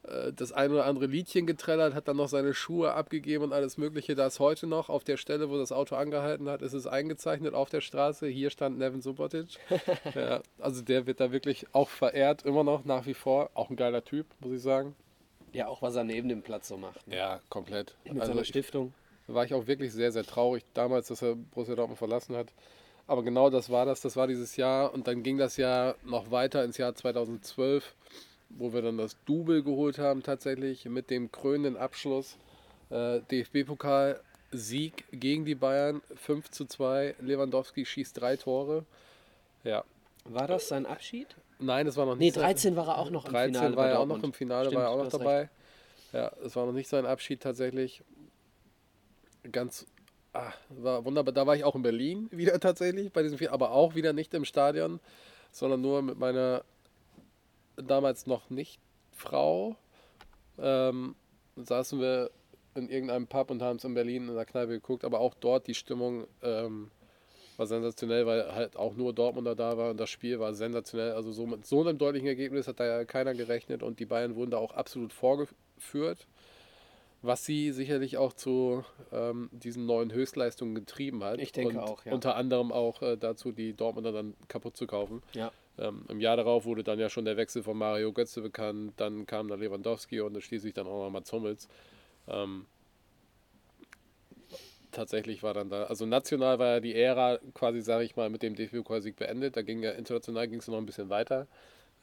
[0.05, 3.77] äh, das ein oder andere Liedchen getrellert, hat dann noch seine Schuhe abgegeben und alles
[3.79, 4.15] Mögliche.
[4.15, 7.55] Da ist heute noch auf der Stelle, wo das Auto angehalten hat, ist es eingezeichnet
[7.55, 8.27] auf der Straße.
[8.27, 9.59] Hier stand Nevin Subotic.
[10.15, 13.51] ja, also der wird da wirklich auch verehrt, immer noch, nach wie vor.
[13.55, 14.95] Auch ein geiler Typ, muss ich sagen.
[15.53, 17.07] Ja, auch was er neben dem Platz so macht.
[17.09, 17.17] Ne?
[17.17, 17.97] Ja, komplett.
[18.05, 18.93] Mit Also seiner ich, Stiftung.
[19.27, 22.53] war ich auch wirklich sehr, sehr traurig damals, dass er Borussia Dortmund verlassen hat.
[23.09, 26.31] Aber genau das war das, das war dieses Jahr und dann ging das Jahr noch
[26.31, 27.95] weiter ins Jahr 2012,
[28.51, 32.37] wo wir dann das Double geholt haben tatsächlich mit dem krönenden Abschluss.
[32.91, 34.21] Äh, DFB-Pokal
[34.53, 37.17] Sieg gegen die Bayern, 5 zu 2.
[37.21, 38.85] Lewandowski schießt drei Tore.
[39.65, 39.85] Ja.
[40.25, 41.35] War das sein Abschied?
[41.59, 42.35] Nein, es war noch Nee, nicht.
[42.35, 43.77] sein- 13 war er auch noch im 13 Finale.
[43.77, 45.39] war bei er auch noch im Finale, Stimmt, war er auch noch dabei.
[45.41, 45.51] recht.
[46.13, 48.03] Ja, es war noch nicht sein Abschied tatsächlich.
[49.53, 49.87] Ganz,
[50.39, 51.33] ah, war wunderbar.
[51.33, 54.35] Da war ich auch in Berlin wieder tatsächlich, bei diesem Finale, aber auch wieder nicht
[54.35, 55.01] im Stadion,
[55.51, 56.65] sondern nur mit meiner
[57.77, 58.81] damals noch nicht
[59.13, 59.77] Frau.
[60.59, 61.15] Ähm,
[61.57, 62.31] saßen wir
[62.75, 65.67] in irgendeinem Pub und haben es in Berlin in der Kneipe geguckt, aber auch dort
[65.67, 66.91] die Stimmung ähm,
[67.57, 71.13] war sensationell, weil halt auch nur Dortmunder da war und das Spiel war sensationell.
[71.13, 74.37] Also so mit so einem deutlichen Ergebnis hat da ja keiner gerechnet und die Bayern
[74.37, 76.27] wurden da auch absolut vorgeführt,
[77.23, 81.41] was sie sicherlich auch zu ähm, diesen neuen Höchstleistungen getrieben hat.
[81.41, 82.13] Ich denke und auch, ja.
[82.13, 85.23] Unter anderem auch äh, dazu, die Dortmunder dann kaputt zu kaufen.
[85.33, 85.51] Ja.
[85.79, 89.27] Ähm, Im Jahr darauf wurde dann ja schon der Wechsel von Mario Götze bekannt, dann
[89.27, 91.69] kam dann Lewandowski und schließlich dann auch noch Mats Hummels.
[92.29, 92.67] Ähm,
[94.93, 98.43] tatsächlich war dann da, also national war ja die Ära quasi, sage ich mal, mit
[98.43, 99.57] dem DFB-Pokalsieg beendet.
[99.57, 101.47] Da ging ja international ging es noch ein bisschen weiter.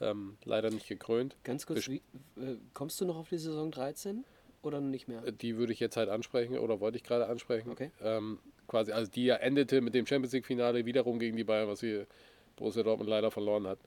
[0.01, 1.37] Ähm, leider nicht gekrönt.
[1.43, 2.01] Ganz kurz, wie,
[2.37, 4.25] äh, kommst du noch auf die Saison 13
[4.65, 5.21] oder nicht mehr?
[5.31, 7.69] Die würde ich jetzt halt ansprechen oder wollte ich gerade ansprechen.
[7.71, 7.91] Okay.
[8.01, 11.79] Ähm, quasi, also die ja endete mit dem Champions League-Finale wiederum gegen die Bayern, was
[11.81, 12.07] hier
[12.55, 13.79] Borussia Dortmund leider verloren hat.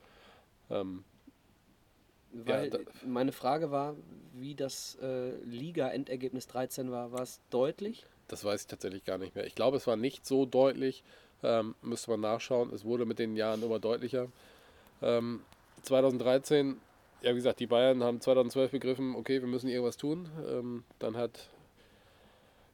[0.70, 1.04] Ähm,
[2.32, 3.96] Weil da- meine Frage war,
[4.34, 7.10] wie das äh, Liga-Endergebnis 13 war.
[7.12, 8.04] War es deutlich?
[8.28, 9.46] Das weiß ich tatsächlich gar nicht mehr.
[9.46, 11.02] Ich glaube, es war nicht so deutlich.
[11.42, 12.72] Ähm, müsste man nachschauen.
[12.74, 14.28] Es wurde mit den Jahren immer deutlicher.
[15.00, 15.40] Ähm,
[15.82, 16.76] 2013,
[17.22, 20.28] ja, wie gesagt, die Bayern haben 2012 begriffen, okay, wir müssen irgendwas tun.
[20.48, 21.50] Ähm, dann hat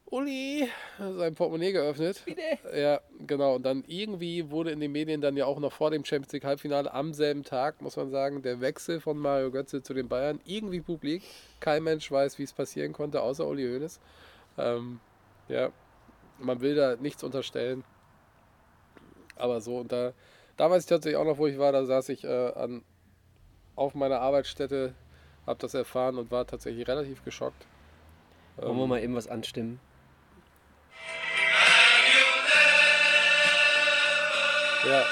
[0.06, 0.68] Uli
[0.98, 2.22] sein Portemonnaie geöffnet.
[2.74, 3.56] Ja, genau.
[3.56, 6.44] Und dann irgendwie wurde in den Medien dann ja auch noch vor dem Champions League
[6.44, 10.40] Halbfinale am selben Tag, muss man sagen, der Wechsel von Mario Götze zu den Bayern
[10.44, 11.22] irgendwie publik.
[11.60, 13.98] Kein Mensch weiß, wie es passieren konnte, außer Uli Hoeneß.
[14.58, 15.00] Ähm,
[15.48, 15.72] ja,
[16.38, 17.82] man will da nichts unterstellen.
[19.36, 20.12] Aber so, und da,
[20.56, 21.72] da weiß ich tatsächlich auch noch, wo ich war.
[21.72, 22.82] Da saß ich äh, an,
[23.76, 24.94] auf meiner Arbeitsstätte,
[25.46, 27.66] habe das erfahren und war tatsächlich relativ geschockt.
[28.56, 29.80] Wollen wir Ähm, mal eben was anstimmen?
[34.86, 35.02] Ja,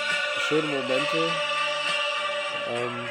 [0.48, 1.30] schöne Momente.
[2.70, 3.09] Ähm,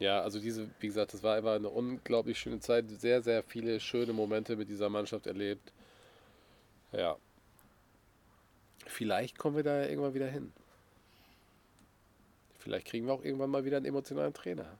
[0.00, 2.90] ja, also diese, wie gesagt, das war einfach eine unglaublich schöne Zeit.
[2.90, 5.72] Sehr, sehr viele schöne Momente mit dieser Mannschaft erlebt.
[6.90, 7.16] Ja.
[8.86, 10.52] Vielleicht kommen wir da ja irgendwann wieder hin.
[12.62, 14.78] Vielleicht kriegen wir auch irgendwann mal wieder einen emotionalen Trainer.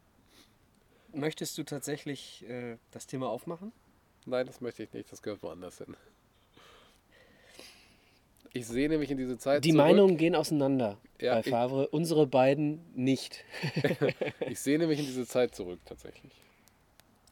[1.13, 3.73] Möchtest du tatsächlich äh, das Thema aufmachen?
[4.25, 5.11] Nein, das möchte ich nicht.
[5.11, 5.97] Das gehört woanders hin.
[8.55, 9.85] Ich sehe nämlich in diese Zeit Die zurück.
[9.85, 11.89] Meinungen gehen auseinander Ja, bei ich- Favre.
[11.89, 13.45] Unsere beiden nicht.
[14.49, 16.33] Ich sehe nämlich in diese Zeit zurück tatsächlich.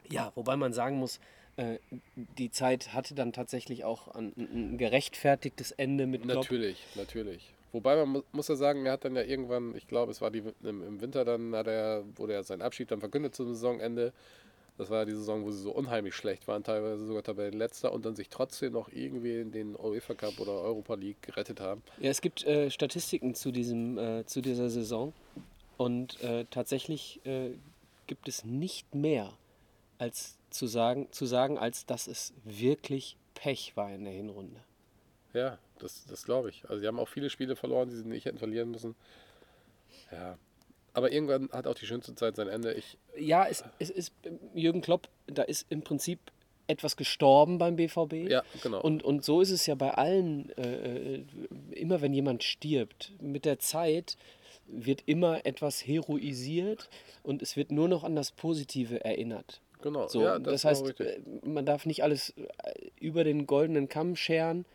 [0.09, 1.19] Ja, wobei man sagen muss,
[1.57, 1.77] äh,
[2.15, 6.35] die Zeit hatte dann tatsächlich auch ein, ein gerechtfertigtes Ende mit Klopp.
[6.43, 7.53] Natürlich, natürlich.
[7.71, 10.31] Wobei man mu muss ja sagen, er hat dann ja irgendwann, ich glaube, es war
[10.31, 14.13] die, im, im Winter dann, hat er, wurde er seinen Abschied dann verkündet zum Saisonende.
[14.77, 18.05] Das war ja die Saison, wo sie so unheimlich schlecht waren, teilweise sogar Tabellenletzter und
[18.05, 21.83] dann sich trotzdem noch irgendwie in den UEFA Cup oder Europa League gerettet haben.
[21.99, 25.13] Ja, es gibt äh, Statistiken zu, diesem, äh, zu dieser Saison
[25.77, 27.51] und äh, tatsächlich äh,
[28.07, 29.33] gibt es nicht mehr
[29.97, 34.59] als zu sagen, zu sagen, als dass es wirklich Pech war in der Hinrunde.
[35.33, 36.63] Ja, das, das glaube ich.
[36.69, 38.95] Also sie haben auch viele Spiele verloren, die sie nicht hätten verlieren müssen.
[40.11, 40.37] Ja.
[40.93, 42.73] Aber irgendwann hat auch die schönste Zeit sein Ende.
[42.73, 44.13] Ich, Ja, es, es ist
[44.53, 46.19] Jürgen Klopp, da ist im Prinzip
[46.67, 48.29] etwas gestorben beim BVB.
[48.29, 48.81] ja, genau.
[48.81, 51.25] Und, und so ist es ja bei allen, äh, äh,
[51.71, 54.17] immer wenn jemand stirbt, mit der Zeit
[54.67, 56.89] wird immer etwas heroisiert
[57.23, 59.61] und es wird nur noch an das Positive erinnert.
[59.81, 60.07] genau.
[60.07, 62.45] So, ja, das, ist auch heißt, äh, man darf nicht alles äh,
[62.99, 64.65] über den goldenen Kamm scheren,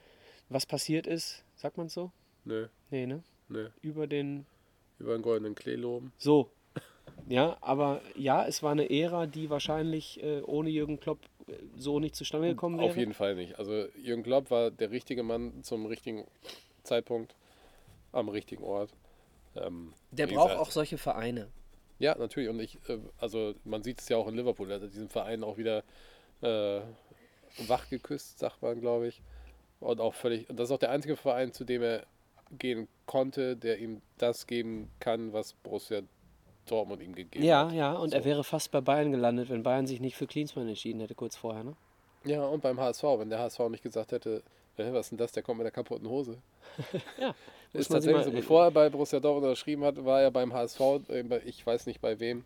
[0.48, 1.44] was passiert ist.
[1.56, 2.10] Sagt man so?
[2.44, 3.22] Nö, Nee, ne?
[3.48, 3.68] nö.
[3.82, 4.46] Über den.
[4.98, 6.12] Über den goldenen Klee loben.
[6.16, 6.50] So.
[7.28, 11.18] Ja, aber ja, es war eine Ära, die wahrscheinlich äh, ohne Jürgen Klopp
[11.48, 12.90] äh, so nicht zustande gekommen wäre.
[12.90, 13.58] Auf jeden Fall nicht.
[13.58, 16.24] Also Jürgen Klopp war der richtige Mann zum richtigen
[16.82, 17.34] Zeitpunkt
[18.12, 18.90] am richtigen Ort.
[19.56, 21.48] Ähm, Der braucht gesagt, auch solche Vereine.
[21.98, 22.48] Ja, natürlich.
[22.50, 25.42] Und ich, äh, also man sieht es ja auch in Liverpool, er hat diesen Verein
[25.42, 25.82] auch wieder
[26.42, 26.80] äh,
[27.66, 29.22] wach geküsst, sagt man, glaube ich.
[29.80, 32.04] Und auch völlig, und das ist auch der einzige Verein, zu dem er
[32.58, 36.00] gehen konnte, der ihm das geben kann, was Borussia
[36.66, 37.74] Dortmund ihm gegeben Ja, hat.
[37.74, 38.16] ja, und So.
[38.16, 41.36] er wäre fast bei Bayern gelandet, wenn Bayern sich nicht für Klinsmann entschieden hätte, kurz
[41.36, 41.76] vorher, ne?
[42.24, 44.42] Ja, und beim HSV, wenn der HSV nicht gesagt hätte,
[44.76, 46.38] "Hä, was ist denn das, der kommt mit der kaputten Hose.
[47.20, 47.34] Ja,
[47.72, 48.32] Ist tatsächlich so.
[48.32, 52.00] Bevor er bei Borussia Dortmund unterschrieben hat, war er beim HSV, äh, ich weiß nicht
[52.00, 52.44] bei wem,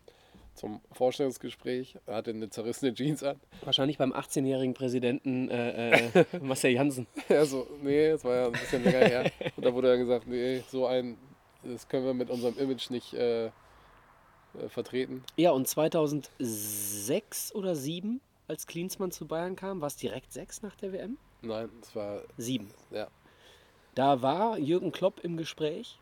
[0.53, 1.97] zum Vorstellungsgespräch.
[2.05, 3.39] Er hatte eine zerrissene Jeans an.
[3.63, 7.07] Wahrscheinlich beim 18-jährigen Präsidenten äh, äh, Marcel Janssen.
[7.29, 9.31] Er so, nee, das war ja ein bisschen länger her.
[9.55, 11.17] Und da wurde dann gesagt, nee, so ein,
[11.63, 13.49] das können wir mit unserem Image nicht äh, äh,
[14.67, 15.23] vertreten.
[15.37, 20.75] Ja, und 2006 oder 2007, als Klinsmann zu Bayern kam, war es direkt 6 nach
[20.75, 21.17] der WM?
[21.41, 22.69] Nein, es war, 7.
[22.91, 23.07] ja.
[23.95, 26.00] Da war Jürgen Klopp im Gespräch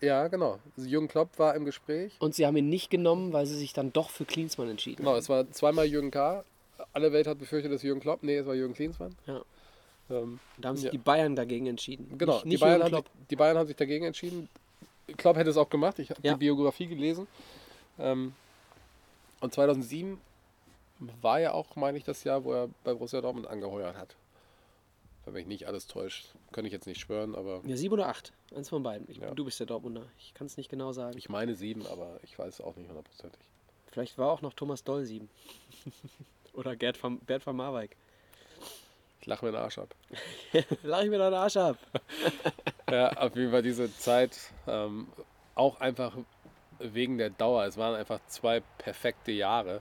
[0.00, 0.58] Ja, genau.
[0.76, 2.12] Jürgen Klopp war im Gespräch.
[2.18, 5.12] und sie haben ihn nicht genommen, weil sie sich dann doch für Klinsmann entschieden Genau,
[5.12, 5.18] haben.
[5.18, 6.44] es war zweimal Jürgen K.
[6.92, 9.14] alle Welt hat befürchtet, dass Jürgen Klopp, nee, es war Jürgen Klinsmann.
[9.26, 9.40] Ja.
[10.10, 10.90] Ähm, Da haben sich Ja.
[10.90, 12.16] die Bayern dagegen entschieden.
[12.18, 14.48] genau, Nicht, die, nicht Bayern Jürgen haben sich, die Bayern haben sich dagegen entschieden.
[15.16, 16.34] Klopp hätte es auch gemacht, ich habe Ja.
[16.34, 17.26] die Biografie gelesen.
[17.98, 18.34] Ähm,
[19.40, 20.18] und 2007
[21.22, 24.14] war ja auch, meine ich, das Jahr, wo er bei Borussia Dortmund angeheuert hat.
[25.26, 28.32] Wenn mich nicht alles täuscht, kann ich jetzt nicht schwören, aber Ja, sieben oder acht.
[28.54, 29.10] Eins von beiden.
[29.10, 29.34] Ich, Ja.
[29.34, 30.06] Du bist der Dortmunder.
[30.18, 31.18] Ich kann es nicht genau sagen.
[31.18, 33.40] ich meine sieben, aber ich weiß es auch nicht hundertprozentig.
[33.90, 35.28] Vielleicht war auch noch Thomas Doll sieben.
[36.52, 37.96] oder Gerd van, Bert van Marwijk.
[39.20, 39.94] Ich lache mir den Arsch ab.
[40.84, 41.76] Lach ich mir deinen Arsch ab.
[42.88, 44.38] Ja, auf jeden Fall diese Zeit
[44.68, 45.08] ähm,
[45.56, 46.16] auch einfach
[46.78, 47.64] wegen der Dauer.
[47.64, 49.80] Es waren einfach zwei perfekte Jahre,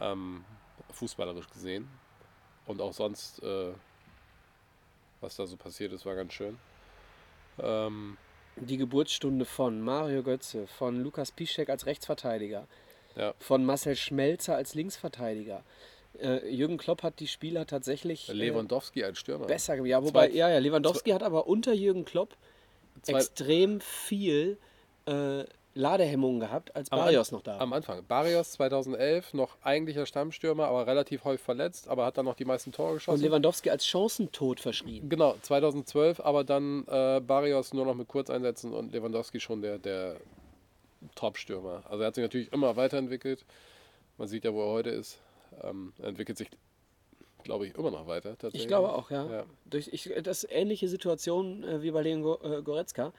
[0.00, 0.42] ähm,
[0.92, 1.90] fußballerisch gesehen.
[2.64, 3.74] Und auch sonst, äh,
[5.22, 6.58] was da so passiert ist, war ganz schön.
[7.60, 8.16] Ähm,
[8.56, 12.66] Die Geburtsstunde von Mario Götze, von Lukas Piszczek als Rechtsverteidiger,
[13.16, 13.34] Ja.
[13.38, 15.62] von Marcel Schmelzer als Linksverteidiger.
[16.20, 19.46] Äh, Jürgen Klopp hat die Spieler tatsächlich äh, Lewandowski als Stürmer.
[19.46, 19.88] besser gemacht.
[19.88, 22.36] Ja, wobei, Zwei- ja, ja, Lewandowski hat aber unter Jürgen Klopp
[23.02, 24.58] Zwei- extrem viel
[25.06, 25.44] äh,
[25.74, 27.60] Ladehemmungen gehabt, als Am Barrios noch da war.
[27.60, 28.04] Am Anfang.
[28.06, 32.72] Barrios 2011, noch eigentlicher Stammstürmer, aber relativ häufig verletzt, aber hat dann noch die meisten
[32.72, 33.22] Tore Und geschossen.
[33.22, 35.08] Lewandowski als Chancentod verschrien.
[35.08, 40.16] Genau, 2012, aber dann äh, Barrios nur noch mit Kurzeinsätzen und Lewandowski schon der, der
[41.14, 41.82] Top-Stürmer.
[41.88, 43.44] Also er hat sich natürlich immer weiterentwickelt.
[44.18, 45.18] Man sieht ja, wo er heute ist.
[45.62, 46.48] Ähm, er entwickelt sich,
[47.44, 48.30] glaube ich, immer noch weiter.
[48.30, 48.62] Tatsächlich.
[48.62, 49.30] Ich glaube auch, ja.
[49.30, 49.44] Ja.
[49.64, 53.12] Durch, ich, das ist ähnliche Situation äh, wie bei Leon äh, Goretzka.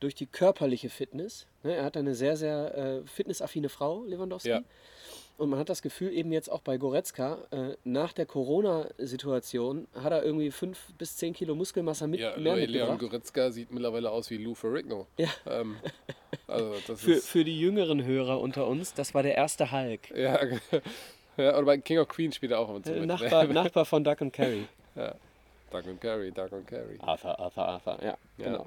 [0.00, 1.46] Durch die körperliche Fitness.
[1.62, 4.50] Ne, er hat eine sehr, sehr äh, fitnessaffine Frau, Lewandowski.
[4.50, 4.62] Ja.
[5.38, 10.12] Und man hat das Gefühl, eben jetzt auch bei Goretzka, äh, nach der Corona-Situation hat
[10.12, 12.98] er irgendwie fünf bis zehn Kilo Muskelmasse mit, Ja, mehr Leon mitgebracht.
[13.00, 15.06] Goretzka sieht mittlerweile aus wie Lou Ferrigno.
[15.18, 15.28] Ja.
[15.46, 15.76] Ähm,
[16.46, 20.10] also das Für, ist, für die jüngeren Hörer unter uns, das war der erste Hulk.
[20.16, 20.38] ja,
[21.36, 23.06] ja, oder bei King of Queens spielt er auch immer Äh, mit.
[23.08, 24.66] Nachbar, Nachbar von Duck and Carry.
[25.70, 26.96] Doug und Carry, Doug und Carry.
[27.00, 27.98] Arthur, Arthur, Arthur.
[28.02, 28.44] Ja, Ja.
[28.44, 28.66] genau.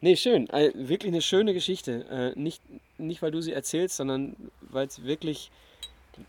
[0.00, 0.48] Nee, schön.
[0.50, 2.04] Äh, wirklich eine schöne Geschichte.
[2.36, 2.62] Äh, nicht,
[2.98, 5.50] nicht, weil du sie erzählst, sondern weil es wirklich,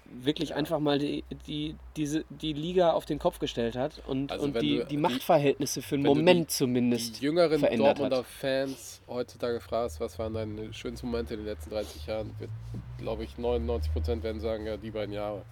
[0.05, 4.45] wirklich einfach mal die, die, diese, die Liga auf den Kopf gestellt hat und, Also
[4.45, 7.19] und die, du die Machtverhältnisse für einen du die- Moment zumindest.
[7.21, 8.25] die jüngeren verändert Dortmunder hat.
[8.25, 12.49] Fans heutzutage fragst, was waren deine schönsten Momente in den letzten 30 Jahren, wird,
[12.97, 15.43] glaube ich, 99% werden sagen, ja, die beiden Jahre.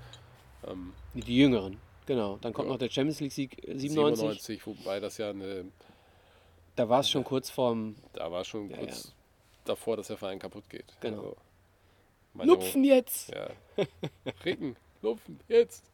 [0.68, 2.38] Ähm, Die Jüngeren, genau.
[2.42, 2.74] Dann kommt Ja.
[2.74, 4.42] noch der Champions League Sieg äh, 97.
[4.60, 5.66] 97, wobei das ja eine,
[6.76, 9.14] Da war es schon kurz vorm da war schon Ja, kurz
[9.64, 10.86] davor, dass der Verein kaputt geht.
[11.00, 11.22] Genau.
[11.22, 11.36] Also,
[12.54, 13.30] Lupfen jetzt!
[13.30, 13.48] Ja.
[14.44, 15.86] Regen, Lupfen, jetzt!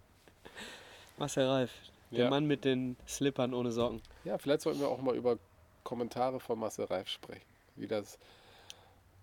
[1.17, 1.71] Marcel Reif,
[2.09, 2.29] der Ja.
[2.29, 4.01] Mann mit den Slippern ohne Socken.
[4.23, 5.37] Ja, vielleicht sollten wir auch mal über
[5.83, 7.45] Kommentare von Marcel Reif sprechen.
[7.75, 8.17] Wie das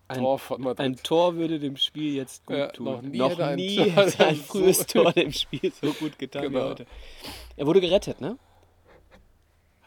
[0.07, 0.79] Ein, Tor von Madrid.
[0.79, 2.85] ein Tor würde dem Spiel jetzt gut Ja, tun.
[2.85, 6.17] noch nie noch hätte ein nie Tor hätte ein frühes Tor dem Spiel so gut
[6.17, 6.59] getan Genau.
[6.59, 6.85] wie heute.
[7.57, 8.37] Er wurde gerettet, ne?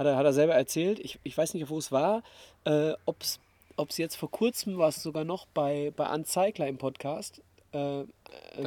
[0.02, 0.98] Hat er, hat er selber erzählt.
[0.98, 2.24] Ich, ich weiß nicht, wo es war.
[2.64, 7.40] Äh, Ob es jetzt vor kurzem war, es sogar noch bei, bei Anzeigler im Podcast.
[7.72, 8.06] Äh, ähm,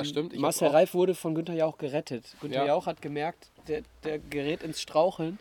[0.04, 2.24] stimmt, ich Marcel Reif wurde von Günther Jauch gerettet.
[2.40, 2.68] Günther Ja.
[2.68, 5.38] Jauch hat gemerkt, der, der gerät ins Straucheln.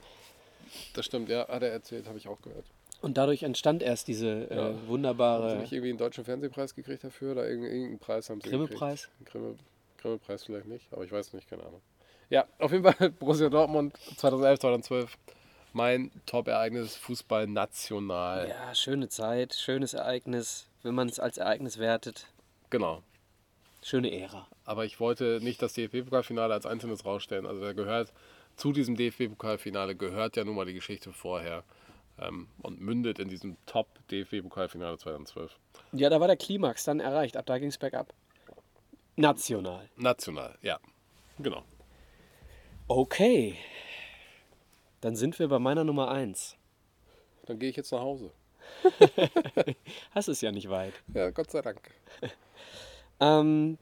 [0.94, 2.64] Das stimmt, ja, hat er erzählt, habe ich auch gehört.
[3.00, 4.56] Und dadurch entstand erst diese Ja.
[4.56, 7.32] äh, Haben sie wunderbare nicht irgendwie einen deutschen Fernsehpreis gekriegt dafür?
[7.32, 9.08] Oder irgendeinen, Preis haben sie Grimme-Preis?
[9.26, 9.54] Grimme,
[9.98, 11.80] Grimme-Preis vielleicht nicht, aber ich weiß nicht, keine Ahnung.
[12.30, 15.18] Ja, auf jeden Fall Borussia Dortmund 2011, 2012.
[15.74, 18.48] Mein Top-Ereignis Fußball national.
[18.48, 22.28] Ja, schöne Zeit, schönes Ereignis, wenn man es als Ereignis wertet.
[22.70, 23.02] Genau.
[23.82, 24.46] Schöne Ära.
[24.64, 27.44] Aber ich wollte nicht das DFB-Pokalfinale als einzelnes rausstellen.
[27.44, 28.12] Also da gehört
[28.54, 31.64] zu diesem DFB-Pokalfinale gehört ja nun mal die Geschichte vorher
[32.20, 35.58] ähm, und mündet in diesem Top-DFB-Pokalfinale 2012.
[35.90, 37.36] Ja, da war der Klimax dann erreicht.
[37.36, 38.14] Ab da ging es bergab.
[39.16, 39.90] National.
[39.96, 40.78] National, ja.
[41.40, 41.64] Genau.
[42.86, 43.56] Okay.
[45.04, 46.56] Dann sind wir bei meiner Nummer 1.
[47.44, 48.30] Dann gehe ich jetzt nach Hause.
[50.12, 50.94] Hast es ja nicht weit.
[51.12, 51.90] Ja, Gott sei Dank.
[53.20, 53.78] Ähm,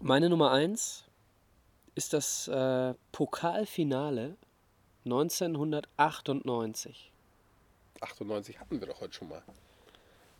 [0.00, 1.06] meine Nummer 1
[1.96, 4.36] ist das äh, Pokalfinale
[5.06, 7.10] 1998.
[8.00, 9.42] 98 hatten wir doch heute schon mal.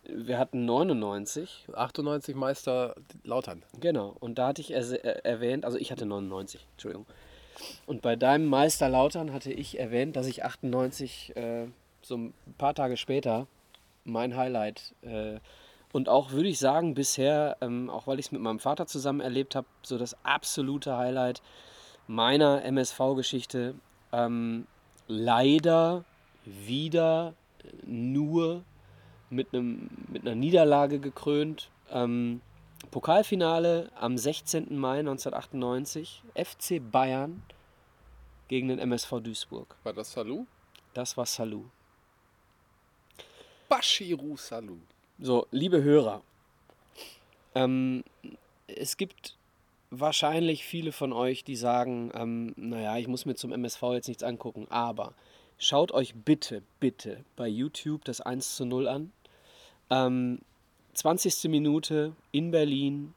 [0.04, 2.94] Wir hatten 99, 98 Meister
[3.24, 3.64] Lautern.
[3.80, 4.16] genau.
[4.20, 7.06] Und da hatte ich äh, erwähnt, also ich hatte 99, Entschuldigung.
[7.86, 11.66] Und bei deinem Meister Lautern hatte ich erwähnt, dass ich 98, äh,
[12.02, 13.46] so ein paar Tage später,
[14.04, 15.38] mein Highlight äh,
[15.94, 19.20] und auch würde ich sagen, bisher, ähm, auch weil ich es mit meinem Vater zusammen
[19.20, 21.40] erlebt habe, so das absolute Highlight
[22.08, 23.76] meiner MSV-Geschichte.
[24.12, 24.66] Ähm,
[25.06, 26.02] leider
[26.44, 27.34] wieder
[27.86, 28.64] nur
[29.30, 31.70] mit, einem, mit einer Niederlage gekrönt.
[31.92, 32.40] Ähm,
[32.90, 34.76] Pokalfinale am 16.
[34.76, 36.22] Mai 1998.
[36.34, 37.42] FC Bayern
[38.48, 39.76] gegen den MSV Duisburg.
[39.82, 40.46] War das Salou?
[40.92, 41.64] Das war Salou.
[43.68, 44.78] Bashiru Salou.
[45.18, 46.22] So, liebe Hörer,
[47.54, 48.04] ähm,
[48.66, 49.36] es gibt
[49.90, 54.22] wahrscheinlich viele von euch, die sagen, ähm, naja, ich muss mir zum MSV jetzt nichts
[54.22, 55.14] angucken, aber
[55.58, 59.12] schaut euch bitte, bitte bei YouTube das 1 zu 0 an.
[59.90, 60.40] Ähm,
[60.94, 61.44] 20.
[61.50, 63.14] Minute in Berlin.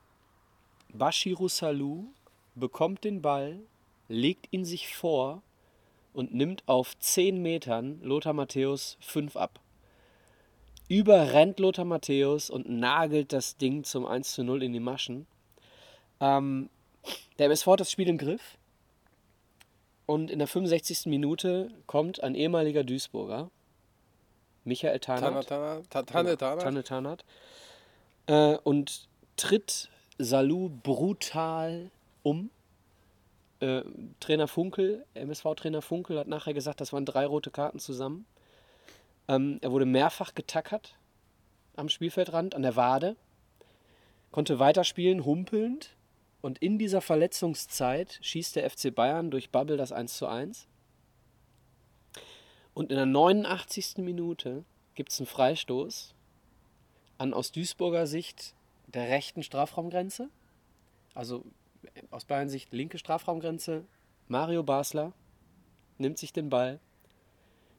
[0.93, 2.05] Bashiru Salou
[2.55, 3.59] bekommt den Ball,
[4.07, 5.41] legt ihn sich vor
[6.13, 9.59] und nimmt auf 10 Metern Lothar Matthäus 5 ab.
[10.87, 15.27] Überrennt Lothar Matthäus und nagelt das Ding zum 1 zu 0 in die Maschen.
[16.19, 16.69] Ähm,
[17.37, 18.57] der MSV hat das Spiel im Griff.
[20.05, 21.07] Und in der 65.
[21.07, 23.51] Minute kommt ein ehemaliger Duisburger,
[24.63, 26.03] Michael Tana, Tarnath, Tana, Ta-
[26.63, 27.17] Tanne, Tana.
[28.27, 31.91] Äh, und tritt Salou brutal
[32.23, 32.49] um.
[33.59, 33.83] Äh,
[34.19, 38.25] Trainer Funkel, MSV-Trainer Funkel hat nachher gesagt, das waren drei rote Karten zusammen.
[39.27, 40.95] Ähm, er wurde mehrfach getackert
[41.75, 43.15] am Spielfeldrand, an der Wade,
[44.31, 45.95] konnte weiterspielen, humpelnd.
[46.41, 50.67] Und in dieser Verletzungszeit schießt der FC Bayern durch Bubble das 1 zu 1.
[52.73, 53.97] Und in der 89.
[53.97, 54.63] Minute
[54.93, 56.13] gibt es einen Freistoß
[57.17, 58.55] an aus Duisburger Sicht
[58.87, 60.29] der rechten Strafraumgrenze.
[61.13, 61.43] Also
[61.95, 63.85] äh, aus Bayern Sicht linke Strafraumgrenze.
[64.27, 65.13] Mario Basler
[65.97, 66.79] nimmt sich den Ball,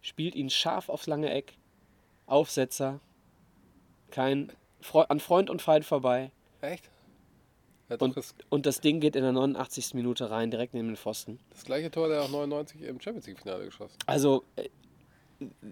[0.01, 1.55] spielt ihn scharf aufs lange Eck.
[2.27, 3.01] Aufsetzer.
[4.11, 6.31] Kein Fre an Freund und Feind vorbei.
[6.61, 6.91] Echt?
[7.99, 8.15] Und,
[8.51, 9.95] und das Ding geht in der 89.
[9.95, 11.39] Minute rein, direkt neben den Pfosten.
[11.51, 13.97] das gleiche Tor, der auch 99 im Champions League-Finale geschossen.
[14.05, 14.69] Also, äh,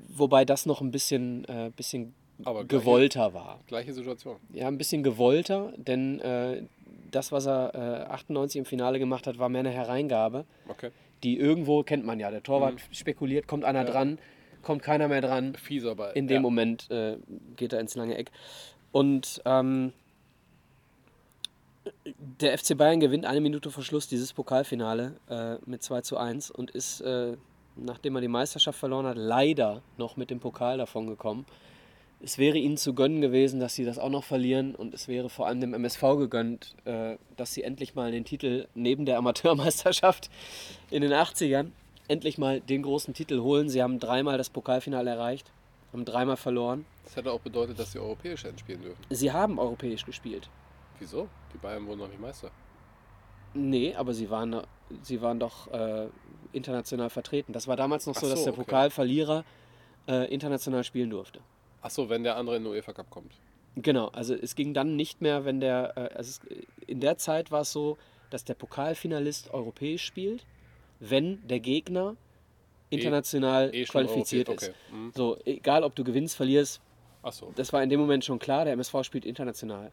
[0.08, 2.14] wobei das noch ein bisschen, äh, bisschen
[2.44, 3.60] Aber gleiche- gewollter war.
[3.66, 4.36] Gleiche Situation.
[4.52, 6.62] Ja, ein bisschen gewollter, denn äh,
[7.10, 7.74] das, was er
[8.08, 10.90] äh, 98 im Finale gemacht hat, war mehr eine Hereingabe, Okay.
[11.22, 13.90] die irgendwo, kennt man ja, der Torwart spekuliert, kommt einer Ja.
[13.90, 14.18] dran,
[14.62, 15.54] kommt keiner mehr dran.
[15.54, 16.12] Fieser Ball.
[16.14, 16.40] In dem ja.
[16.40, 17.16] Moment äh,
[17.56, 18.30] geht er ins lange Eck.
[18.92, 19.92] Und ähm,
[22.40, 26.50] der FC Bayern gewinnt eine Minute vor Schluss dieses Pokalfinale äh, mit 2 zu 1
[26.50, 27.36] und ist, äh,
[27.76, 31.46] nachdem er die Meisterschaft verloren hat, leider noch mit dem Pokal davon gekommen.
[32.20, 35.28] Es wäre ihnen zu gönnen gewesen, dass sie das auch noch verlieren und es wäre
[35.28, 40.30] vor allem dem MSV gegönnt, äh, dass sie endlich mal den Titel neben der Amateurmeisterschaft
[40.90, 41.72] in den 80ern
[42.08, 43.68] endlich mal den großen Titel holen.
[43.68, 45.52] Sie haben dreimal das Pokalfinale erreicht,
[45.92, 46.86] haben dreimal verloren.
[47.04, 49.04] Das hätte auch bedeutet, dass sie europäisch hätten spielen dürfen.
[49.10, 50.48] Sie haben europäisch gespielt.
[50.98, 51.28] Wieso?
[51.52, 52.50] Die Bayern wurden noch nicht Meister.
[53.54, 54.62] Nee, aber sie waren,
[55.02, 56.08] sie waren doch äh,
[56.52, 57.52] international vertreten.
[57.52, 58.64] Das war damals noch so, Ach dass so, der okay.
[58.64, 59.44] Pokalverlierer
[60.08, 61.40] äh, international spielen durfte.
[61.82, 63.32] Achso, wenn der andere in den UEFA Cup kommt.
[63.76, 66.40] Genau, also es ging dann nicht mehr, wenn der, äh, also es,
[66.86, 67.98] in der Zeit war es so,
[68.30, 70.44] dass der Pokalfinalist europäisch spielt,
[70.98, 72.16] wenn der Gegner
[72.90, 74.68] international Eh schon qualifiziert Europä- ist.
[74.70, 74.96] okay.
[74.96, 75.12] Mhm.
[75.14, 76.80] So, egal ob du gewinnst, verlierst,
[77.22, 77.52] Achso.
[77.56, 79.92] das war in dem Moment schon klar, der MSV spielt international.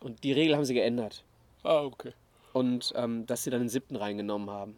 [0.00, 1.24] Und die Regel haben sie geändert.
[1.62, 2.12] Ah, okay.
[2.52, 4.76] Und ähm, dass sie dann den siebten reingenommen haben.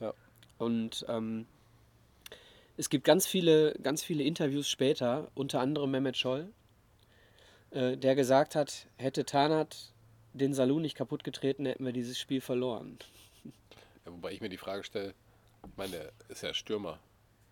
[0.00, 0.14] Ja.
[0.58, 1.46] Und ähm,
[2.78, 6.48] es gibt ganz viele, ganz viele Interviews später, unter anderem Mehmet Scholl,
[7.70, 9.92] äh, der gesagt hat, hätte Tanat
[10.32, 12.98] den Salon nicht kaputt getreten, hätten wir dieses Spiel verloren.
[14.06, 15.12] Ja, wobei ich mir die Frage stelle,
[15.64, 16.98] ich meine, der ist ja Stürmer.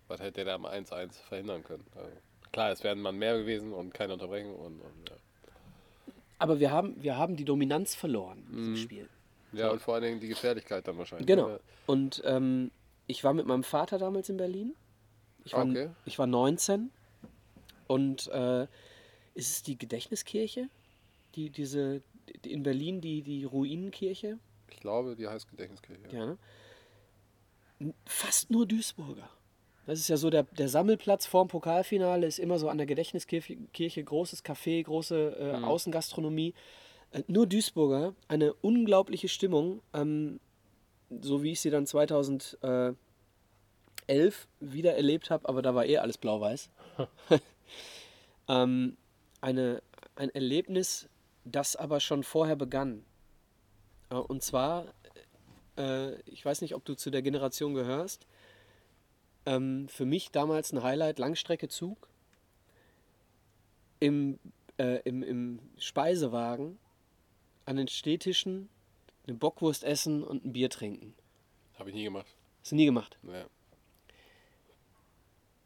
[0.08, 1.84] Was hätte der da am 1-1 verhindern können?
[1.94, 2.08] Also,
[2.50, 5.16] klar, es wären man mehr gewesen und keine Unterbrechung und, und ja.
[6.38, 8.58] Aber wir haben, wir haben die Dominanz verloren in Mhm.
[8.58, 9.08] diesem Spiel.
[9.52, 11.26] Ja, und vor allen Dingen die Gefährlichkeit dann wahrscheinlich.
[11.26, 11.50] Genau.
[11.50, 11.58] Ja.
[11.84, 12.70] Und ähm,
[13.06, 14.74] ich war mit meinem Vater damals in Berlin.
[15.46, 15.90] Ich war, Okay.
[16.04, 16.90] ich war 19.
[17.86, 18.64] Und äh,
[19.34, 20.68] ist es die Gedächtniskirche?
[21.36, 22.02] Die, diese,
[22.44, 24.38] die in Berlin, die, die Ruinenkirche?
[24.68, 26.08] Ich glaube, die heißt Gedächtniskirche.
[26.10, 26.36] Ja.
[27.78, 27.94] Ne?
[28.06, 29.28] Fast nur Duisburger.
[29.86, 33.56] Das ist ja so, der, der Sammelplatz vorm Pokalfinale ist immer so an der Gedächtniskirche,
[33.72, 36.54] Kirche, großes Café, große äh, Außengastronomie.
[37.12, 40.40] Äh, nur Duisburger, eine unglaubliche Stimmung, ähm,
[41.20, 41.86] so wie ich sie dann
[44.06, 46.70] 2011 wieder erlebt habe, aber da war eh alles blau-weiß.
[48.48, 48.96] ähm,
[49.40, 49.82] eine,
[50.14, 51.08] ein Erlebnis,
[51.44, 53.04] das aber schon vorher begann.
[54.10, 54.94] Äh, Und zwar,
[55.76, 58.26] äh, ich weiß nicht, ob du zu der Generation gehörst,
[59.44, 62.08] ähm, für mich damals ein Highlight, Langstreckenzug
[64.00, 64.38] im,
[64.78, 66.78] äh, im, im Speisewagen
[67.64, 68.68] an den Städtischen
[69.26, 71.14] eine Bockwurst essen und ein Bier trinken.
[71.78, 72.26] Habe ich nie gemacht.
[72.60, 73.18] Hast du nie gemacht.
[73.24, 73.46] Ja.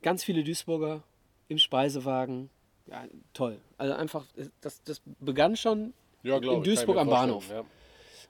[0.02, 1.02] Ganz viele Duisburger
[1.48, 2.51] im Speisewagen.
[2.86, 3.59] Ja, toll.
[3.78, 4.24] Also einfach,
[4.60, 7.51] das, das begann schon Ja, in Duisburg am Bahnhof.
[7.51, 7.64] Ja.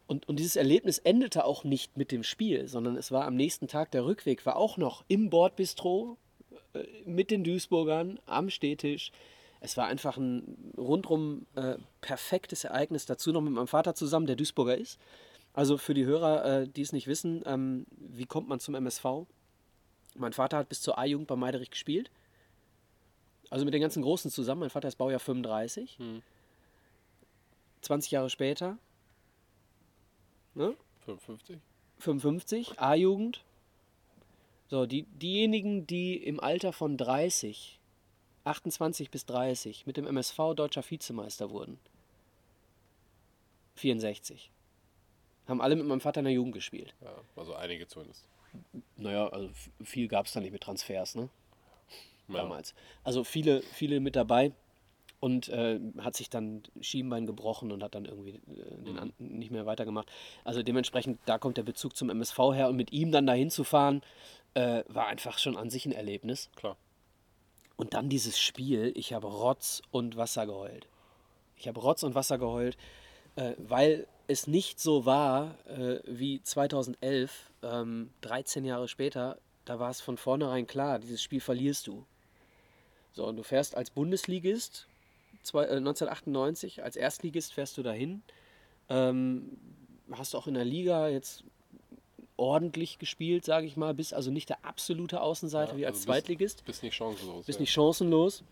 [0.06, 3.68] Und, und dieses Erlebnis endete auch nicht mit dem Spiel, sondern es war am nächsten
[3.68, 6.18] Tag der Rückweg, war auch noch im Bordbistro
[6.74, 9.12] äh, mit den Duisburgern am Stehtisch.
[9.60, 13.06] Es war einfach ein rundrum äh, perfektes Ereignis.
[13.06, 14.98] Dazu noch mit meinem Vater zusammen, der Duisburger ist.
[15.52, 19.26] Also für die Hörer, äh, die es nicht wissen, ähm, wie kommt man zum MSV?
[20.16, 22.11] Mein Vater hat bis zur A-Jugend bei Meiderich gespielt.
[23.49, 24.61] Also mit den ganzen Großen zusammen.
[24.61, 25.99] Mein Vater ist Baujahr 35.
[27.82, 28.78] 20 Jahre später,
[30.55, 30.77] ne?
[31.07, 31.59] 55?
[31.99, 33.43] 55, A-Jugend.
[34.69, 37.81] So, die, diejenigen, die im Alter von 30,
[38.45, 41.78] 28 bis 30 mit dem MSV deutscher Vizemeister wurden,
[43.74, 44.51] 64,
[45.49, 46.95] haben alle mit meinem Vater in der Jugend gespielt.
[47.01, 48.28] Ja, also einige zumindest.
[48.97, 49.51] Naja, also
[49.82, 51.28] viel gab es da nicht mit Transfers, ne?
[52.28, 52.43] Ja.
[52.43, 52.74] Damals.
[53.02, 54.52] Also viele, viele mit dabei
[55.20, 59.51] und äh, hat sich dann Schienbein gebrochen und hat dann irgendwie äh, den an, nicht
[59.51, 60.10] mehr weitergemacht.
[60.44, 63.64] Also dementsprechend, da kommt der Bezug zum MSV her und mit ihm dann dahin zu
[63.64, 64.02] fahren,
[64.55, 66.51] äh, war einfach schon an sich ein Erlebnis.
[66.56, 66.77] Klar.
[67.77, 70.86] Und dann dieses Spiel, ich habe Rotz und Wasser geheult.
[71.56, 72.78] Ich habe Rotz und Wasser geheult,
[73.36, 79.90] äh, weil es nicht so war äh, wie 2011, ähm, 13 Jahre später, da war
[79.90, 82.05] es von vornherein klar, dieses Spiel verlierst du.
[83.12, 84.86] So, und du fährst als Bundesligist
[85.43, 88.23] zwei, äh, 1998, als Erstligist fährst du dahin.
[88.89, 89.57] Ähm,
[90.12, 91.44] hast auch in der Liga jetzt
[92.36, 96.07] ordentlich gespielt, sage ich mal, bist also nicht der absolute Außenseiter Ja, wie als also
[96.07, 97.47] bist- Zweitligist Bist nicht chancenlos.
[97.47, 97.62] bist ja.
[97.62, 98.43] nicht chancenlos.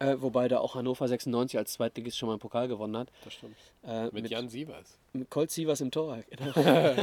[0.00, 3.10] Äh, wobei da auch Hannover 96 als Zweitligist schon mal einen Pokal gewonnen hat.
[3.22, 3.56] Das stimmt.
[3.84, 4.98] Äh, Mit, Jan Sievers.
[5.12, 6.18] mit Colt Sievers im Tor.
[6.30, 7.02] Genau.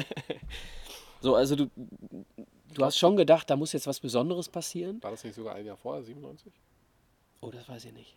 [1.22, 1.70] so, also du,
[2.74, 5.02] du hast schon gedacht, da muss jetzt was Besonderes passieren.
[5.04, 6.52] War das nicht sogar ein Jahr vorher, 97?
[7.40, 8.16] Oh, das weiß ich nicht.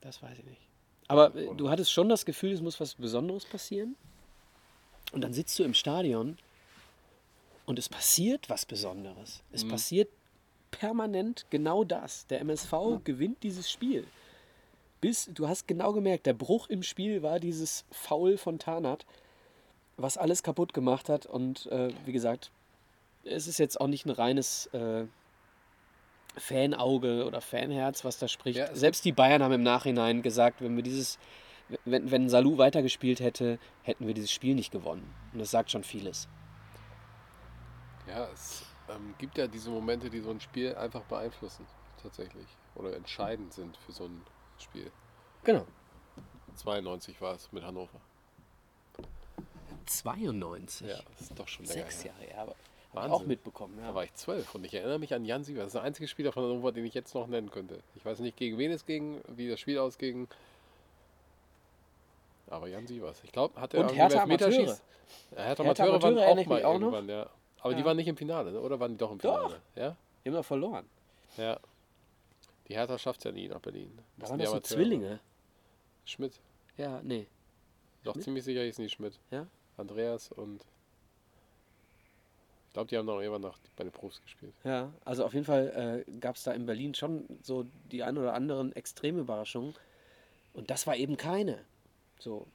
[0.00, 0.60] Das weiß ich nicht.
[1.06, 3.94] Aber äh, du hattest schon das Gefühl, es muss was Besonderes passieren.
[5.12, 6.36] Und dann sitzt du im Stadion
[7.66, 9.42] und es passiert was Besonderes.
[9.52, 10.08] Es passiert
[10.78, 12.26] permanent genau das.
[12.26, 12.72] Der MSV
[13.04, 14.06] gewinnt dieses Spiel.
[15.00, 19.04] Bis, du hast genau gemerkt, der Bruch im Spiel war dieses Foul von Tarnat,
[19.96, 21.26] was alles kaputt gemacht hat.
[21.26, 22.50] Und äh, wie gesagt,
[23.24, 25.04] es ist jetzt auch nicht ein reines äh,
[26.36, 28.58] Fanauge oder Fanherz, was da spricht.
[28.58, 31.18] Ja, Selbst die Bayern haben im Nachhinein gesagt, wenn wir dieses,
[31.84, 35.14] wenn, wenn Salou weitergespielt hätte, hätten wir dieses Spiel nicht gewonnen.
[35.32, 36.28] Und das sagt schon vieles.
[38.08, 41.66] Ja, es ähm, gibt ja diese Momente, die so ein Spiel einfach beeinflussen,
[42.02, 42.46] tatsächlich.
[42.74, 44.22] Oder entscheidend sind für so ein
[44.58, 44.90] Spiel.
[45.44, 45.66] Genau.
[46.56, 48.00] 92 war es mit Hannover.
[49.86, 50.88] 92.
[50.88, 52.04] Ja, das ist doch schon länger Sechs.
[52.04, 52.42] Jahre, ja.
[52.42, 52.54] Aber
[52.92, 53.12] Wahnsinn.
[53.12, 53.78] auch mitbekommen.
[53.78, 53.88] Ja.
[53.88, 55.64] Da war ich zwölf und ich erinnere mich an Jan Sievers.
[55.64, 57.80] Das ist der einzige Spieler von Hannover, den ich jetzt noch nennen könnte.
[57.96, 60.28] Ich weiß nicht, gegen wen es ging, wie das Spiel ausging.
[62.48, 63.20] Aber Jan Sievers.
[63.24, 64.52] Ich glaube, hat er Und Hertha Amateure.
[64.52, 64.62] Ja,
[65.36, 66.92] Hertha Hertha Amateure waren auch mal auch noch.
[66.92, 67.30] irgendwann, ja.
[67.64, 67.86] Aber die Ja.
[67.86, 68.60] waren nicht im Finale, ne?
[68.60, 69.36] oder waren die doch im Doch.
[69.48, 69.60] Finale?
[69.74, 69.96] Ja?
[70.22, 70.84] Immer verloren.
[71.38, 71.58] Ja.
[72.68, 73.90] Die Hertha schafft es ja nie nach Berlin.
[73.96, 74.60] Da Müssen waren die das so.
[74.60, 75.18] Zwillinge.
[76.04, 76.38] Schmidt.
[76.76, 77.26] Ja, nee.
[78.04, 78.24] Doch Schmidt?
[78.24, 79.18] ziemlich sicher hießen die Schmidt.
[79.30, 79.46] Ja?
[79.78, 80.62] Andreas und.
[82.68, 84.52] Ich glaube, die haben noch irgendwann noch bei den Profs gespielt.
[84.64, 88.18] Ja, also auf jeden Fall äh, gab es da in Berlin schon so die ein
[88.18, 89.74] oder anderen extreme Überraschungen.
[90.54, 91.64] Und das war eben keine.
[92.18, 92.46] So.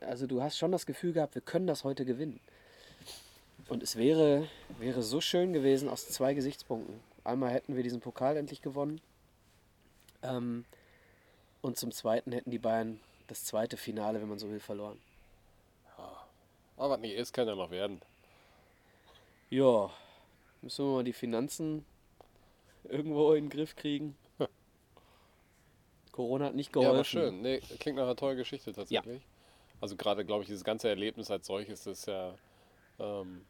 [0.00, 2.38] Also du hast schon das Gefühl gehabt, wir können das heute gewinnen.
[3.68, 4.48] Und es wäre,
[4.78, 7.00] wäre so schön gewesen aus zwei Gesichtspunkten.
[7.24, 9.00] Einmal hätten wir diesen Pokal endlich gewonnen.
[10.22, 10.64] Ähm,
[11.60, 14.98] und zum Zweiten hätten die Bayern das zweite Finale, wenn man so will, verloren.
[16.76, 18.00] Aber nee, es kann ja noch werden.
[19.50, 19.90] Ja,
[20.62, 21.84] müssen wir mal die Finanzen
[22.84, 24.16] irgendwo in den Griff kriegen.
[26.12, 26.90] Corona hat nicht geholfen.
[26.90, 27.42] Ja, aber schön.
[27.42, 29.22] Nee, klingt nach einer tollen Geschichte tatsächlich.
[29.80, 32.34] Also gerade, glaube ich, dieses ganze Erlebnis als solches ist ja
[32.98, 33.44] ähm,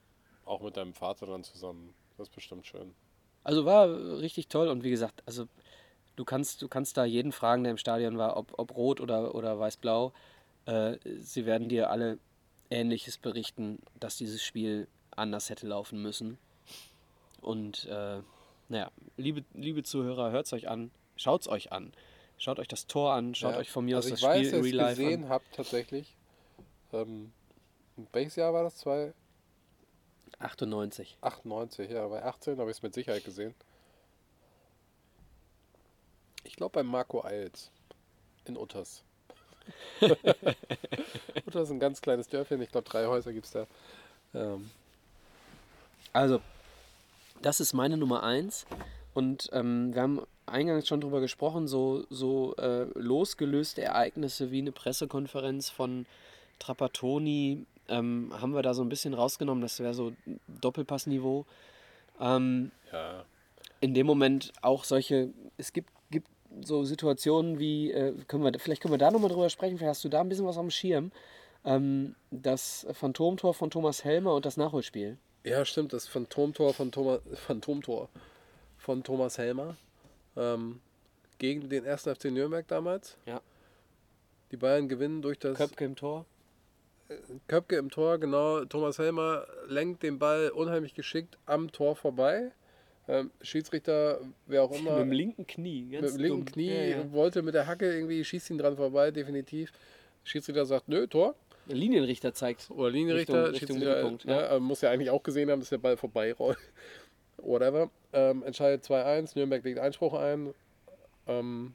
[0.52, 1.94] auch mit deinem Vater dann zusammen.
[2.16, 2.94] Das ist bestimmt schön.
[3.42, 3.88] Also war
[4.20, 5.46] richtig toll und wie gesagt, also
[6.16, 9.34] du kannst, du kannst da jeden fragen, der im Stadion war, ob, ob rot oder,
[9.34, 10.12] oder weiß-blau.
[10.66, 12.18] Äh, sie werden dir alle
[12.70, 16.38] Ähnliches berichten, dass dieses Spiel anders hätte laufen müssen.
[17.40, 18.20] Und äh,
[18.68, 21.92] naja, liebe, liebe Zuhörer, hört es euch an, schaut es euch an.
[22.38, 23.58] Schaut euch das Tor an, schaut Ja.
[23.58, 25.30] euch von mir also aus ich das weiß, Spiel in ich Real Life gesehen an.
[25.30, 26.16] habe tatsächlich.
[26.92, 27.32] Ähm,
[28.12, 28.76] welches Jahr war das?
[28.78, 29.12] 2?
[30.42, 31.16] 98.
[31.20, 33.54] 98, ja, bei 18 habe ich es mit Sicherheit gesehen.
[36.44, 37.70] Ich glaube bei Marco Eils
[38.44, 39.02] in Utters.
[40.00, 43.66] Utters ist ein ganz kleines Dörfchen, ich glaube drei Häuser gibt es da.
[44.34, 44.70] Ähm,
[46.12, 46.40] Also,
[47.40, 48.66] das ist meine Nummer eins.
[49.14, 54.72] Und ähm, wir haben eingangs schon drüber gesprochen, so, so äh, losgelöste Ereignisse wie eine
[54.72, 56.06] Pressekonferenz von
[56.58, 59.60] Trapattoni ähm, haben wir da so ein bisschen rausgenommen.
[59.60, 60.12] Das wäre so
[60.60, 61.44] Doppelpassniveau.
[62.20, 63.24] Ähm, Ja.
[63.80, 66.28] in dem Moment auch solche, es gibt, gibt
[66.62, 70.04] so Situationen wie, äh, können wir, vielleicht können wir da nochmal drüber sprechen, vielleicht hast
[70.04, 71.10] du da ein bisschen was am Schirm.
[71.64, 75.16] Ähm, das Phantomtor von Thomas Helmer und das Nachholspiel.
[75.44, 78.08] Ja, stimmt, das Phantomtor von Thomas, Phantomtor
[78.78, 79.76] von Thomas Helmer
[80.36, 80.80] ähm,
[81.38, 82.02] gegen den 1.
[82.02, 83.16] FC Nürnberg damals.
[83.26, 83.40] Ja.
[84.50, 86.26] Die Bayern gewinnen durch das Köpke im Tor.
[87.48, 88.64] Köpke im Tor, genau.
[88.64, 92.50] Thomas Helmer lenkt den Ball unheimlich geschickt am Tor vorbei.
[93.08, 95.82] Ähm, Schiedsrichter, wer auch immer, Mit dem linken Knie.
[95.90, 96.52] mit Ganz dem linken dumm.
[96.52, 97.12] Knie Ja, ja.
[97.12, 99.72] wollte mit der Hacke irgendwie, schießt ihn dran vorbei, definitiv.
[100.24, 101.34] Schiedsrichter sagt, nö, Tor.
[101.68, 102.70] Der Linienrichter zeigt.
[102.70, 104.58] Oder Linienrichter, Richtung- Richtung ja.
[104.60, 106.58] muss ja eigentlich auch gesehen haben, dass der Ball vorbeirollt.
[107.38, 107.90] Whatever.
[108.12, 110.54] Ähm, entscheidet 2-1, Nürnberg legt Einspruch ein.
[111.26, 111.74] Ähm,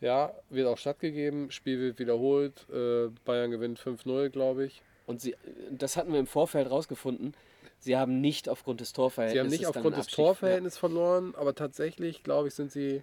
[0.00, 4.82] ja, wird auch stattgegeben, Spiel wird wiederholt, äh, Bayern gewinnt 5-0, glaube ich.
[5.06, 5.34] Und sie,
[5.70, 7.34] das hatten wir im Vorfeld rausgefunden.
[7.80, 9.50] Sie haben nicht aufgrund des Torverhältnisses.
[9.50, 13.02] Sie haben nicht aufgrund des Torverhältnisses verloren, aber tatsächlich, glaube ich, sind sie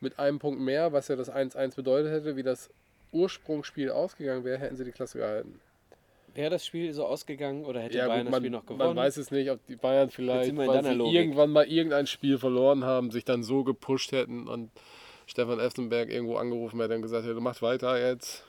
[0.00, 2.70] mit einem Punkt mehr, was ja das 1-1 bedeutet hätte, wie das
[3.12, 5.60] Ursprungsspiel ausgegangen wäre, hätten sie die Klasse gehalten.
[5.60, 5.96] Ja.
[6.36, 8.94] Wäre das Spiel so ausgegangen oder hätte Ja, Bayern gut, das Spiel man, noch gewonnen?
[8.94, 11.14] man weiß es nicht, ob die Bayern vielleicht, weil sie Logik.
[11.14, 14.70] irgendwann mal irgendein Spiel verloren haben, sich dann so gepusht hätten und
[15.30, 18.44] Stefan Effenberg irgendwo angerufen hätte und gesagt hätte, macht weiter jetzt.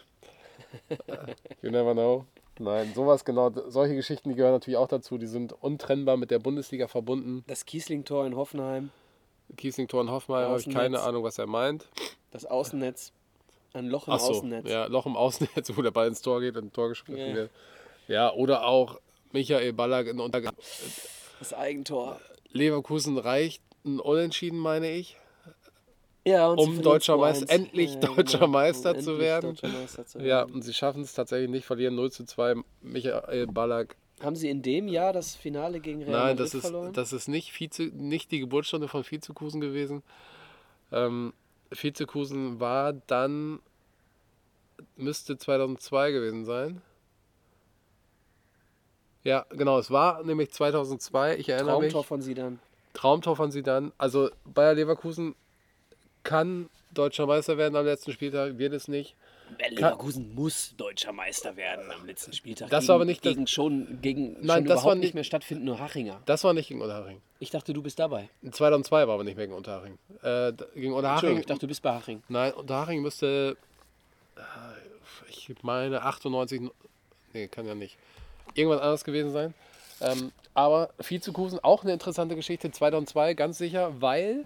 [1.62, 2.26] you never know.
[2.60, 6.40] Nein, sowas genau, solche Geschichten, die gehören natürlich auch dazu, die sind untrennbar mit der
[6.40, 7.44] Bundesliga verbunden.
[7.48, 8.90] das Kiesling-Tor in Hoffenheim,
[9.58, 11.88] Kiesling-Tor und Hoffenheim habe ich keine Ahnung, was er meint.
[12.32, 13.14] das Außennetz,
[13.74, 14.70] ein Loch im so, Außennetz.
[14.70, 17.34] ja, Loch im Außennetz, wo der Ball ins Tor geht und ein Tor geschossen Ja.
[17.36, 17.52] wird.
[18.08, 19.00] Ja, oder auch
[19.32, 20.42] Michael Ballack in Unter
[21.40, 22.20] Das Eigentor.
[22.52, 25.18] Leverkusen reicht ein Unentschieden, meine ich.
[26.24, 27.18] Ja, Um deutscher 2-1.
[27.20, 29.50] Meister- endlich deutscher Meister Um zu endlich werden.
[29.56, 30.54] Deutscher Meister zu Ja, werden.
[30.54, 32.56] und sie schaffen es tatsächlich nicht, verlieren 0 zu 2.
[32.82, 33.96] Michael Ballack.
[34.22, 36.94] Haben sie in dem Jahr das Finale gegen Real Nein, Madrid das ist, verloren?
[36.94, 40.04] das ist nicht, Vize, nicht die Geburtsstunde von Vizekusen gewesen.
[40.92, 41.34] Ähm,
[41.72, 43.60] Vizekusen war dann,
[44.98, 46.84] müsste 2002 gewesen sein.
[49.24, 52.08] Ja, genau, es war nämlich 2002, ich erinnere Traumtor mich.
[52.08, 52.60] von Sidan.
[52.94, 53.92] Traumtor von Sidan.
[53.98, 55.36] Also Bayer Leverkusen
[56.24, 59.16] kann deutscher Meister werden am letzten Spieltag, wird es nicht.
[59.70, 62.70] Leverkusen muss deutscher Meister werden am letzten Spieltag.
[62.70, 65.04] Das gegen, war aber nicht das- gegen schon gegen Nein, schon das war überhaupt nicht-
[65.08, 66.22] nicht mehr stattfindende Hachinger.
[66.26, 67.22] Das war nicht gegen Unterhaching.
[67.40, 68.30] Ich dachte, du bist dabei.
[68.50, 69.98] 2002 war aber nicht mehr gegen Unterhaching.
[70.24, 72.24] Äh, gegen Unterhaching, ich dachte, du bist bei Haching.
[72.30, 73.58] nein, Unterhaching müsste,
[74.38, 74.42] äh,
[75.30, 76.62] ich meine 98,
[77.34, 77.98] nee, kann ja nicht.
[78.54, 79.54] Irgendwas anderes gewesen sein.
[80.02, 84.46] Ähm, aber Vizekusen, auch eine interessante Geschichte, 2002 ganz sicher, weil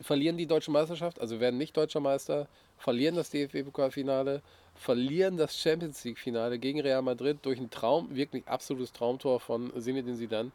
[0.00, 4.42] verlieren die deutsche Meisterschaft, also werden nicht deutscher Meister, verlieren das DFB-Pokalfinale,
[4.74, 10.16] verlieren das Champions League-Finale gegen Real Madrid durch ein Traum, wirklich absolutes Traumtor von Zinedine
[10.16, 10.52] Zidane.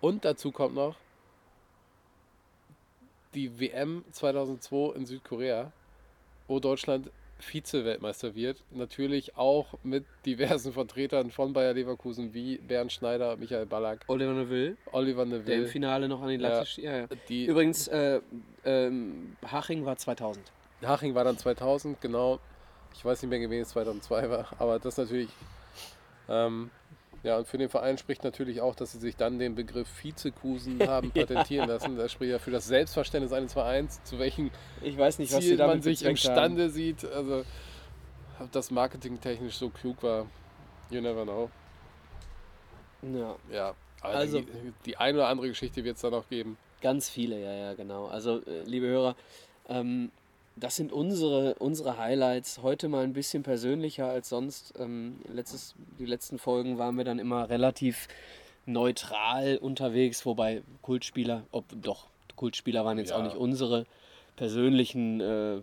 [0.00, 0.96] Und dazu kommt noch
[3.34, 5.72] die WM 2002 in Südkorea,
[6.46, 8.62] wo Deutschland Vize-Weltmeister wird.
[8.70, 14.76] Natürlich auch mit diversen Vertretern von Bayer Leverkusen wie Bernd Schneider, Michael Ballack, Oliver Neville,
[14.92, 15.66] Oliver der im Neville.
[15.66, 16.40] Finale noch an die Ja.
[16.58, 16.96] Latte ja.
[16.98, 17.06] ja.
[17.28, 18.20] Die Übrigens, äh,
[18.64, 20.50] ähm, Haching war 2000.
[20.82, 22.38] Haching war dann 2000, genau.
[22.94, 25.28] Ich weiß nicht mehr, wen es 2002 war, aber das natürlich.
[26.28, 26.70] Ähm,
[27.24, 30.78] ja, und für den Verein spricht natürlich auch, dass sie sich dann den Begriff Vizekusen
[30.86, 31.96] haben patentieren lassen.
[31.96, 34.50] Das spricht ja für das Selbstverständnis eines Vereins, zu welchem
[34.82, 37.04] Ich weiß nicht, Ziel damit man sich imstande sieht.
[37.04, 37.44] Also,
[38.38, 40.26] ob das marketingtechnisch so klug war,
[40.90, 41.50] you never know.
[43.02, 43.16] haben.
[43.16, 46.58] Ja, Ja, also, die, die eine oder andere Geschichte wird es da noch geben.
[46.82, 48.06] ganz viele, ja, ja, genau.
[48.06, 49.16] Also, äh, liebe Hörer,
[49.70, 50.10] ähm,
[50.56, 52.62] das sind unsere, unsere Highlights.
[52.62, 54.74] Heute mal ein bisschen persönlicher als sonst.
[54.78, 58.08] Ähm, letztes, die letzten Folgen waren wir dann immer relativ
[58.66, 62.06] neutral unterwegs, wobei Kultspieler, ob doch,
[62.36, 63.16] Kultspieler waren jetzt Ja.
[63.18, 63.84] auch nicht unsere
[64.36, 65.60] persönlichen äh,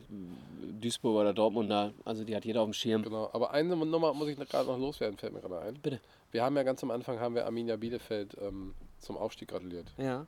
[0.80, 3.04] Duisburger oder Dortmunder, also die hat jeder auf dem Schirm.
[3.04, 5.74] Genau, aber eine Nummer muss ich gerade noch loswerden, fällt mir gerade ein.
[5.76, 6.00] Bitte.
[6.32, 9.92] Wir haben ja ganz am Anfang haben wir Arminia Bielefeld ähm, zum Aufstieg gratuliert.
[9.98, 10.26] Ja.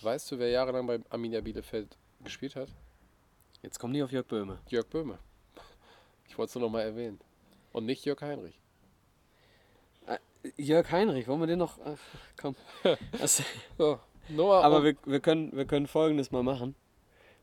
[0.00, 2.68] Weißt du, wer jahrelang bei Arminia Bielefeld gespielt hat?
[3.62, 4.58] Jetzt kommen die auf Jörg Böhme.
[4.68, 5.18] Jörg Böhme.
[6.28, 7.20] Ich wollte es nur noch mal erwähnen.
[7.72, 8.60] Und nicht Jörg Heinrich.
[10.56, 11.78] Jörg Heinrich, wollen wir den noch.
[11.84, 11.98] Ach,
[12.40, 12.56] komm.
[13.76, 16.74] So, Nummer aber wir, wir, können, wir können folgendes mal machen.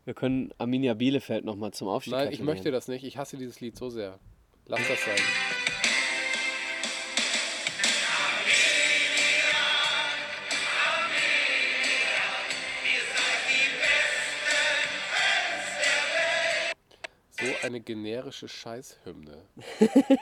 [0.05, 3.03] Wir können Arminia Bielefeld nochmal zum Aufstieg Nein, ich möchte das nicht.
[3.03, 4.19] Ich hasse dieses Lied so sehr.
[4.65, 5.66] Lass das sein.
[17.67, 19.37] Eine generische Scheißhymne.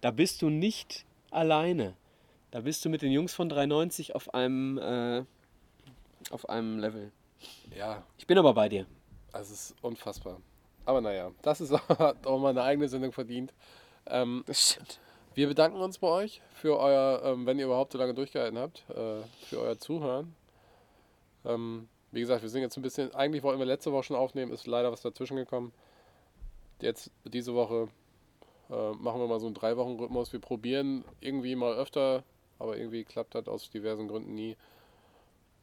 [0.00, 1.96] Da bist du nicht alleine.
[2.50, 5.24] Da bist du mit den Jungs von 390 auf einem, äh,
[6.30, 7.10] auf einem Level.
[7.76, 8.86] Ja, Ich bin aber bei dir.
[9.32, 10.40] also es ist unfassbar.
[10.84, 13.52] Aber naja, das ist auch mal eine eigene Sendung verdient.
[14.06, 15.00] Ähm, Das stimmt.
[15.34, 18.84] wir bedanken uns bei euch für euer, ähm, wenn ihr überhaupt so lange durchgehalten habt,
[18.90, 20.36] äh, für euer Zuhören.
[21.44, 24.52] Ähm, wie gesagt, wir sind jetzt ein bisschen, eigentlich wollten wir letzte Woche schon aufnehmen,
[24.52, 25.72] ist leider was dazwischen gekommen.
[26.80, 27.88] Jetzt diese Woche
[28.70, 30.32] äh, machen wir mal so einen drei Wochen Rhythmus.
[30.32, 32.22] Wir probieren irgendwie mal öfter,
[32.58, 34.56] aber irgendwie klappt das aus diversen Gründen nie.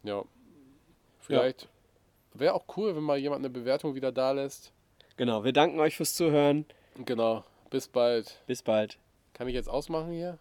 [0.03, 0.23] Ja,
[1.19, 1.69] vielleicht
[2.33, 4.73] wäre auch cool, wenn mal jemand eine Bewertung wieder da lässt.
[5.17, 6.65] Genau, wir danken euch fürs Zuhören.
[7.05, 8.41] Genau, bis bald.
[8.47, 8.97] Bis bald.
[9.33, 10.37] Kann ich jetzt ausmachen hier?